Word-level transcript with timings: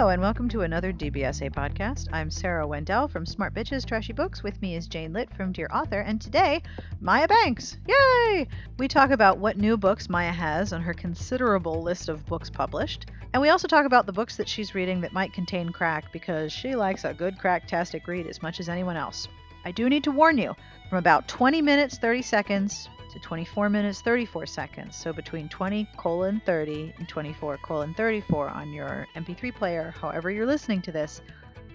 Hello, 0.00 0.08
and 0.08 0.22
welcome 0.22 0.48
to 0.48 0.62
another 0.62 0.94
DBSA 0.94 1.52
podcast. 1.52 2.08
I'm 2.10 2.30
Sarah 2.30 2.66
Wendell 2.66 3.06
from 3.06 3.26
Smart 3.26 3.52
Bitches 3.52 3.84
Trashy 3.84 4.14
Books. 4.14 4.42
With 4.42 4.62
me 4.62 4.74
is 4.74 4.86
Jane 4.86 5.12
Litt 5.12 5.28
from 5.34 5.52
Dear 5.52 5.68
Author, 5.70 6.00
and 6.00 6.18
today, 6.18 6.62
Maya 7.02 7.28
Banks. 7.28 7.76
Yay! 7.86 8.48
We 8.78 8.88
talk 8.88 9.10
about 9.10 9.36
what 9.36 9.58
new 9.58 9.76
books 9.76 10.08
Maya 10.08 10.32
has 10.32 10.72
on 10.72 10.80
her 10.80 10.94
considerable 10.94 11.82
list 11.82 12.08
of 12.08 12.24
books 12.24 12.48
published, 12.48 13.10
and 13.34 13.42
we 13.42 13.50
also 13.50 13.68
talk 13.68 13.84
about 13.84 14.06
the 14.06 14.12
books 14.14 14.36
that 14.36 14.48
she's 14.48 14.74
reading 14.74 15.02
that 15.02 15.12
might 15.12 15.34
contain 15.34 15.68
crack 15.68 16.10
because 16.14 16.50
she 16.50 16.74
likes 16.74 17.04
a 17.04 17.12
good 17.12 17.36
cracktastic 17.36 18.06
read 18.06 18.26
as 18.26 18.40
much 18.40 18.58
as 18.58 18.70
anyone 18.70 18.96
else. 18.96 19.28
I 19.66 19.70
do 19.70 19.90
need 19.90 20.04
to 20.04 20.12
warn 20.12 20.38
you 20.38 20.56
from 20.88 20.96
about 20.96 21.28
20 21.28 21.60
minutes 21.60 21.98
30 21.98 22.22
seconds 22.22 22.88
to 23.10 23.18
24 23.18 23.68
minutes 23.68 24.00
34 24.00 24.46
seconds. 24.46 24.96
So 24.96 25.12
between 25.12 25.48
20 25.48 25.88
colon 25.96 26.40
30 26.44 26.94
and 26.98 27.08
24 27.08 27.58
colon 27.58 27.94
34 27.94 28.48
on 28.48 28.72
your 28.72 29.06
MP3 29.16 29.54
player, 29.54 29.94
however 30.00 30.30
you're 30.30 30.46
listening 30.46 30.82
to 30.82 30.92
this, 30.92 31.20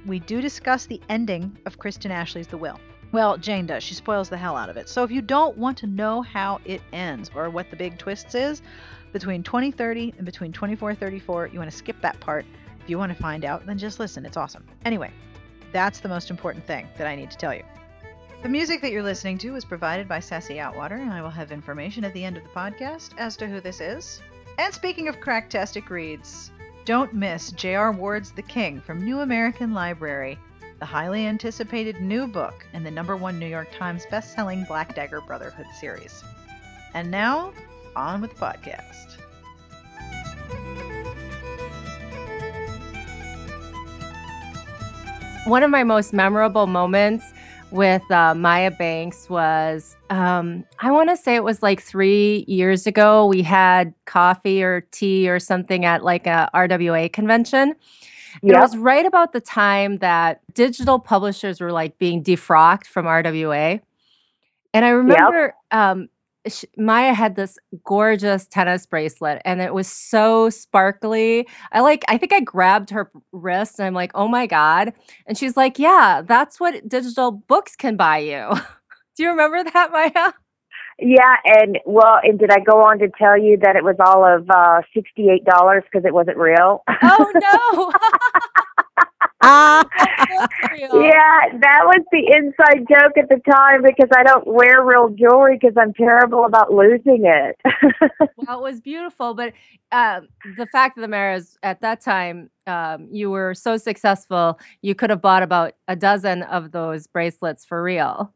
we 0.05 0.19
do 0.19 0.41
discuss 0.41 0.85
the 0.85 1.01
ending 1.09 1.57
of 1.65 1.77
Kristen 1.79 2.11
Ashley's 2.11 2.47
The 2.47 2.57
Will. 2.57 2.79
Well, 3.11 3.37
Jane 3.37 3.65
does. 3.65 3.83
She 3.83 3.93
spoils 3.93 4.29
the 4.29 4.37
hell 4.37 4.57
out 4.57 4.69
of 4.69 4.77
it. 4.77 4.89
So 4.89 5.03
if 5.03 5.11
you 5.11 5.21
don't 5.21 5.57
want 5.57 5.77
to 5.79 5.87
know 5.87 6.21
how 6.21 6.59
it 6.65 6.81
ends 6.91 7.31
or 7.33 7.49
what 7.49 7.69
the 7.69 7.75
big 7.75 7.97
twist 7.97 8.35
is 8.35 8.61
between 9.13 9.43
2030 9.43 10.13
and 10.17 10.25
between 10.25 10.51
2434, 10.51 11.47
you 11.47 11.59
want 11.59 11.71
to 11.71 11.77
skip 11.77 11.99
that 12.01 12.19
part. 12.19 12.45
If 12.81 12.89
you 12.89 12.97
want 12.97 13.15
to 13.15 13.21
find 13.21 13.45
out, 13.45 13.65
then 13.65 13.77
just 13.77 13.99
listen. 13.99 14.25
It's 14.25 14.37
awesome. 14.37 14.65
Anyway, 14.83 15.11
that's 15.71 15.99
the 15.99 16.09
most 16.09 16.29
important 16.29 16.65
thing 16.65 16.87
that 16.97 17.07
I 17.07 17.15
need 17.15 17.31
to 17.31 17.37
tell 17.37 17.53
you. 17.53 17.63
The 18.45 18.51
music 18.51 18.79
that 18.81 18.91
you're 18.91 19.01
listening 19.01 19.39
to 19.39 19.53
was 19.53 19.65
provided 19.65 20.07
by 20.07 20.19
Sassy 20.19 20.57
Outwater, 20.57 21.01
and 21.01 21.11
I 21.11 21.23
will 21.23 21.31
have 21.31 21.51
information 21.51 22.05
at 22.05 22.13
the 22.13 22.23
end 22.23 22.37
of 22.37 22.43
the 22.43 22.49
podcast 22.49 23.17
as 23.17 23.35
to 23.37 23.47
who 23.47 23.59
this 23.59 23.81
is. 23.81 24.21
And 24.59 24.71
speaking 24.71 25.07
of 25.07 25.19
cracktastic 25.19 25.89
reads, 25.89 26.51
don't 26.85 27.11
miss 27.11 27.49
J.R. 27.53 27.91
Ward's 27.91 28.29
The 28.29 28.43
King 28.43 28.81
from 28.81 29.03
New 29.03 29.21
American 29.21 29.73
Library, 29.73 30.37
the 30.77 30.85
highly 30.85 31.25
anticipated 31.25 31.99
new 32.01 32.27
book 32.27 32.67
in 32.73 32.83
the 32.83 32.91
number 32.91 33.17
one 33.17 33.39
New 33.39 33.47
York 33.47 33.69
Times 33.75 34.05
best-selling 34.11 34.63
Black 34.65 34.93
Dagger 34.93 35.21
Brotherhood 35.21 35.65
series. 35.79 36.23
And 36.93 37.09
now, 37.09 37.51
on 37.95 38.21
with 38.21 38.29
the 38.29 38.45
podcast. 38.45 39.17
One 45.45 45.63
of 45.63 45.71
my 45.71 45.83
most 45.83 46.13
memorable 46.13 46.67
moments 46.67 47.33
with 47.71 48.09
uh, 48.11 48.33
Maya 48.35 48.71
Banks 48.71 49.29
was 49.29 49.95
um, 50.09 50.63
I 50.79 50.91
want 50.91 51.09
to 51.09 51.17
say 51.17 51.35
it 51.35 51.43
was 51.43 51.63
like 51.63 51.81
three 51.81 52.45
years 52.47 52.87
ago. 52.87 53.25
We 53.25 53.41
had 53.41 53.93
coffee 54.05 54.63
or 54.63 54.81
tea 54.91 55.29
or 55.29 55.39
something 55.39 55.85
at 55.85 56.03
like 56.03 56.27
a 56.27 56.49
RWA 56.53 57.11
convention. 57.11 57.75
Yep. 58.41 58.55
It 58.55 58.59
was 58.59 58.77
right 58.77 59.05
about 59.05 59.33
the 59.33 59.41
time 59.41 59.97
that 59.99 60.41
digital 60.53 60.99
publishers 60.99 61.61
were 61.61 61.71
like 61.71 61.97
being 61.97 62.23
defrocked 62.23 62.85
from 62.85 63.05
RWA. 63.05 63.81
And 64.73 64.85
I 64.85 64.89
remember 64.89 65.53
yep. 65.71 65.79
um, 65.79 66.09
Maya 66.77 67.13
had 67.13 67.35
this 67.35 67.57
gorgeous 67.83 68.47
tennis 68.47 68.85
bracelet 68.85 69.41
and 69.45 69.61
it 69.61 69.73
was 69.73 69.87
so 69.87 70.49
sparkly. 70.49 71.47
I 71.71 71.81
like 71.81 72.03
I 72.07 72.17
think 72.17 72.33
I 72.33 72.39
grabbed 72.41 72.89
her 72.91 73.11
wrist 73.31 73.79
and 73.79 73.87
I'm 73.87 73.93
like, 73.93 74.11
"Oh 74.15 74.27
my 74.27 74.47
god." 74.47 74.93
And 75.27 75.37
she's 75.37 75.57
like, 75.57 75.79
"Yeah, 75.79 76.21
that's 76.25 76.59
what 76.59 76.87
digital 76.87 77.31
books 77.31 77.75
can 77.75 77.95
buy 77.97 78.19
you." 78.19 78.51
Do 79.17 79.23
you 79.23 79.29
remember 79.29 79.63
that, 79.63 79.91
Maya? 79.91 80.33
Yeah, 80.99 81.35
and 81.43 81.79
well, 81.85 82.19
and 82.23 82.39
did 82.39 82.51
I 82.51 82.59
go 82.59 82.81
on 82.81 82.99
to 82.99 83.09
tell 83.17 83.37
you 83.37 83.57
that 83.61 83.75
it 83.75 83.83
was 83.83 83.95
all 83.99 84.23
of 84.23 84.49
uh 84.49 84.81
$68 84.95 85.83
because 85.83 86.05
it 86.05 86.13
wasn't 86.13 86.37
real? 86.37 86.83
Oh 87.03 87.31
no. 87.35 87.93
yeah, 89.45 91.39
that 91.61 91.81
was 91.85 92.03
the 92.11 92.33
inside 92.35 92.85
joke 92.89 93.17
at 93.17 93.29
the 93.29 93.39
time 93.51 93.83
because 93.83 94.09
I 94.15 94.23
don't 94.23 94.47
wear 94.47 94.83
real 94.83 95.09
jewelry 95.09 95.59
because 95.59 95.75
I'm 95.79 95.93
terrible 95.93 96.45
about 96.45 96.73
losing 96.73 97.25
it. 97.25 97.55
well, 98.37 98.59
it 98.59 98.63
was 98.63 98.81
beautiful, 98.81 99.35
but 99.35 99.53
um, 99.91 100.27
the 100.57 100.65
fact 100.65 100.97
of 100.97 101.03
the 101.03 101.07
matter 101.07 101.33
is, 101.33 101.59
at 101.61 101.81
that 101.81 102.01
time, 102.01 102.49
um, 102.65 103.07
you 103.11 103.29
were 103.29 103.53
so 103.53 103.77
successful, 103.77 104.59
you 104.81 104.95
could 104.95 105.11
have 105.11 105.21
bought 105.21 105.43
about 105.43 105.73
a 105.87 105.95
dozen 105.95 106.41
of 106.41 106.71
those 106.71 107.05
bracelets 107.05 107.63
for 107.63 107.83
real. 107.83 108.33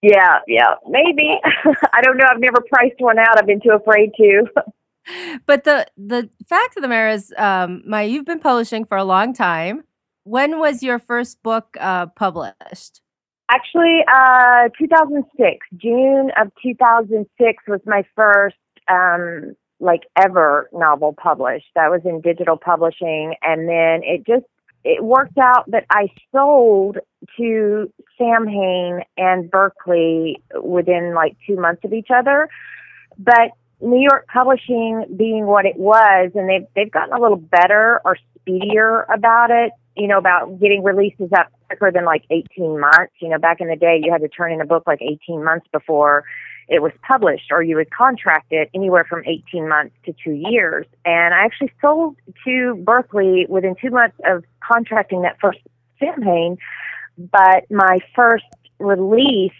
Yeah, 0.00 0.38
yeah, 0.46 0.74
maybe. 0.88 1.38
I 1.92 2.00
don't 2.00 2.16
know. 2.16 2.24
I've 2.30 2.40
never 2.40 2.62
priced 2.72 3.00
one 3.00 3.18
out. 3.18 3.36
I've 3.36 3.46
been 3.46 3.60
too 3.60 3.76
afraid 3.78 4.12
to. 4.16 4.44
but 5.46 5.64
the 5.64 5.86
the 5.96 6.30
fact 6.48 6.76
of 6.76 6.82
the 6.82 6.88
matter 6.88 7.08
is, 7.08 7.34
um, 7.36 7.82
my 7.86 8.02
you've 8.02 8.24
been 8.24 8.40
publishing 8.40 8.84
for 8.84 8.96
a 8.96 9.04
long 9.04 9.34
time. 9.34 9.82
When 10.28 10.58
was 10.58 10.82
your 10.82 10.98
first 10.98 11.42
book 11.42 11.74
uh, 11.80 12.04
published? 12.08 13.00
Actually, 13.50 14.00
uh, 14.12 14.68
2006. 14.78 15.66
June 15.78 16.30
of 16.38 16.52
2006 16.62 17.62
was 17.66 17.80
my 17.86 18.04
first 18.14 18.56
um, 18.88 19.56
like 19.80 20.02
ever 20.22 20.68
novel 20.70 21.14
published. 21.14 21.68
That 21.74 21.90
was 21.90 22.02
in 22.04 22.20
digital 22.20 22.58
publishing, 22.58 23.36
and 23.40 23.66
then 23.66 24.02
it 24.04 24.26
just 24.26 24.44
it 24.84 25.02
worked 25.02 25.38
out 25.38 25.64
that 25.70 25.86
I 25.88 26.08
sold 26.30 26.98
to 27.38 27.90
Samhain 28.18 29.04
and 29.16 29.50
Berkley 29.50 30.42
within 30.62 31.14
like 31.14 31.38
two 31.46 31.56
months 31.56 31.80
of 31.86 31.94
each 31.94 32.08
other. 32.14 32.50
But 33.18 33.52
New 33.80 34.06
York 34.10 34.26
Publishing 34.30 35.06
being 35.16 35.46
what 35.46 35.64
it 35.64 35.78
was, 35.78 36.32
and 36.34 36.50
they've 36.50 36.66
they've 36.76 36.92
gotten 36.92 37.14
a 37.14 37.20
little 37.20 37.38
better 37.38 38.02
or 38.04 38.18
speedier 38.36 39.04
about 39.04 39.50
it. 39.50 39.72
You 39.98 40.06
know, 40.06 40.18
about 40.18 40.60
getting 40.60 40.82
releases 40.82 41.30
up 41.36 41.48
quicker 41.66 41.90
than 41.92 42.04
like 42.04 42.24
18 42.30 42.78
months. 42.78 43.12
You 43.20 43.28
know, 43.30 43.38
back 43.38 43.60
in 43.60 43.68
the 43.68 43.76
day, 43.76 44.00
you 44.02 44.12
had 44.12 44.20
to 44.20 44.28
turn 44.28 44.52
in 44.52 44.60
a 44.60 44.66
book 44.66 44.84
like 44.86 45.02
18 45.02 45.44
months 45.44 45.66
before 45.72 46.24
it 46.68 46.82
was 46.82 46.92
published, 47.06 47.50
or 47.50 47.62
you 47.62 47.76
would 47.76 47.90
contract 47.90 48.52
it 48.52 48.70
anywhere 48.74 49.04
from 49.08 49.22
18 49.26 49.68
months 49.68 49.94
to 50.04 50.12
two 50.22 50.32
years. 50.32 50.86
And 51.04 51.34
I 51.34 51.44
actually 51.44 51.72
sold 51.80 52.16
to 52.44 52.74
Berkley 52.84 53.46
within 53.48 53.74
two 53.80 53.90
months 53.90 54.16
of 54.26 54.44
contracting 54.60 55.22
that 55.22 55.38
first 55.40 55.58
campaign, 55.98 56.58
but 57.16 57.64
my 57.70 57.98
first 58.14 58.44
release 58.78 59.52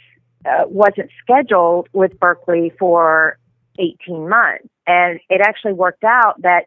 uh, 0.45 0.65
wasn't 0.67 1.11
scheduled 1.23 1.89
with 1.93 2.19
Berkley 2.21 2.73
for 2.79 3.39
18 3.79 4.29
months. 4.29 4.69
And 4.87 5.19
it 5.31 5.41
actually 5.41 5.73
worked 5.73 6.05
out 6.05 6.41
that 6.43 6.67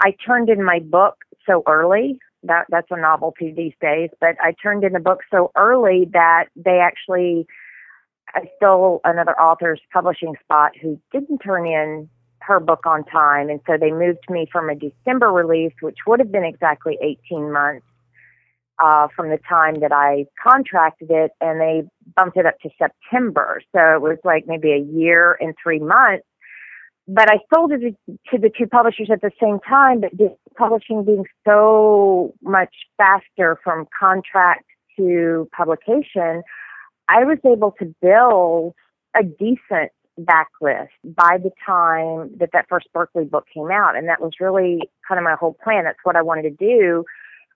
I 0.00 0.14
turned 0.26 0.48
in 0.48 0.64
my 0.64 0.80
book 0.80 1.16
so 1.46 1.62
early. 1.66 2.18
That 2.42 2.66
that's 2.70 2.86
a 2.90 2.98
novelty 2.98 3.52
these 3.54 3.74
days, 3.80 4.10
but 4.20 4.36
I 4.40 4.54
turned 4.62 4.84
in 4.84 4.92
the 4.92 5.00
book 5.00 5.20
so 5.30 5.50
early 5.56 6.08
that 6.12 6.46
they 6.56 6.78
actually 6.78 7.46
I 8.34 8.42
stole 8.56 9.00
another 9.04 9.38
author's 9.38 9.80
publishing 9.92 10.34
spot 10.42 10.72
who 10.80 10.98
didn't 11.12 11.38
turn 11.38 11.66
in 11.66 12.08
her 12.40 12.58
book 12.58 12.86
on 12.86 13.04
time, 13.04 13.50
and 13.50 13.60
so 13.66 13.76
they 13.78 13.90
moved 13.90 14.24
me 14.30 14.46
from 14.50 14.70
a 14.70 14.74
December 14.74 15.28
release, 15.28 15.74
which 15.82 15.98
would 16.06 16.20
have 16.20 16.32
been 16.32 16.44
exactly 16.44 16.96
18 17.02 17.52
months 17.52 17.84
uh, 18.82 19.08
from 19.14 19.28
the 19.28 19.38
time 19.46 19.80
that 19.80 19.92
I 19.92 20.24
contracted 20.42 21.10
it, 21.10 21.32
and 21.42 21.60
they 21.60 21.82
bumped 22.16 22.38
it 22.38 22.46
up 22.46 22.58
to 22.60 22.70
September. 22.78 23.60
So 23.72 23.80
it 23.96 24.00
was 24.00 24.16
like 24.24 24.44
maybe 24.46 24.72
a 24.72 24.78
year 24.78 25.36
and 25.40 25.54
three 25.62 25.80
months 25.80 26.24
but 27.12 27.28
I 27.28 27.38
sold 27.52 27.72
it 27.72 27.96
to 28.30 28.38
the 28.38 28.50
two 28.56 28.68
publishers 28.68 29.08
at 29.10 29.20
the 29.20 29.32
same 29.42 29.58
time, 29.68 30.00
but 30.00 30.10
the 30.16 30.36
publishing 30.60 31.04
being 31.04 31.24
so 31.46 32.34
much 32.42 32.74
faster 32.98 33.58
from 33.64 33.86
contract 33.98 34.66
to 34.98 35.48
publication, 35.56 36.42
I 37.08 37.24
was 37.24 37.38
able 37.44 37.74
to 37.78 37.94
build 38.02 38.74
a 39.16 39.24
decent 39.24 39.90
backlist 40.20 40.90
by 41.04 41.38
the 41.38 41.50
time 41.64 42.30
that 42.38 42.50
that 42.52 42.66
first 42.68 42.88
Berkley 42.92 43.24
book 43.24 43.46
came 43.54 43.70
out. 43.72 43.96
And 43.96 44.06
that 44.08 44.20
was 44.20 44.32
really 44.38 44.80
kind 45.08 45.18
of 45.18 45.24
my 45.24 45.34
whole 45.38 45.56
plan. 45.64 45.84
That's 45.84 45.98
what 46.04 46.16
I 46.16 46.22
wanted 46.22 46.42
to 46.42 46.50
do 46.50 47.04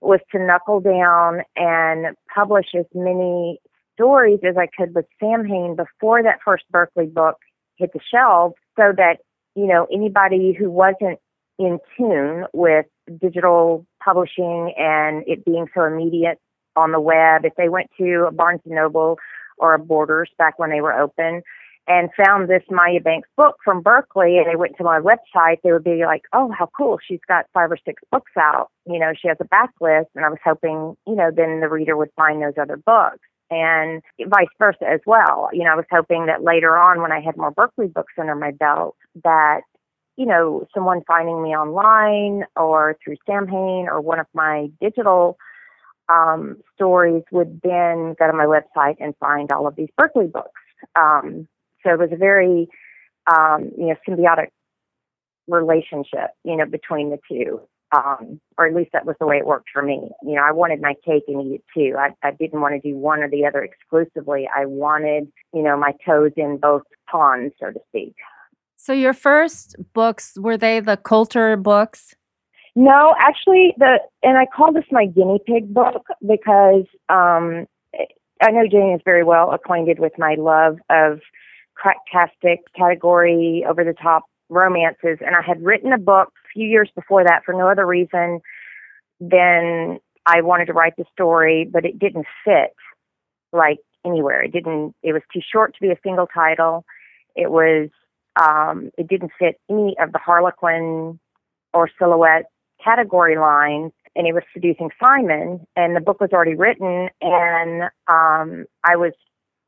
was 0.01 0.21
to 0.33 0.39
knuckle 0.39 0.81
down 0.81 1.43
and 1.57 2.17
publish 2.35 2.67
as 2.79 2.87
many 2.95 3.61
stories 3.93 4.41
as 4.47 4.57
I 4.57 4.67
could 4.67 4.95
with 4.95 5.07
Samhain 5.21 5.77
before 5.77 6.23
that 6.23 6.41
first 6.45 6.65
Berkley 6.71 7.07
book 7.07 7.37
hit 7.77 7.93
the 7.93 8.01
shelves 8.11 8.55
so 8.77 8.93
that 8.97 9.19
you 9.55 9.67
know, 9.67 9.87
anybody 9.93 10.53
who 10.59 10.71
wasn't 10.71 11.19
in 11.59 11.79
tune 11.97 12.45
with 12.53 12.87
digital 13.21 13.87
publishing 14.03 14.73
and 14.77 15.25
it 15.27 15.45
being 15.45 15.67
so 15.75 15.85
immediate 15.85 16.39
on 16.77 16.93
the 16.93 17.01
web, 17.01 17.45
if 17.45 17.55
they 17.57 17.69
went 17.69 17.91
to 17.99 18.27
a 18.29 18.33
Barnes 18.33 18.61
and 18.65 18.75
Noble 18.75 19.19
or 19.59 19.75
a 19.75 19.79
Borders 19.79 20.31
back 20.39 20.59
when 20.59 20.71
they 20.71 20.81
were 20.81 20.93
open 20.93 21.43
and 21.87 22.09
found 22.17 22.49
this 22.49 22.63
Maya 22.71 23.01
Banks 23.01 23.29
book 23.37 23.57
from 23.65 23.83
Berkley 23.83 24.39
and 24.39 24.47
they 24.51 24.57
went 24.57 24.77
to 24.79 24.85
my 24.85 25.01
website, 25.01 25.59
they 25.63 25.71
would 25.71 25.85
be 25.85 26.05
like, 26.05 26.23
Oh, 26.33 26.51
how 26.51 26.71
cool. 26.77 26.99
She's 27.07 27.21
got 27.29 27.47
five 27.53 27.71
or 27.71 27.79
six 27.85 28.03
books 28.11 28.33
out. 28.39 28.71
You 28.87 28.99
know, 28.99 29.13
she 29.21 29.29
has 29.29 29.37
a 29.41 29.45
backlist 29.45 30.07
and 30.15 30.25
I 30.25 30.31
was 30.31 30.39
hoping, 30.45 30.97
you 31.07 31.15
know, 31.15 31.31
then 31.35 31.61
the 31.61 31.69
reader 31.69 31.97
would 31.97 32.11
find 32.17 32.43
those 32.43 32.55
other 32.61 32.77
books 32.77 33.21
and 33.51 34.03
vice 34.27 34.49
versa 34.59 34.85
as 34.91 35.01
well. 35.07 35.51
You 35.53 35.65
know, 35.65 35.73
I 35.73 35.77
was 35.77 35.85
hoping 35.91 36.27
that 36.27 36.43
later 36.43 36.77
on 36.77 37.03
when 37.03 37.13
I 37.13 37.21
had 37.21 37.37
more 37.37 37.51
Berkley 37.51 37.89
books 37.89 38.15
under 38.19 38.35
my 38.35 38.51
belt 38.51 38.97
that 39.23 39.61
you 40.17 40.27
know, 40.27 40.67
someone 40.75 41.03
finding 41.07 41.43
me 41.43 41.51
online 41.51 42.45
or 42.57 42.97
through 43.03 43.17
Samhain 43.27 43.87
or 43.89 44.01
one 44.01 44.21
of 44.21 44.27
my 44.33 44.69
digital 44.81 45.37
um, 46.09 46.59
stories 46.75 47.23
would 47.33 47.61
then 47.63 48.15
go 48.19 48.27
to 48.27 48.33
my 48.33 48.47
website 48.47 48.97
and 49.01 49.15
find 49.19 49.51
all 49.51 49.67
of 49.67 49.77
these 49.77 49.89
Berkley 49.97 50.27
books. 50.27 50.61
Um, 50.97 51.49
so 51.83 51.93
it 51.93 51.99
was 51.99 52.11
a 52.13 52.17
very, 52.17 52.69
um, 53.27 53.71
you 53.77 53.87
know, 53.87 53.97
symbiotic 54.09 54.49
relationship, 55.49 56.31
you 56.45 56.57
know, 56.57 56.67
between 56.67 57.11
the 57.11 57.19
two. 57.29 57.61
Um, 57.95 58.41
or 58.59 58.67
at 58.67 58.75
least 58.75 58.91
that 58.93 59.07
was 59.07 59.15
the 59.21 59.27
way 59.27 59.37
it 59.37 59.47
worked 59.47 59.69
for 59.73 59.81
me. 59.81 60.11
You 60.25 60.35
know, 60.35 60.43
I 60.43 60.51
wanted 60.51 60.81
my 60.81 60.95
cake 61.05 61.25
and 61.29 61.47
eat 61.47 61.55
it 61.61 61.65
too. 61.73 61.97
I, 61.97 62.11
I 62.27 62.33
didn't 62.33 62.61
want 62.61 62.75
to 62.75 62.81
do 62.81 62.97
one 62.97 63.21
or 63.21 63.31
the 63.31 63.47
other 63.47 63.63
exclusively. 63.63 64.49
I 64.53 64.67
wanted, 64.67 65.31
you 65.53 65.63
know, 65.63 65.77
my 65.77 65.93
toes 66.05 66.33
in 66.37 66.57
both 66.57 66.83
ponds, 67.09 67.55
so 67.61 67.71
to 67.71 67.79
speak. 67.89 68.17
So 68.77 68.93
your 68.93 69.15
first 69.15 69.77
books 69.93 70.37
were 70.39 70.57
they 70.57 70.81
the 70.81 70.97
Coulter 70.97 71.57
books? 71.57 72.15
No, 72.77 73.15
actually, 73.21 73.75
the 73.79 73.99
and 74.23 74.37
I 74.37 74.47
call 74.47 74.73
this 74.73 74.85
my 74.91 75.07
guinea 75.07 75.39
pig 75.47 75.73
book 75.73 76.07
because 76.27 76.85
um, 77.09 77.67
I 78.43 78.51
know 78.51 78.67
Jane 78.71 78.95
is 78.95 79.01
very 79.05 79.23
well 79.23 79.53
acquainted 79.53 80.01
with 80.01 80.13
my 80.19 80.35
love 80.37 80.79
of 80.91 81.21
cracktastic 81.79 82.59
category, 82.77 83.65
over 83.69 83.85
the 83.85 83.95
top 83.95 84.25
romances, 84.49 85.19
and 85.21 85.37
I 85.37 85.43
had 85.47 85.63
written 85.63 85.93
a 85.93 85.99
book 85.99 86.33
a 86.45 86.49
few 86.53 86.67
years 86.67 86.91
before 86.95 87.25
that 87.25 87.43
for 87.45 87.55
no 87.55 87.69
other 87.69 87.87
reason 87.87 88.41
than 89.21 89.99
I 90.27 90.41
wanted 90.41 90.67
to 90.67 90.73
write 90.73 90.95
the 90.97 91.05
story, 91.13 91.69
but 91.71 91.85
it 91.85 91.99
didn't 91.99 92.27
fit 92.45 92.75
like 93.53 93.79
anywhere. 94.05 94.43
It 94.43 94.53
didn't. 94.53 94.95
It 95.03 95.13
was 95.13 95.23
too 95.33 95.41
short 95.41 95.75
to 95.75 95.81
be 95.81 95.91
a 95.91 95.99
single 96.03 96.27
title. 96.27 96.85
It 97.37 97.51
was. 97.51 97.91
Um, 98.41 98.91
it 98.99 99.09
didn't 99.09 99.33
fit 99.39 99.61
any 99.71 99.97
of 100.01 100.13
the 100.13 100.19
Harlequin 100.19 101.19
or 101.73 101.91
silhouette 101.99 102.47
category 102.83 103.39
lines, 103.39 103.93
and 104.17 104.27
it 104.27 104.33
was 104.33 104.43
seducing 104.53 104.91
simon 105.01 105.67
and 105.77 105.97
the 105.97 106.01
book 106.01 106.21
was 106.21 106.31
already 106.33 106.55
written 106.55 107.09
and 107.21 107.83
um 108.09 108.67
i 108.85 108.97
was 108.97 109.13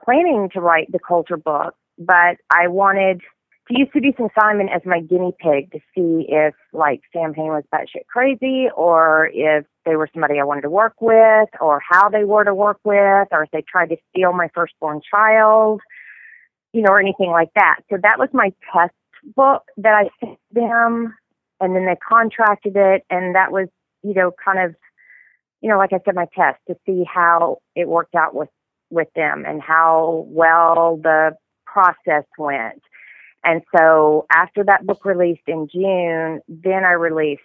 planning 0.05 0.49
to 0.53 0.61
write 0.61 0.91
the 0.93 0.99
Coulter 0.99 1.37
book 1.37 1.75
but 1.99 2.37
i 2.51 2.69
wanted 2.69 3.21
to 3.69 3.79
use 3.79 3.89
seducing 3.93 4.29
simon 4.39 4.69
as 4.69 4.83
my 4.85 5.01
guinea 5.01 5.33
pig 5.41 5.73
to 5.73 5.79
see 5.95 6.27
if 6.29 6.55
like 6.73 7.01
Samhain 7.13 7.49
was 7.49 7.65
batshit 7.75 8.07
crazy 8.07 8.69
or 8.77 9.29
if 9.33 9.65
they 9.85 9.97
were 9.97 10.09
somebody 10.13 10.39
i 10.39 10.45
wanted 10.45 10.63
to 10.63 10.71
work 10.71 10.95
with 11.01 11.49
or 11.61 11.81
how 11.89 12.09
they 12.09 12.25
were 12.25 12.45
to 12.45 12.55
work 12.55 12.79
with 12.85 13.29
or 13.33 13.45
if 13.45 13.51
they 13.53 13.63
tried 13.69 13.89
to 13.89 13.97
steal 14.11 14.33
my 14.33 14.49
firstborn 14.55 15.01
child 15.11 15.81
you 16.73 16.83
know 16.83 16.91
or 16.91 17.01
anything 17.01 17.31
like 17.31 17.51
that. 17.55 17.81
So 17.91 17.97
that 18.03 18.19
was 18.19 18.29
my 18.33 18.53
test 18.73 18.93
book 19.35 19.63
that 19.77 19.95
i 19.95 20.09
sent 20.25 20.39
them 20.53 21.15
and 21.61 21.75
then 21.75 21.87
they 21.87 21.97
contracted 22.09 22.77
it 22.77 23.03
and 23.11 23.35
that 23.35 23.51
was 23.51 23.69
you 24.03 24.15
know 24.15 24.31
kind 24.45 24.59
of 24.59 24.75
you 25.61 25.69
know 25.69 25.79
like 25.79 25.93
i 25.93 25.99
said 26.05 26.15
my 26.15 26.27
test 26.35 26.59
to 26.69 26.77
see 26.87 27.05
how 27.13 27.59
it 27.75 27.89
worked 27.89 28.15
out 28.15 28.35
with 28.35 28.49
with 28.91 29.09
them 29.17 29.45
and 29.47 29.61
how 29.61 30.25
well 30.29 30.97
the 31.03 31.33
process 31.67 32.23
went. 32.39 32.83
And 33.43 33.63
so 33.77 34.27
after 34.33 34.63
that 34.65 34.87
book 34.87 35.05
released 35.05 35.43
in 35.49 35.69
june 35.73 36.41
then 36.49 36.85
i 36.85 36.93
released 36.93 37.43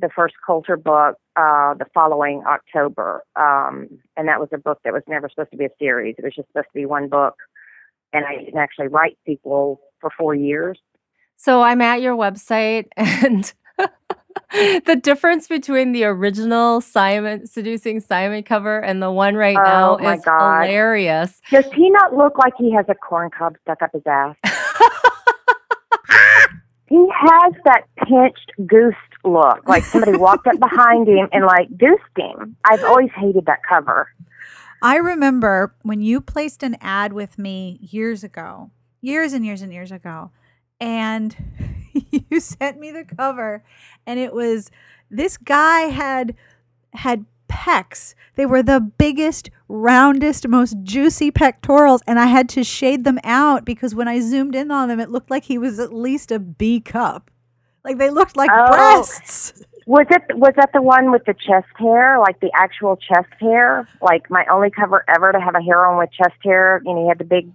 the 0.00 0.08
first 0.14 0.34
coulter 0.44 0.76
book 0.76 1.16
uh, 1.36 1.74
the 1.74 1.86
following 1.94 2.42
october. 2.46 3.22
Um, 3.36 4.00
and 4.16 4.26
that 4.26 4.40
was 4.40 4.48
a 4.52 4.58
book 4.58 4.80
that 4.84 4.92
was 4.92 5.02
never 5.06 5.28
supposed 5.28 5.52
to 5.52 5.56
be 5.56 5.66
a 5.66 5.70
series. 5.78 6.16
It 6.18 6.24
was 6.24 6.34
just 6.34 6.48
supposed 6.48 6.66
to 6.66 6.78
be 6.78 6.86
one 6.86 7.08
book 7.08 7.36
and 8.12 8.24
i 8.24 8.36
didn't 8.36 8.58
actually 8.58 8.88
write 8.88 9.16
sequels 9.26 9.78
for 10.00 10.10
four 10.18 10.34
years 10.34 10.78
so 11.42 11.60
I'm 11.60 11.80
at 11.80 12.00
your 12.00 12.16
website 12.16 12.86
and 12.96 13.52
the 14.86 14.94
difference 14.94 15.48
between 15.48 15.90
the 15.90 16.04
original 16.04 16.80
Simon 16.80 17.48
seducing 17.48 17.98
Simon 17.98 18.44
cover 18.44 18.78
and 18.78 19.02
the 19.02 19.10
one 19.10 19.34
right 19.34 19.56
Oh 19.56 19.96
now 19.98 20.14
is 20.14 20.24
God. 20.24 20.62
hilarious. 20.62 21.40
Does 21.50 21.64
he 21.74 21.90
not 21.90 22.14
look 22.14 22.38
like 22.38 22.52
he 22.58 22.72
has 22.72 22.86
a 22.88 22.94
corn 22.94 23.30
cob 23.36 23.56
stuck 23.62 23.82
up 23.82 23.90
his 23.92 24.02
ass? 24.06 24.36
he 26.88 27.08
has 27.12 27.54
that 27.64 27.82
pinched 27.96 28.52
goose 28.66 28.94
look, 29.24 29.66
like 29.66 29.82
somebody 29.84 30.16
walked 30.16 30.46
up 30.46 30.60
behind 30.60 31.08
him 31.08 31.28
and 31.32 31.44
like 31.44 31.76
goosed 31.76 32.02
him. 32.16 32.56
I've 32.64 32.84
always 32.84 33.10
hated 33.16 33.46
that 33.46 33.60
cover. 33.68 34.08
I 34.82 34.96
remember 34.96 35.74
when 35.82 36.00
you 36.00 36.20
placed 36.20 36.62
an 36.62 36.76
ad 36.80 37.12
with 37.12 37.38
me 37.38 37.78
years 37.80 38.24
ago, 38.24 38.70
years 39.00 39.32
and 39.32 39.46
years 39.46 39.62
and 39.62 39.72
years 39.72 39.92
ago, 39.92 40.32
and 40.80 41.36
you 42.30 42.40
sent 42.40 42.78
me 42.80 42.90
the 42.90 43.04
cover, 43.04 43.62
and 44.06 44.18
it 44.18 44.34
was 44.34 44.70
this 45.10 45.36
guy 45.36 45.82
had 45.82 46.34
had 46.94 47.24
pecs. 47.48 48.14
They 48.34 48.44
were 48.46 48.62
the 48.62 48.80
biggest, 48.80 49.50
roundest, 49.68 50.48
most 50.48 50.76
juicy 50.82 51.30
pectorals, 51.30 52.02
and 52.06 52.18
I 52.18 52.26
had 52.26 52.48
to 52.50 52.64
shade 52.64 53.04
them 53.04 53.20
out 53.22 53.64
because 53.64 53.94
when 53.94 54.08
I 54.08 54.20
zoomed 54.20 54.56
in 54.56 54.70
on 54.70 54.88
them, 54.88 54.98
it 54.98 55.10
looked 55.10 55.30
like 55.30 55.44
he 55.44 55.58
was 55.58 55.78
at 55.78 55.92
least 55.92 56.32
a 56.32 56.38
B 56.40 56.80
cup. 56.80 57.30
Like 57.84 57.98
they 57.98 58.10
looked 58.10 58.36
like 58.36 58.50
Oh. 58.52 58.68
breasts. 58.68 59.62
Was 59.86 60.06
it 60.10 60.22
was 60.36 60.52
that 60.56 60.70
the 60.72 60.82
one 60.82 61.10
with 61.10 61.24
the 61.24 61.34
chest 61.34 61.68
hair, 61.76 62.18
like 62.20 62.40
the 62.40 62.50
actual 62.54 62.96
chest 62.96 63.32
hair? 63.40 63.88
Like 64.00 64.30
my 64.30 64.44
only 64.50 64.70
cover 64.70 65.04
ever 65.08 65.32
to 65.32 65.40
have 65.40 65.54
a 65.54 65.62
heroine 65.62 65.98
with 65.98 66.10
chest 66.12 66.38
hair, 66.44 66.80
you 66.84 66.94
know, 66.94 67.02
you 67.02 67.08
had 67.08 67.18
the 67.18 67.24
big 67.24 67.50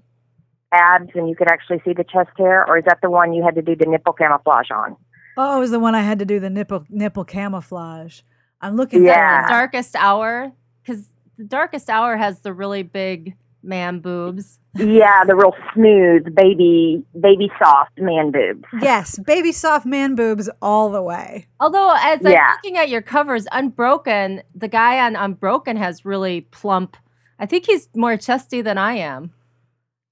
abs 0.72 1.10
and 1.16 1.30
you 1.30 1.36
could 1.36 1.50
actually 1.50 1.82
see 1.86 1.94
the 1.94 2.04
chest 2.04 2.32
hair, 2.38 2.68
or 2.68 2.78
is 2.78 2.86
that 2.86 3.00
the 3.02 3.10
one 3.10 3.34
you 3.34 3.44
had 3.44 3.56
to 3.56 3.62
do 3.62 3.76
the 3.76 3.86
nipple 3.86 4.14
camouflage 4.14 4.70
on? 4.72 4.96
Oh, 5.38 5.58
it 5.58 5.60
was 5.60 5.72
the 5.72 5.80
one 5.80 5.96
I 5.96 6.02
had 6.02 6.20
to 6.20 6.26
do 6.26 6.40
the 6.40 6.50
nipple 6.50 6.86
nipple 6.90 7.24
camouflage. 7.24 8.22
I'm 8.60 8.76
looking. 8.76 9.06
Yeah. 9.06 9.44
The 9.44 9.50
darkest 9.50 9.96
hour 9.96 10.52
because 10.84 11.08
the 11.38 11.46
darkest 11.46 11.90
hour 11.90 12.18
has 12.18 12.40
the 12.40 12.54
really 12.54 12.84
big 12.84 13.36
man 13.64 14.00
boobs. 14.00 14.60
Yeah, 14.76 15.24
the 15.26 15.36
real 15.36 15.54
smooth 15.74 16.36
baby 16.36 17.04
baby 17.20 17.52
soft 17.62 17.92
man 18.00 18.32
boobs. 18.32 18.64
Yes, 18.82 19.18
baby 19.20 19.52
soft 19.52 19.86
man 19.86 20.16
boobs 20.16 20.50
all 20.62 20.90
the 20.90 21.02
way. 21.02 21.48
Although 21.60 21.96
as 22.00 22.20
I'm 22.26 22.32
Yeah. 22.32 22.54
looking 22.56 22.78
at 22.78 22.90
your 22.90 23.02
covers, 23.02 23.48
Unbroken, 23.52 24.44
the 24.54 24.68
guy 24.68 25.00
on 25.06 25.16
Unbroken 25.16 25.78
has 25.78 26.06
really 26.06 26.42
plump. 26.42 26.96
I 27.40 27.46
think 27.46 27.66
he's 27.66 27.90
more 27.96 28.18
chesty 28.18 28.62
than 28.62 28.78
I 28.78 28.94
am. 28.94 29.34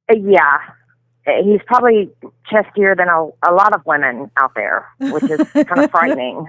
Uh, 0.10 0.16
Yeah. 0.16 0.58
Uh, 1.28 1.42
He's 1.44 1.62
probably 1.66 2.08
chestier 2.52 2.96
than 2.96 3.08
a, 3.08 3.30
a 3.50 3.52
lot 3.52 3.74
of 3.74 3.82
women 3.88 4.30
out 4.38 4.52
there, 4.56 4.88
which 5.00 5.24
is 5.24 5.40
kind 5.66 5.84
of 5.84 5.90
frightening. 5.90 6.46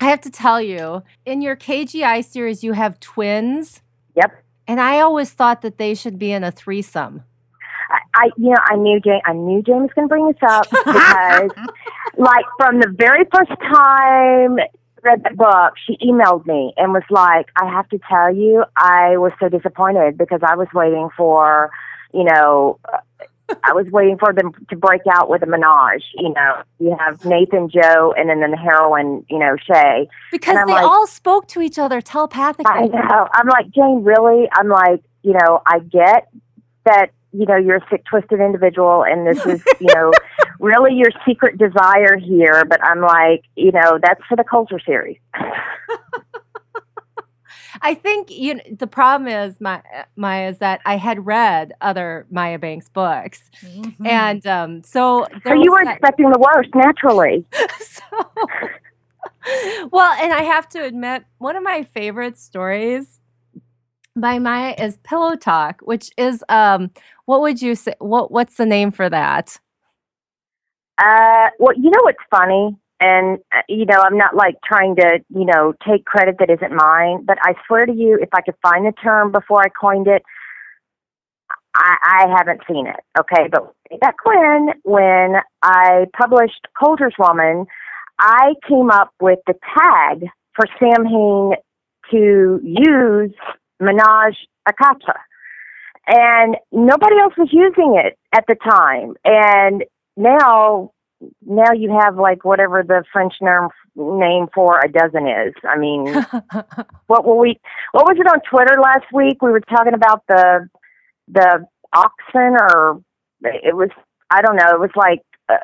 I 0.00 0.06
have 0.06 0.22
to 0.22 0.30
tell 0.30 0.58
you, 0.62 1.02
in 1.26 1.42
your 1.42 1.54
KGI 1.54 2.24
series, 2.24 2.64
you 2.64 2.72
have 2.72 2.98
twins. 3.00 3.82
Yep. 4.16 4.42
And 4.70 4.80
I 4.80 5.00
always 5.00 5.32
thought 5.32 5.62
that 5.62 5.78
they 5.78 5.96
should 5.96 6.16
be 6.16 6.30
in 6.30 6.44
a 6.44 6.52
threesome. 6.52 7.24
I, 7.90 7.98
I 8.14 8.24
you 8.36 8.50
know, 8.50 8.56
I 8.70 8.76
knew 8.76 9.00
Jane, 9.00 9.20
I 9.24 9.32
knew 9.32 9.62
Jane 9.62 9.82
was 9.82 9.90
going 9.96 10.06
to 10.06 10.08
bring 10.08 10.28
this 10.28 10.36
up 10.48 10.70
because, 10.70 11.50
like, 12.16 12.44
from 12.56 12.78
the 12.78 12.86
very 12.96 13.24
first 13.34 13.50
time 13.60 14.58
read 15.02 15.24
the 15.24 15.34
book, 15.34 15.72
she 15.84 15.96
emailed 15.96 16.46
me 16.46 16.72
and 16.76 16.92
was 16.92 17.02
like, 17.10 17.48
"I 17.60 17.68
have 17.68 17.88
to 17.88 17.98
tell 18.08 18.32
you, 18.32 18.64
I 18.76 19.16
was 19.16 19.32
so 19.40 19.48
disappointed 19.48 20.16
because 20.16 20.38
I 20.46 20.54
was 20.54 20.68
waiting 20.72 21.08
for, 21.16 21.72
you 22.14 22.22
know." 22.22 22.78
I 23.64 23.72
was 23.72 23.86
waiting 23.90 24.18
for 24.18 24.32
them 24.32 24.52
to 24.68 24.76
break 24.76 25.02
out 25.12 25.28
with 25.28 25.42
a 25.42 25.46
menage. 25.46 26.04
You 26.16 26.32
know, 26.32 26.62
you 26.78 26.96
have 26.98 27.24
Nathan, 27.24 27.68
Joe, 27.68 28.14
and 28.16 28.28
then 28.28 28.40
the 28.50 28.56
heroine, 28.56 29.24
you 29.28 29.38
know, 29.38 29.56
Shea. 29.66 30.08
Because 30.30 30.56
they 30.66 30.72
like- 30.72 30.84
all 30.84 31.06
spoke 31.06 31.46
to 31.48 31.60
each 31.60 31.78
other 31.78 32.00
telepathically. 32.00 32.72
I 32.72 32.86
know. 32.86 33.28
I'm 33.32 33.48
like, 33.48 33.70
Jane, 33.70 34.02
really? 34.02 34.48
I'm 34.52 34.68
like, 34.68 35.02
you 35.22 35.32
know, 35.32 35.62
I 35.66 35.80
get 35.80 36.28
that, 36.84 37.10
you 37.32 37.46
know, 37.46 37.56
you're 37.56 37.76
a 37.76 37.86
sick, 37.90 38.04
twisted 38.04 38.40
individual 38.40 39.04
and 39.04 39.26
this 39.26 39.44
is, 39.46 39.62
you 39.80 39.94
know, 39.94 40.12
really 40.58 40.94
your 40.94 41.10
secret 41.26 41.58
desire 41.58 42.16
here. 42.16 42.64
But 42.64 42.82
I'm 42.82 43.00
like, 43.00 43.44
you 43.56 43.72
know, 43.72 43.98
that's 44.02 44.24
for 44.28 44.36
the 44.36 44.44
Coulter 44.44 44.80
series. 44.84 45.18
I 47.82 47.94
think 47.94 48.30
you 48.30 48.54
know, 48.54 48.62
the 48.78 48.86
problem 48.86 49.28
is 49.28 49.60
my 49.60 49.82
Maya 50.16 50.48
is 50.50 50.58
that 50.58 50.80
I 50.84 50.96
had 50.96 51.24
read 51.26 51.72
other 51.80 52.26
Maya 52.30 52.58
Banks 52.58 52.88
books, 52.88 53.50
Mm-hmm. 53.62 54.06
and 54.06 54.46
um, 54.46 54.82
so 54.82 55.26
So 55.46 55.52
you 55.54 55.70
were 55.72 55.84
that- 55.84 55.96
expecting 55.96 56.30
the 56.30 56.38
worst, 56.38 56.70
naturally. 56.74 57.44
so 57.80 58.02
well, 59.90 60.12
and 60.22 60.32
I 60.32 60.42
have 60.42 60.68
to 60.70 60.84
admit, 60.84 61.24
one 61.38 61.56
of 61.56 61.62
my 61.62 61.82
favorite 61.82 62.38
stories 62.38 63.20
by 64.16 64.38
Maya 64.38 64.74
is 64.78 64.98
Pillow 64.98 65.36
Talk, 65.36 65.80
which 65.82 66.10
is 66.18 66.44
um, 66.48 66.90
what 67.24 67.40
would 67.40 67.62
you 67.62 67.74
say? 67.74 67.94
What 67.98 68.30
what's 68.30 68.56
the 68.56 68.66
name 68.66 68.90
for 68.90 69.08
that? 69.08 69.58
Uh, 70.98 71.48
well, 71.58 71.74
you 71.76 71.90
know 71.90 72.02
what's 72.02 72.18
funny? 72.30 72.76
And, 73.00 73.38
uh, 73.50 73.62
you 73.68 73.86
know, 73.86 73.98
I'm 73.98 74.18
not 74.18 74.36
like 74.36 74.56
trying 74.64 74.96
to, 74.96 75.20
you 75.30 75.46
know, 75.46 75.72
take 75.88 76.04
credit 76.04 76.36
that 76.38 76.50
isn't 76.50 76.72
mine, 76.72 77.24
but 77.24 77.38
I 77.42 77.54
swear 77.66 77.86
to 77.86 77.92
you, 77.92 78.18
if 78.20 78.28
I 78.34 78.42
could 78.42 78.56
find 78.62 78.84
the 78.84 78.92
term 79.02 79.32
before 79.32 79.60
I 79.60 79.68
coined 79.70 80.06
it, 80.06 80.22
I, 81.74 81.96
I 82.02 82.36
haven't 82.36 82.60
seen 82.68 82.86
it. 82.86 83.00
Okay, 83.18 83.48
but 83.50 83.74
back 84.00 84.16
when 84.24 84.70
when 84.82 85.36
I 85.62 86.06
published 86.18 86.66
Coulter's 86.78 87.14
Woman, 87.18 87.66
I 88.18 88.54
came 88.68 88.90
up 88.90 89.12
with 89.20 89.38
the 89.46 89.54
tag 89.54 90.28
for 90.54 90.66
Samhain 90.78 91.54
to 92.10 92.60
use 92.62 93.34
Menage 93.80 94.36
a 94.68 94.72
Quatre. 94.72 95.20
And 96.06 96.56
nobody 96.72 97.16
else 97.18 97.34
was 97.38 97.48
using 97.52 98.00
it 98.04 98.18
at 98.34 98.44
the 98.48 98.56
time. 98.56 99.14
And 99.24 99.84
now 100.16 100.90
now 101.46 101.72
you 101.72 101.90
have 102.02 102.16
like 102.16 102.44
whatever 102.44 102.82
the 102.82 103.04
French 103.12 103.34
name 103.40 103.68
name 103.96 104.46
for 104.54 104.78
a 104.78 104.90
dozen 104.90 105.26
is. 105.26 105.54
I 105.68 105.76
mean, 105.78 106.06
what 107.06 107.24
were 107.24 107.36
we? 107.36 107.60
What 107.92 108.06
was 108.06 108.16
it 108.18 108.26
on 108.26 108.40
Twitter 108.50 108.80
last 108.80 109.06
week? 109.12 109.42
We 109.42 109.50
were 109.50 109.60
talking 109.60 109.94
about 109.94 110.22
the 110.28 110.68
the 111.28 111.66
oxen, 111.92 112.56
or 112.60 113.02
it 113.42 113.76
was 113.76 113.90
I 114.30 114.42
don't 114.42 114.56
know. 114.56 114.70
It 114.70 114.80
was 114.80 114.90
like 114.96 115.22
uh, 115.48 115.56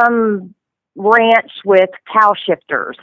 some 0.00 0.54
ranch 0.96 1.50
with 1.64 1.90
cow 2.12 2.32
shifters, 2.46 2.96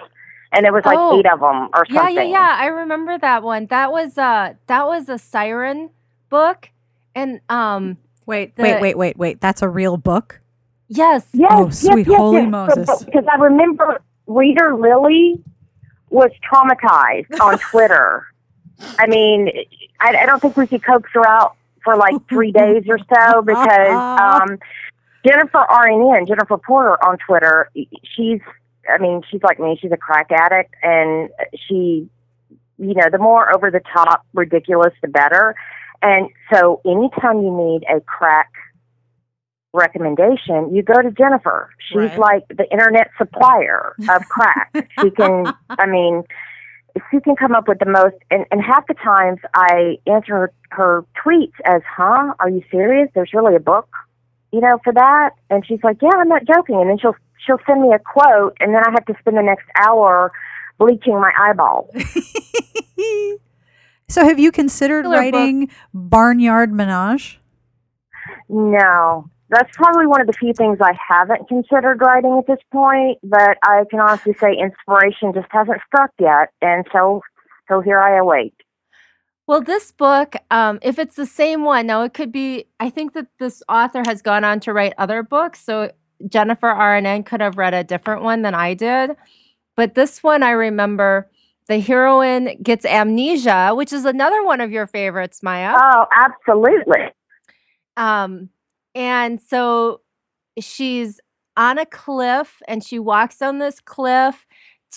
and 0.54 0.66
it 0.66 0.72
was 0.72 0.84
like 0.86 0.98
Oh. 0.98 1.20
eight 1.20 1.26
of 1.32 1.40
them 1.40 1.70
or 1.74 1.86
yeah, 1.90 2.02
something. 2.02 2.16
yeah, 2.16 2.24
yeah. 2.24 2.56
I 2.60 2.68
remember 2.68 3.18
that 3.18 3.44
one. 3.44 3.66
That 3.68 3.92
was 3.92 4.18
uh 4.18 4.54
that 4.68 4.86
was 4.88 5.10
a 5.10 5.18
siren 5.18 5.90
book. 6.30 6.70
And 7.16 7.42
um 7.50 7.98
Wait, 8.26 8.56
The- 8.56 8.62
wait, 8.62 8.80
wait, 8.82 8.98
wait, 8.98 9.18
wait. 9.18 9.42
That's 9.42 9.64
a 9.64 9.68
real 9.70 9.98
book? 9.98 10.40
Yes. 10.90 11.28
Yes, 11.34 11.52
Oh, 11.52 11.66
yes, 11.66 11.80
sweet 11.82 12.08
yes, 12.08 12.18
holy 12.18 12.42
yes. 12.42 12.52
Moses. 12.52 13.04
Because 13.04 13.26
I 13.32 13.38
remember 13.38 14.02
reader 14.28 14.76
Lily 14.76 15.42
was 16.10 16.32
traumatized 16.52 17.40
on 17.40 17.58
Twitter. 17.72 18.26
I 18.98 19.08
mean, 19.08 19.50
I, 20.00 20.16
I 20.16 20.26
don't 20.26 20.42
think 20.42 20.58
we 20.58 20.68
could 20.68 20.84
coax 20.84 21.10
her 21.14 21.28
out 21.28 21.56
for 21.84 21.96
like 21.96 22.16
three 22.28 22.52
days 22.52 22.84
or 22.88 22.98
so 22.98 23.42
because 23.46 24.42
um, 24.42 24.58
Jennifer 25.26 25.66
RNN, 25.70 26.28
Jennifer 26.28 26.58
Porter 26.58 27.04
on 27.04 27.18
Twitter, 27.26 27.70
she's, 28.16 28.40
I 28.90 28.98
mean, 29.00 29.22
she's 29.30 29.42
like 29.44 29.60
me. 29.60 29.78
She's 29.82 29.92
a 29.92 29.98
crack 29.98 30.32
addict, 30.32 30.74
and 30.82 31.30
she, 31.68 32.10
you 32.78 32.94
know, 32.96 33.10
the 33.12 33.18
more 33.18 33.54
over 33.54 33.70
the 33.70 33.82
top, 33.94 34.26
ridiculous, 34.34 34.94
the 35.02 35.08
better. 35.10 35.56
And 36.02 36.30
so, 36.54 36.82
anytime 36.86 37.42
you 37.42 37.52
need 37.56 37.84
a 37.94 38.00
crack 38.02 38.52
recommendation, 39.74 40.74
you 40.74 40.82
go 40.84 41.02
to 41.02 41.12
Jennifer. 41.12 41.70
She's 41.88 41.98
Right. 41.98 42.20
like 42.20 42.48
the 42.50 42.70
internet 42.72 43.10
supplier 43.18 43.96
of 44.10 44.28
crack. 44.30 44.72
she 45.02 45.10
can, 45.12 45.54
I 45.70 45.86
mean, 45.86 46.24
she 47.12 47.20
can 47.22 47.36
come 47.36 47.54
up 47.54 47.68
with 47.68 47.80
the 47.80 47.86
most. 47.86 48.16
And, 48.32 48.46
and 48.52 48.62
half 48.62 48.88
the 48.88 48.96
times 48.96 49.40
I 49.54 49.98
answer 50.08 50.34
her, 50.34 50.52
her 50.72 51.06
tweets 51.24 51.54
as, 51.66 51.82
huh? 51.88 52.34
Are 52.40 52.50
you 52.50 52.64
serious? 52.72 53.10
There's 53.14 53.32
really 53.34 53.56
a 53.56 53.60
book, 53.60 53.90
you 54.52 54.62
know, 54.62 54.80
for 54.84 54.94
that? 54.94 55.32
And 55.50 55.66
she's 55.66 55.80
like, 55.84 55.98
yeah, 56.02 56.10
I'm 56.16 56.30
not 56.30 56.46
joking. 56.46 56.76
And 56.82 56.90
then 56.90 56.98
she'll, 57.00 57.16
she'll 57.46 57.60
send 57.68 57.82
me 57.82 57.94
a 57.94 58.00
quote, 58.00 58.58
and 58.60 58.74
then 58.74 58.82
I 58.84 58.92
have 58.92 59.06
to 59.06 59.14
spend 59.20 59.38
the 59.38 59.44
next 59.44 59.66
hour 59.78 60.32
bleaching 60.80 61.14
my 61.20 61.32
eyeball. 61.40 61.90
so 64.08 64.24
have 64.26 64.40
you 64.40 64.52
considered 64.52 65.04
Killer 65.04 65.18
book. 65.18 65.34
writing 65.34 65.70
Barnyard 65.94 66.74
Menage? 66.74 67.40
No, 68.48 69.30
that's 69.50 69.76
probably 69.76 70.08
one 70.08 70.22
of 70.22 70.28
the 70.28 70.34
few 70.34 70.54
things 70.54 70.78
I 70.82 70.94
haven't 70.96 71.48
considered 71.48 72.02
writing 72.02 72.38
at 72.40 72.48
this 72.48 72.64
point. 72.72 73.20
But 73.24 73.58
I 73.64 73.84
can 73.90 74.00
honestly 74.00 74.34
say 74.34 74.54
inspiration 74.54 75.34
just 75.34 75.48
hasn't 75.52 75.82
struck 75.88 76.12
yet, 76.20 76.52
and 76.62 76.86
so 76.92 77.22
so 77.68 77.82
here 77.82 78.00
I 78.00 78.18
await. 78.18 78.54
Well, 79.48 79.62
this 79.62 79.92
book, 79.92 80.36
um, 80.52 80.78
if 80.84 81.00
it's 81.00 81.16
the 81.16 81.26
same 81.26 81.64
one, 81.64 81.88
now 81.88 82.04
it 82.04 82.14
could 82.14 82.32
be, 82.32 82.66
I 82.80 82.92
think 82.92 83.14
that 83.14 83.26
this 83.40 83.64
author 83.68 84.04
has 84.06 84.22
gone 84.22 84.44
on 84.44 84.60
to 84.60 84.74
write 84.74 84.94
other 85.00 85.24
books. 85.24 85.60
So 85.64 85.92
Jennifer 86.28 86.68
RNN 86.68 87.26
could 87.26 87.42
have 87.42 87.58
read 87.58 87.74
a 87.74 87.84
different 87.84 88.22
one 88.22 88.44
than 88.44 88.54
I 88.54 88.76
did. 88.76 89.16
But 89.76 89.96
this 89.96 90.22
one, 90.22 90.44
I 90.44 90.52
remember 90.52 91.32
the 91.68 91.80
heroine 91.80 92.62
gets 92.62 92.86
amnesia, 92.86 93.74
which 93.74 93.92
is 93.92 94.06
another 94.06 94.44
one 94.44 94.62
of 94.62 94.72
your 94.72 94.86
favorites, 94.86 95.42
Maya. 95.42 95.74
Oh, 95.76 96.06
absolutely. 96.14 97.06
Um, 97.98 98.50
and 98.96 99.42
so 99.42 100.02
she's 100.60 101.20
on 101.58 101.78
a 101.78 101.86
cliff 101.86 102.62
and 102.68 102.84
she 102.84 103.00
walks 103.00 103.42
on 103.42 103.60
this 103.60 103.80
cliff 103.80 104.46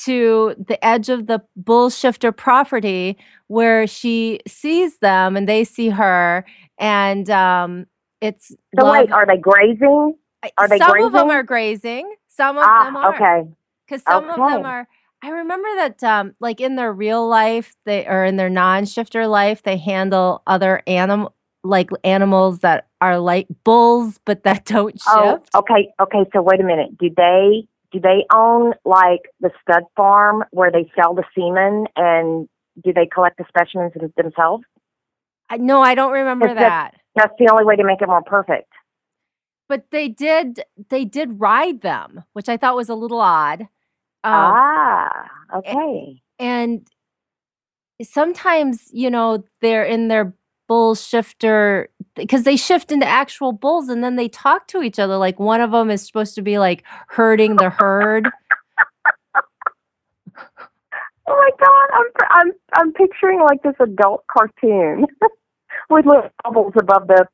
to 0.04 0.54
the 0.68 0.82
edge 0.84 1.08
of 1.08 1.26
the 1.26 1.40
bull 1.56 1.90
shifter 1.90 2.32
property 2.32 3.16
where 3.48 3.86
she 3.86 4.40
sees 4.46 4.98
them 4.98 5.36
and 5.36 5.48
they 5.48 5.64
see 5.64 5.88
her 5.90 6.44
and 6.78 7.28
um 7.30 7.86
it's 8.20 8.48
So 8.78 8.84
love- 8.84 8.94
wait, 8.94 9.12
are 9.12 9.26
they 9.26 9.36
grazing? 9.36 10.14
are 10.58 10.68
they 10.68 10.78
some 10.78 11.00
of 11.00 11.12
them 11.12 11.30
are 11.30 11.42
grazing 11.42 12.14
some 12.28 12.56
of 12.58 12.64
them 12.64 12.96
Ah, 12.96 13.04
are 13.04 13.14
okay. 13.14 13.48
because 13.86 14.02
some 14.02 14.24
of 14.30 14.36
them 14.36 14.64
are 14.64 14.88
i 15.22 15.28
remember 15.30 15.68
that 15.76 16.02
um 16.02 16.32
like 16.40 16.60
in 16.60 16.74
their 16.74 16.92
real 16.92 17.28
life 17.28 17.76
they 17.84 18.04
or 18.06 18.24
in 18.24 18.36
their 18.36 18.50
non-shifter 18.50 19.26
life 19.28 19.62
they 19.62 19.76
handle 19.76 20.42
other 20.46 20.82
animal 20.88 21.32
like 21.64 21.90
animals 22.04 22.60
that 22.60 22.88
are 23.00 23.18
like 23.18 23.46
bulls 23.64 24.18
but 24.24 24.42
that 24.44 24.64
don't 24.74 24.94
shift 25.00 25.06
Oh, 25.06 25.40
okay, 25.56 25.92
okay. 26.00 26.24
So 26.32 26.42
wait 26.42 26.60
a 26.60 26.64
minute. 26.64 26.96
Do 26.98 27.08
they 27.16 27.66
do 27.92 28.00
they 28.00 28.24
own 28.34 28.72
like 28.84 29.22
the 29.40 29.50
stud 29.60 29.84
farm 29.96 30.44
where 30.50 30.70
they 30.70 30.90
sell 30.98 31.14
the 31.14 31.24
semen, 31.36 31.86
and 31.94 32.48
do 32.82 32.92
they 32.92 33.06
collect 33.06 33.36
the 33.36 33.44
specimens 33.48 33.92
themselves? 34.16 34.64
I- 35.50 35.58
no 35.58 35.82
i 35.82 35.94
don't 35.94 36.12
remember 36.12 36.48
that- 36.48 36.56
that 36.56 36.94
That's 37.14 37.34
the 37.38 37.50
only 37.52 37.64
way 37.64 37.76
to 37.76 37.84
make 37.84 38.00
it 38.00 38.08
more 38.08 38.22
perfect. 38.22 38.72
but 39.68 39.90
they 39.90 40.08
did 40.08 40.64
they 40.88 41.04
did 41.04 41.38
ride 41.40 41.82
them 41.82 42.24
which 42.32 42.48
i 42.48 42.56
thought 42.56 42.76
was 42.76 42.88
a 42.88 42.94
little 42.94 43.20
odd 43.20 43.62
um, 44.24 44.32
ah, 44.32 45.28
okay. 45.56 46.22
and 46.38 46.88
sometimes 48.02 48.88
you 48.92 49.10
know 49.10 49.44
they're 49.60 49.84
in 49.84 50.08
their 50.08 50.34
bull 50.68 50.94
shifter 50.94 51.88
because 52.14 52.44
they 52.44 52.56
shift 52.56 52.92
into 52.92 53.06
actual 53.06 53.52
bulls 53.52 53.88
and 53.88 54.02
then 54.02 54.16
they 54.16 54.28
talk 54.28 54.66
to 54.68 54.82
each 54.82 54.98
other 54.98 55.16
like 55.16 55.38
one 55.38 55.60
of 55.60 55.72
them 55.72 55.90
is 55.90 56.06
supposed 56.06 56.34
to 56.34 56.42
be 56.42 56.58
like 56.58 56.84
herding 57.08 57.56
the 57.56 57.70
herd 57.70 58.28
Oh 61.26 61.36
my 61.36 61.50
god, 61.58 61.88
I'm 61.94 62.06
I'm 62.30 62.52
I'm 62.74 62.92
picturing 62.92 63.40
like 63.40 63.62
this 63.62 63.74
adult 63.80 64.24
cartoon 64.26 65.06
with 65.90 66.04
little 66.06 66.30
bubbles 66.42 66.72
above 66.78 67.06
the 67.06 67.26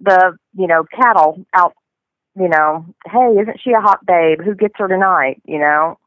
the 0.00 0.36
you 0.56 0.66
know 0.66 0.84
cattle 0.94 1.44
out. 1.54 1.72
You 2.38 2.48
know, 2.48 2.86
hey, 3.10 3.36
isn't 3.42 3.60
she 3.62 3.72
a 3.72 3.80
hot 3.80 4.04
babe? 4.06 4.40
Who 4.44 4.54
gets 4.54 4.74
her 4.78 4.88
tonight? 4.88 5.40
You 5.46 5.58
know. 5.58 5.98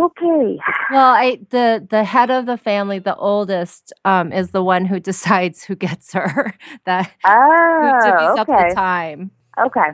Okay. 0.00 0.58
well 0.90 1.10
i 1.12 1.38
the 1.50 1.86
the 1.90 2.04
head 2.04 2.30
of 2.30 2.46
the 2.46 2.56
family 2.56 2.98
the 2.98 3.16
oldest 3.16 3.92
um 4.04 4.32
is 4.32 4.50
the 4.52 4.62
one 4.62 4.86
who 4.86 4.98
decides 5.12 5.64
who 5.64 5.74
gets 5.76 6.12
her 6.14 6.54
that 6.86 7.06
who 7.24 7.30
Oh, 7.30 8.00
divvies 8.04 8.38
up 8.38 8.48
okay. 8.48 8.68
the 8.70 8.74
time 8.74 9.30
Okay. 9.58 9.90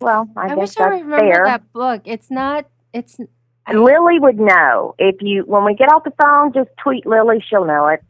Well, 0.00 0.28
I, 0.36 0.42
i, 0.44 0.48
guess 0.48 0.58
wish 0.58 0.76
i 0.78 0.88
remember 0.88 1.18
fair. 1.34 1.44
that 1.44 1.72
book 1.72 2.02
it's 2.04 2.30
not 2.30 2.66
it's 2.92 3.18
And 3.66 3.80
Lily 3.82 4.18
would 4.20 4.38
know 4.38 4.94
if 4.98 5.16
you 5.20 5.42
when 5.46 5.64
we 5.64 5.74
get 5.74 5.88
off 5.92 6.04
the 6.04 6.12
phone. 6.22 6.52
Just 6.52 6.70
tweet 6.82 7.04
Lily; 7.06 7.38
she'll 7.48 7.64
know 7.64 7.86
it. 7.88 8.00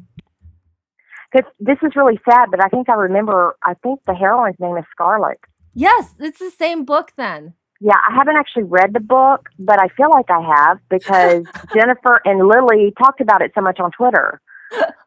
Because 1.33 1.51
this 1.61 1.79
is 1.83 1.93
really 1.97 2.19
sad, 2.29 2.51
but 2.51 2.61
I 2.65 2.69
think 2.69 2.89
I 2.89 2.95
remember. 2.95 3.57
I 3.63 3.75
think 3.83 4.01
the 4.07 4.15
heroine's 4.15 4.57
name 4.61 4.77
is 4.77 4.85
Scarlet. 4.91 5.39
yes 5.75 6.15
it's 6.21 6.39
the 6.39 6.51
same 6.51 6.85
book 6.85 7.13
then 7.17 7.55
Yeah, 7.81 7.97
I 8.09 8.15
haven't 8.15 8.37
actually 8.37 8.65
read 8.65 8.93
the 8.93 9.01
book, 9.01 9.49
but 9.59 9.81
I 9.81 9.89
feel 9.89 10.11
like 10.11 10.31
I 10.31 10.41
have 10.41 10.79
because 10.89 11.45
Jennifer 11.75 12.21
and 12.25 12.47
Lily 12.47 12.93
talked 12.99 13.21
about 13.21 13.43
it 13.43 13.53
so 13.55 13.61
much 13.61 13.81
on 13.81 13.91
Twitter. 13.91 14.41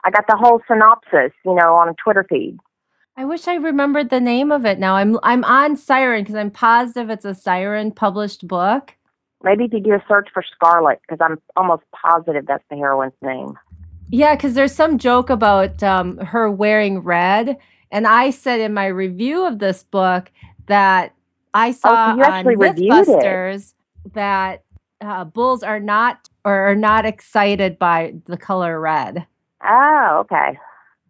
I 0.04 0.12
got 0.12 0.26
the 0.28 0.38
whole 0.38 0.62
synopsis, 0.68 1.34
you 1.46 1.56
know, 1.56 1.76
on 1.76 1.90
a 1.90 1.96
Twitter 2.02 2.26
feed. 2.30 2.58
I 3.20 3.26
wish 3.26 3.48
I 3.48 3.56
remembered 3.56 4.10
the 4.12 4.20
name 4.20 4.52
of 4.52 4.66
it 4.66 4.78
now. 4.78 4.96
I'm 4.96 5.18
I'm 5.24 5.44
on 5.44 5.76
Siren 5.76 6.24
because 6.24 6.36
I'm 6.36 6.52
positive 6.52 7.10
it's 7.10 7.26
a 7.26 7.34
Siren 7.34 7.92
published 7.92 8.48
book. 8.48 8.96
Maybe 9.44 9.66
if 9.66 9.74
you 9.74 9.80
do 9.80 9.94
a 9.94 10.04
search 10.08 10.30
for 10.34 10.44
Scarlet, 10.56 11.00
because 11.02 11.18
I'm 11.20 11.42
almost 11.56 11.84
positive 11.92 12.46
that's 12.48 12.64
the 12.70 12.76
heroine's 12.76 13.14
name. 13.24 13.58
Yeah, 14.10 14.36
because 14.36 14.54
there's 14.54 14.74
some 14.74 15.00
joke 15.00 15.30
about 15.30 15.82
um, 15.82 16.18
her 16.18 16.50
wearing 16.50 17.00
red, 17.00 17.58
and 17.92 18.06
I 18.08 18.30
said 18.30 18.60
in 18.60 18.74
my 18.74 18.86
review 18.86 19.46
of 19.46 19.60
this 19.60 19.84
book 19.84 20.32
that 20.68 21.14
I 21.54 21.72
saw 21.72 22.16
you 22.16 22.24
actually 22.24 22.56
on. 22.56 22.76
MythBusters 22.76 23.74
that 24.14 24.64
uh, 25.02 25.24
bulls 25.26 25.64
are 25.64 25.80
not 25.80 26.30
or 26.46 26.54
are 26.72 26.76
not 26.76 27.06
excited 27.06 27.78
by 27.80 28.16
the 28.26 28.38
color 28.38 28.80
red. 28.80 29.26
Oh, 29.64 30.18
okay. 30.22 30.58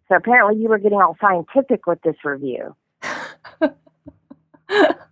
So 0.08 0.16
apparently 0.16 0.60
you 0.60 0.68
were 0.68 0.78
getting 0.78 1.00
all 1.00 1.16
scientific 1.20 1.86
with 1.86 2.00
this 2.02 2.16
review. 2.24 2.74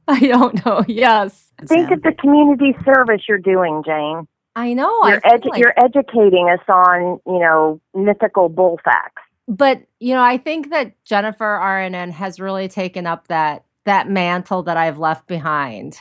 I 0.09 0.21
don't 0.21 0.65
know. 0.65 0.85
Yes, 0.87 1.53
Think 1.67 1.91
of 1.91 2.03
the 2.03 2.13
community 2.13 2.75
service 2.85 3.23
you're 3.29 3.39
doing, 3.39 3.83
Jane. 3.85 4.27
I 4.55 4.73
know. 4.73 5.07
You're, 5.07 5.21
feel 5.21 5.33
edu- 5.33 5.51
like- 5.51 5.61
you're 5.61 5.75
educating 5.77 6.49
us 6.51 6.61
on, 6.69 7.21
you 7.27 7.39
know, 7.39 7.81
mythical 7.95 8.49
bull 8.49 8.79
facts. 8.85 9.23
but 9.49 9.83
you 10.01 10.15
know, 10.15 10.23
I 10.23 10.39
think 10.39 10.71
that 10.71 10.93
Jennifer 11.05 11.45
Arnen 11.63 12.11
has 12.13 12.41
really 12.41 12.69
taken 12.69 13.07
up 13.07 13.29
that 13.29 13.65
that 13.87 14.09
mantle 14.09 14.63
that 14.65 14.77
I've 14.77 14.99
left 14.99 15.27
behind. 15.27 16.01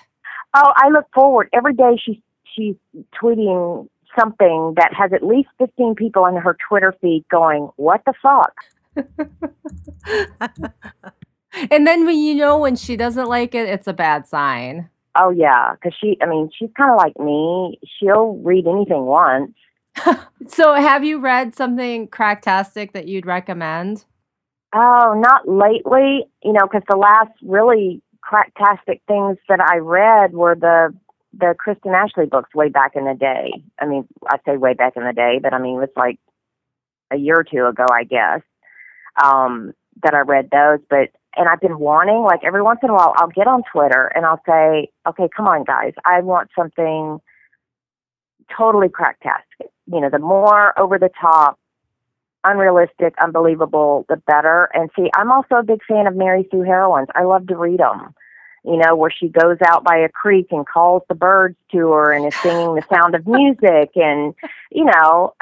Oh, 0.54 0.74
I 0.76 0.90
look 0.90 1.06
forward 1.14 1.50
every 1.54 1.74
day. 1.74 2.00
She's 2.04 2.18
she's 2.56 2.76
tweeting 3.22 3.88
something 4.18 4.74
that 4.78 4.94
has 4.94 5.12
at 5.14 5.24
least 5.24 5.50
fifteen 5.58 5.96
people 5.96 6.24
on 6.24 6.36
her 6.36 6.58
Twitter 6.68 6.94
feed 7.02 7.26
going, 7.32 7.70
"What 7.78 8.02
the 8.06 8.14
fuck." 8.22 8.54
and 11.72 11.88
then 11.88 12.06
when 12.06 12.18
you 12.18 12.36
know 12.36 12.58
when 12.58 12.76
she 12.76 12.96
doesn't 12.96 13.28
like 13.28 13.56
it, 13.56 13.68
it's 13.68 13.88
a 13.88 13.94
bad 13.94 14.28
sign. 14.28 14.90
Oh 15.18 15.30
yeah, 15.30 15.74
because 15.74 15.96
she, 16.00 16.18
I 16.22 16.26
mean, 16.26 16.50
she's 16.58 16.70
kind 16.78 16.92
of 16.92 16.98
like 16.98 17.18
me. 17.20 17.80
She'll 18.00 18.34
read 18.44 18.68
anything 18.68 19.06
once. 19.06 19.54
so, 20.48 20.74
have 20.74 21.06
you 21.06 21.20
read 21.20 21.56
something 21.56 22.10
cracktastic 22.10 22.92
that 22.92 23.08
you'd 23.08 23.26
recommend? 23.26 24.04
Oh, 24.76 25.14
not 25.18 25.48
lately. 25.48 26.26
You 26.44 26.52
know, 26.52 26.68
because 26.70 26.84
the 26.90 26.98
last 26.98 27.32
really 27.42 28.02
cracktastic 28.24 29.02
things 29.08 29.38
that 29.48 29.62
I 29.62 29.78
read 29.78 30.34
were 30.34 30.56
the 30.56 30.94
the 31.38 31.54
Kristen 31.58 31.94
Ashley 31.94 32.26
books 32.26 32.54
way 32.54 32.70
back 32.70 32.92
in 32.96 33.06
the 33.06 33.14
day. 33.14 33.52
I 33.80 33.86
mean, 33.86 34.08
I 34.30 34.38
say 34.46 34.58
way 34.58 34.74
back 34.74 34.94
in 34.96 35.04
the 35.04 35.14
day, 35.14 35.40
but 35.42 35.54
I 35.54 35.60
mean 35.60 35.82
it's 35.82 35.96
like 35.96 36.20
a 37.12 37.18
year 37.18 37.36
or 37.40 37.44
two 37.44 37.66
ago, 37.68 37.86
I 37.92 38.04
guess, 38.04 38.42
um, 39.24 39.74
that 40.04 40.14
I 40.14 40.20
read 40.20 40.50
those. 40.52 40.80
But 40.90 41.10
and 41.38 41.48
I've 41.48 41.62
been 41.62 41.80
wanting, 41.80 42.24
like 42.24 42.42
every 42.44 42.62
once 42.62 42.80
in 42.84 42.90
a 42.90 42.94
while, 42.94 43.14
I'll 43.18 43.28
get 43.30 43.48
on 43.48 43.64
Twitter 43.72 44.12
and 44.16 44.26
I'll 44.26 44.42
say, 44.46 44.90
okay, 45.08 45.30
come 45.36 45.48
on, 45.48 45.64
guys, 45.64 45.94
I 46.06 46.22
want 46.22 46.50
something 46.58 47.20
totally 48.56 48.88
cracktastic. 48.88 49.70
You 49.88 50.02
know, 50.02 50.10
the 50.10 50.20
more 50.20 50.78
over 50.80 50.98
the 50.98 51.10
top, 51.20 51.60
unrealistic, 52.46 53.16
unbelievable, 53.22 54.06
the 54.08 54.16
better. 54.16 54.70
And 54.74 54.90
see, 54.96 55.10
I'm 55.16 55.32
also 55.32 55.56
a 55.56 55.64
big 55.64 55.82
fan 55.88 56.08
of 56.08 56.16
Mary 56.16 56.48
Sue 56.52 56.62
heroines. 56.62 57.08
I 57.16 57.24
love 57.24 57.48
to 57.48 57.58
read 57.58 57.80
them. 57.80 58.14
You 58.64 58.78
know, 58.78 58.96
where 58.96 59.12
she 59.12 59.28
goes 59.28 59.58
out 59.64 59.84
by 59.84 59.98
a 59.98 60.10
creek 60.10 60.48
and 60.50 60.66
calls 60.68 61.04
the 61.08 61.14
birds 61.14 61.56
to 61.72 61.92
her 61.92 62.12
and 62.12 62.26
is 62.26 62.36
singing 62.42 62.74
the 62.74 62.82
sound 62.92 63.14
of 63.14 63.28
music, 63.28 63.92
and 63.96 64.34
you 64.72 64.86
know, 64.86 65.36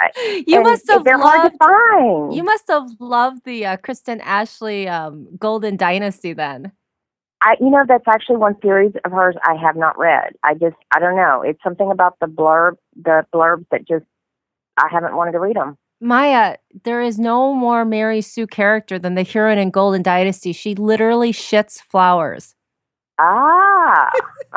you 0.46 0.62
must 0.62 0.90
have 0.90 1.06
they're 1.06 1.18
loved, 1.18 1.38
hard 1.38 1.52
to 1.54 1.58
find. 1.58 2.36
You 2.36 2.44
must 2.44 2.68
have 2.68 2.90
loved 3.00 3.46
the 3.46 3.66
uh, 3.66 3.78
Kristen 3.78 4.20
Ashley 4.20 4.90
um, 4.90 5.30
Golden 5.40 5.78
Dynasty 5.78 6.34
then. 6.34 6.74
I, 7.42 7.56
you 7.62 7.70
know, 7.70 7.84
that's 7.88 8.08
actually 8.10 8.38
one 8.38 8.56
series 8.62 8.94
of 9.06 9.12
hers 9.12 9.36
I 9.46 9.56
have 9.56 9.78
not 9.78 9.98
read. 9.98 10.34
I 10.44 10.54
just, 10.54 10.76
I 10.94 11.00
don't 11.00 11.16
know. 11.16 11.44
It's 11.46 11.62
something 11.64 11.92
about 11.92 12.18
the 12.20 12.28
blurb, 12.28 12.76
the 12.96 13.26
blurbs 13.34 13.66
that 13.72 13.88
just, 13.88 14.06
I 14.78 14.88
haven't 14.92 15.16
wanted 15.16 15.34
to 15.34 15.40
read 15.40 15.58
them. 15.58 15.78
Maya, 16.04 16.58
there 16.84 17.02
is 17.02 17.18
no 17.18 17.54
more 17.54 17.86
Mary 17.86 18.20
Sue 18.22 18.46
character 18.46 19.00
than 19.00 19.16
the 19.16 19.24
heroine 19.24 19.58
in 19.58 19.72
Golden 19.72 20.04
Dynasty. 20.04 20.52
She 20.52 20.76
literally 20.76 21.32
shits 21.32 21.80
flowers. 21.82 22.56
Ah, 23.20 24.10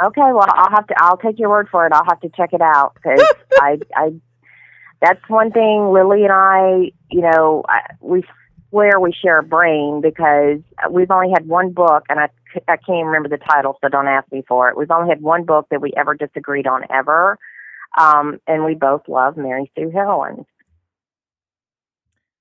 okay. 0.06 0.32
Well, 0.32 0.46
I'll 0.48 0.70
have 0.70 0.86
to. 0.88 0.94
I'll 0.98 1.18
take 1.18 1.38
your 1.38 1.50
word 1.50 1.68
for 1.70 1.86
it. 1.86 1.92
I'll 1.92 2.04
have 2.04 2.20
to 2.20 2.28
check 2.30 2.52
it 2.52 2.60
out 2.60 2.94
because 2.94 3.24
I, 3.60 3.78
I. 3.94 4.12
That's 5.00 5.20
one 5.28 5.52
thing. 5.52 5.92
Lily 5.92 6.24
and 6.24 6.32
I, 6.32 6.90
you 7.10 7.20
know, 7.20 7.62
I, 7.68 7.80
we 8.00 8.24
swear 8.70 8.98
we 8.98 9.12
share 9.12 9.38
a 9.38 9.44
brain 9.44 10.00
because 10.02 10.58
we've 10.90 11.10
only 11.10 11.30
had 11.32 11.46
one 11.46 11.70
book, 11.72 12.04
and 12.08 12.18
I, 12.18 12.28
I 12.66 12.76
can't 12.76 12.88
even 12.88 13.06
remember 13.06 13.28
the 13.28 13.38
title, 13.38 13.78
so 13.80 13.88
don't 13.88 14.08
ask 14.08 14.30
me 14.32 14.42
for 14.48 14.68
it. 14.68 14.76
We've 14.76 14.90
only 14.90 15.10
had 15.10 15.20
one 15.20 15.44
book 15.44 15.66
that 15.70 15.80
we 15.80 15.92
ever 15.96 16.14
disagreed 16.14 16.66
on 16.66 16.82
ever, 16.90 17.38
um, 17.98 18.40
and 18.48 18.64
we 18.64 18.74
both 18.74 19.02
love 19.06 19.36
Mary 19.36 19.70
Sue 19.76 19.90
heroines. 19.90 20.46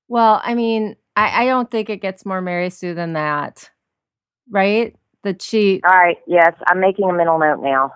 Well, 0.07 0.41
I 0.43 0.53
mean, 0.53 0.95
I, 1.15 1.43
I 1.43 1.45
don't 1.45 1.69
think 1.69 1.89
it 1.89 2.01
gets 2.01 2.25
more 2.25 2.41
Mary 2.41 2.69
Sue 2.69 2.93
than 2.93 3.13
that, 3.13 3.69
right? 4.49 4.95
That 5.23 5.41
she. 5.41 5.81
All 5.87 5.97
right. 5.97 6.17
Yes, 6.27 6.53
I'm 6.67 6.79
making 6.79 7.09
a 7.09 7.13
mental 7.13 7.39
note 7.39 7.61
now. 7.61 7.91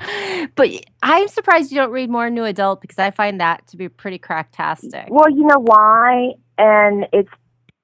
but 0.54 0.70
I'm 1.02 1.28
surprised 1.28 1.70
you 1.70 1.76
don't 1.76 1.90
read 1.90 2.10
more 2.10 2.30
new 2.30 2.44
adult 2.44 2.80
because 2.80 2.98
I 2.98 3.10
find 3.10 3.40
that 3.40 3.66
to 3.68 3.76
be 3.76 3.88
pretty 3.88 4.18
cracktastic. 4.18 5.08
Well, 5.10 5.30
you 5.30 5.44
know 5.44 5.60
why? 5.60 6.32
And 6.56 7.06
it's 7.12 7.28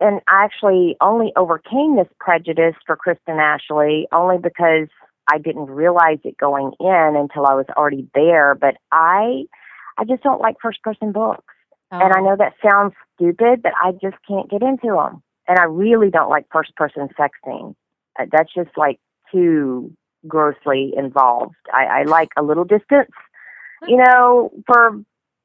and 0.01 0.21
I 0.29 0.45
actually 0.45 0.97
only 1.01 1.33
overcame 1.37 1.97
this 1.97 2.09
prejudice 2.21 2.75
for 2.87 2.97
Kristen 2.97 3.39
Ashley 3.39 4.07
only 4.13 4.37
because 4.39 4.89
I 5.31 5.39
didn't 5.39 5.67
realize 5.67 6.19
it 6.25 6.37
going 6.37 6.73
in 6.81 7.17
until 7.17 7.47
I 7.47 7.55
was 7.55 7.67
already 7.77 8.09
there. 8.15 8.55
But 8.55 8.77
I 8.93 9.45
I 9.99 10.05
just 10.05 10.23
don't 10.23 10.41
like 10.41 10.57
first 10.61 10.83
person 10.83 11.13
books. 11.13 11.46
Oh. 11.93 12.01
And 12.01 12.13
I 12.13 12.21
oh. 12.21 12.25
know 12.25 12.37
that 12.37 12.55
sounds 12.69 12.95
stupid, 13.15 13.63
but 13.63 13.73
I 13.83 13.93
just 13.93 14.17
can't 14.27 14.51
get 14.51 14.63
into 14.63 14.89
them. 14.89 15.23
And 15.49 15.59
I 15.59 15.65
really 15.65 16.11
don't 16.11 16.31
like 16.31 16.47
first 16.53 16.75
person 16.77 17.09
sexting. 17.19 17.75
Uh, 18.19 18.27
that's 18.31 18.53
just 18.53 18.71
like 18.77 18.99
too 19.33 19.93
grossly 20.27 20.93
involved. 20.97 21.55
I, 21.73 22.01
I 22.01 22.03
like 22.05 22.31
a 22.37 22.43
little 22.43 22.65
distance, 22.65 23.11
you 23.87 23.97
know, 23.97 24.51
for 24.67 25.01